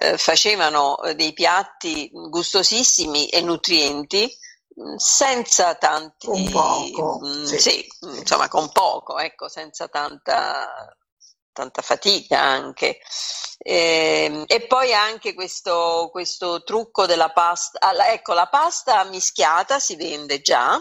[0.00, 4.32] eh, facevano eh, dei piatti gustosissimi e nutrienti
[4.76, 7.58] mh, senza tanti Con poco, mh, sì.
[7.58, 10.94] sì, mh, insomma con poco, ecco, senza tanta,
[11.52, 12.98] tanta fatica anche.
[13.58, 17.78] Ehm, E, poi anche questo, questo trucco della pasta.
[17.80, 20.80] ah, la- ecco, la pasta mischiata si vende già,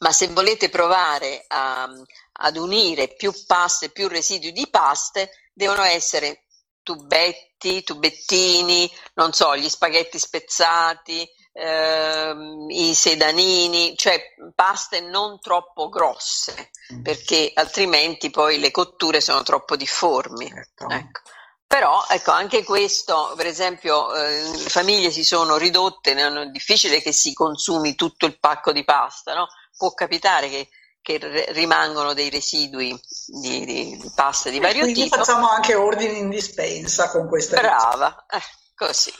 [0.00, 1.90] ma se volete provare a-
[2.38, 6.44] ad unire più paste, più residui di paste, devono essere
[6.82, 16.70] tubetti, tubettini, non so, gli spaghetti spezzati, ehm, i sedanini, cioè paste non troppo grosse,
[17.02, 20.48] perché altrimenti poi le cotture sono troppo difformi.
[20.48, 20.88] Certo.
[20.90, 21.20] Ecco.
[21.66, 27.12] Però ecco, anche questo, per esempio, eh, le famiglie si sono ridotte, è difficile che
[27.12, 29.48] si consumi tutto il pacco di pasta, no?
[29.76, 30.68] Può capitare che,
[31.02, 31.18] che
[31.50, 32.98] rimangono dei residui
[33.40, 35.16] di, di- di pasta di E vario quindi tipo.
[35.16, 38.40] facciamo anche ordini in dispensa con questa Brava, eh,
[38.74, 39.12] così.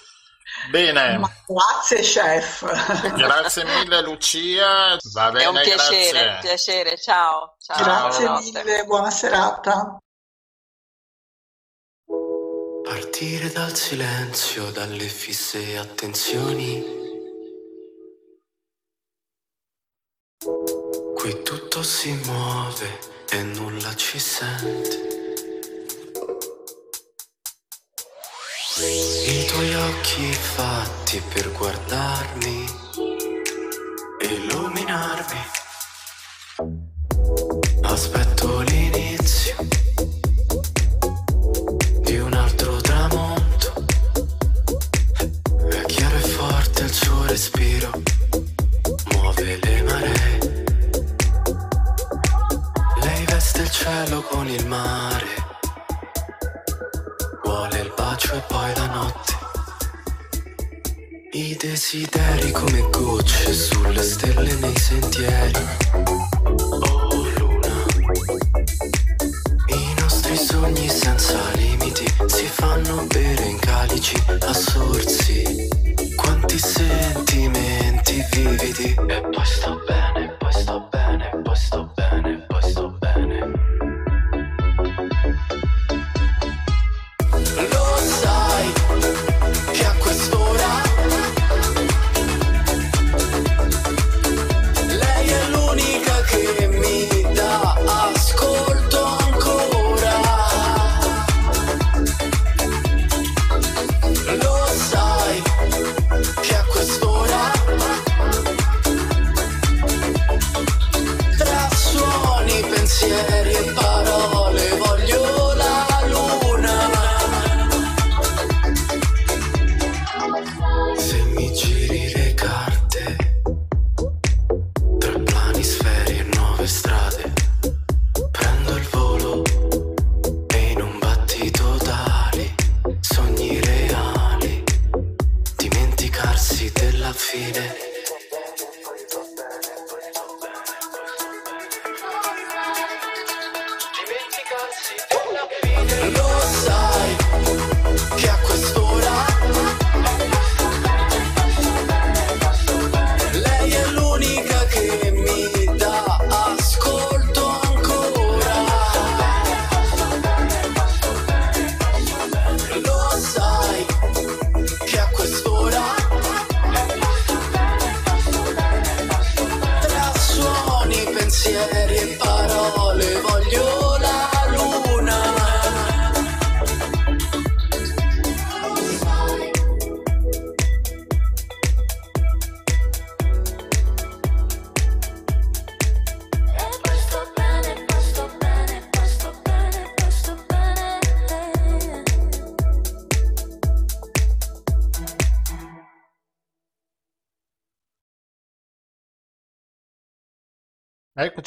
[0.70, 3.12] Bene, Ma grazie chef.
[3.14, 6.30] grazie mille Lucia, va È bene, un piacere, grazie.
[6.30, 6.98] un piacere.
[6.98, 7.82] Ciao, ciao.
[7.82, 8.62] Grazie buonanotte.
[8.64, 9.98] mille, buona serata.
[13.18, 16.84] Partire dal silenzio, dalle fisse attenzioni.
[21.14, 22.98] Qui tutto si muove
[23.30, 25.48] e nulla ci sente.
[28.84, 32.66] I tuoi occhi fatti per guardarmi,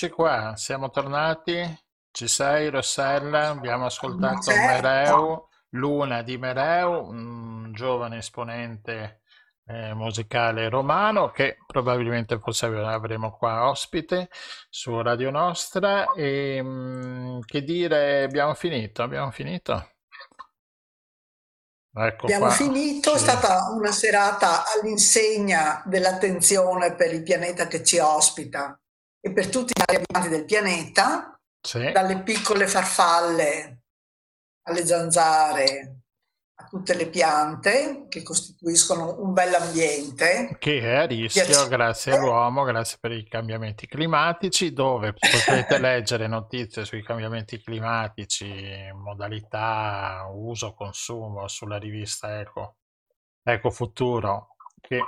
[0.01, 1.61] Eccoci qua, siamo tornati.
[2.09, 3.49] Ci sei, Rossella?
[3.49, 4.61] Abbiamo ascoltato Certo.
[4.65, 9.23] Mereu, Luna di Mereu, un giovane esponente
[9.65, 14.29] eh, musicale romano che probabilmente forse avremo qua ospite
[14.69, 16.13] su Radio Nostra.
[16.13, 19.03] E mm, che dire, abbiamo finito?
[19.03, 19.73] Abbiamo finito?
[21.93, 22.53] Ecco Abbiamo qua.
[22.53, 28.79] finito, è stata una serata all'insegna dell'attenzione per il pianeta che ci ospita
[29.21, 31.91] e per tutti gli abitanti del pianeta, Sì.
[31.91, 33.81] dalle piccole farfalle
[34.63, 35.95] alle zanzare,
[36.59, 40.57] a tutte le piante che costituiscono un bell'ambiente.
[40.59, 46.27] Che è a rischio Piace- grazie all'uomo, grazie per i cambiamenti climatici, dove potrete leggere
[46.27, 52.75] notizie sui cambiamenti climatici, modalità, uso, consumo sulla rivista Eco,
[53.43, 54.99] Eco Futuro, che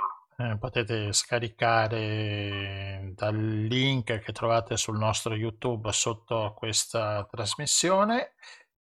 [0.50, 8.34] eh, potete scaricare dal link che trovate sul nostro YouTube sotto questa trasmissione.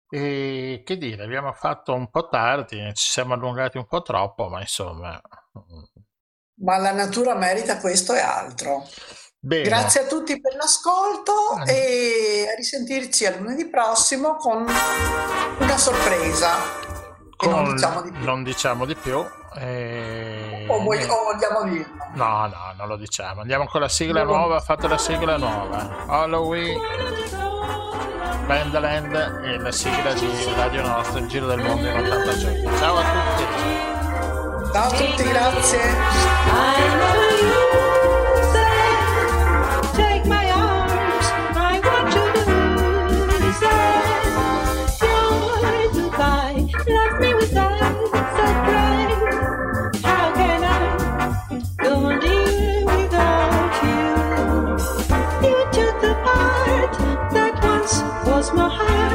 [0.09, 4.59] E che dire, abbiamo fatto un po' tardi, ci siamo allungati un po' troppo, ma
[4.61, 5.19] insomma.
[5.57, 6.01] mm,
[6.61, 8.83] Ma la natura merita questo e altro.
[9.39, 9.61] Bene.
[9.61, 11.33] Grazie a tutti per l'ascolto
[11.67, 14.65] e a risentirci a lunedì prossimo con
[15.59, 16.55] una sorpresa.
[17.37, 18.23] E non Con- diciamo di più.
[18.23, 19.23] non diciamo di più.
[19.57, 21.11] e O, vog- niente.
[21.13, 21.93] o vogliamo dirlo?
[22.13, 23.41] No, no, non lo diciamo.
[23.41, 24.35] Andiamo con la sigla No.
[24.35, 24.59] nuova.
[24.59, 26.05] Fate la sigla nuova.
[26.07, 26.79] Halloween,
[28.47, 32.77] Bandland e la sigla di Radio Nostra, il giro del mondo in 80 giorni.
[32.77, 33.43] Ciao a tutti.
[34.71, 37.34] Ciao a tutti, grazie.
[58.77, 59.14] Heart.